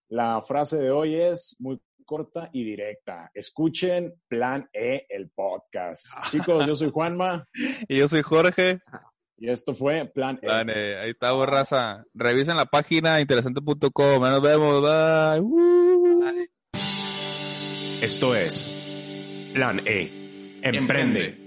la 0.10 0.42
frase 0.42 0.78
de 0.78 0.92
hoy 0.92 1.16
es 1.16 1.56
muy 1.60 1.80
corta 2.06 2.50
y 2.54 2.64
directa. 2.64 3.32
Escuchen 3.34 4.14
Plan 4.28 4.68
E, 4.74 5.06
el 5.10 5.30
podcast. 5.30 6.06
Chicos, 6.32 6.68
yo 6.68 6.76
soy 6.76 6.92
Juanma 6.92 7.46
Y 7.88 7.98
yo 7.98 8.08
soy 8.08 8.22
Jorge. 8.22 8.80
Y 9.44 9.50
esto 9.50 9.76
fue 9.76 10.06
Plan 10.06 10.40
E. 10.42 10.48
Dale, 10.48 10.98
ahí 11.00 11.10
está, 11.10 11.34
raza. 11.46 12.06
Revisen 12.14 12.56
la 12.56 12.66
página 12.66 13.20
interesante.com. 13.20 14.22
Nos 14.22 14.42
vemos. 14.42 14.82
Bye. 14.82 15.42
Uh. 15.42 16.48
Esto 18.02 18.36
es 18.36 18.74
Plan 19.54 19.82
E. 19.86 20.60
Emprende. 20.62 21.43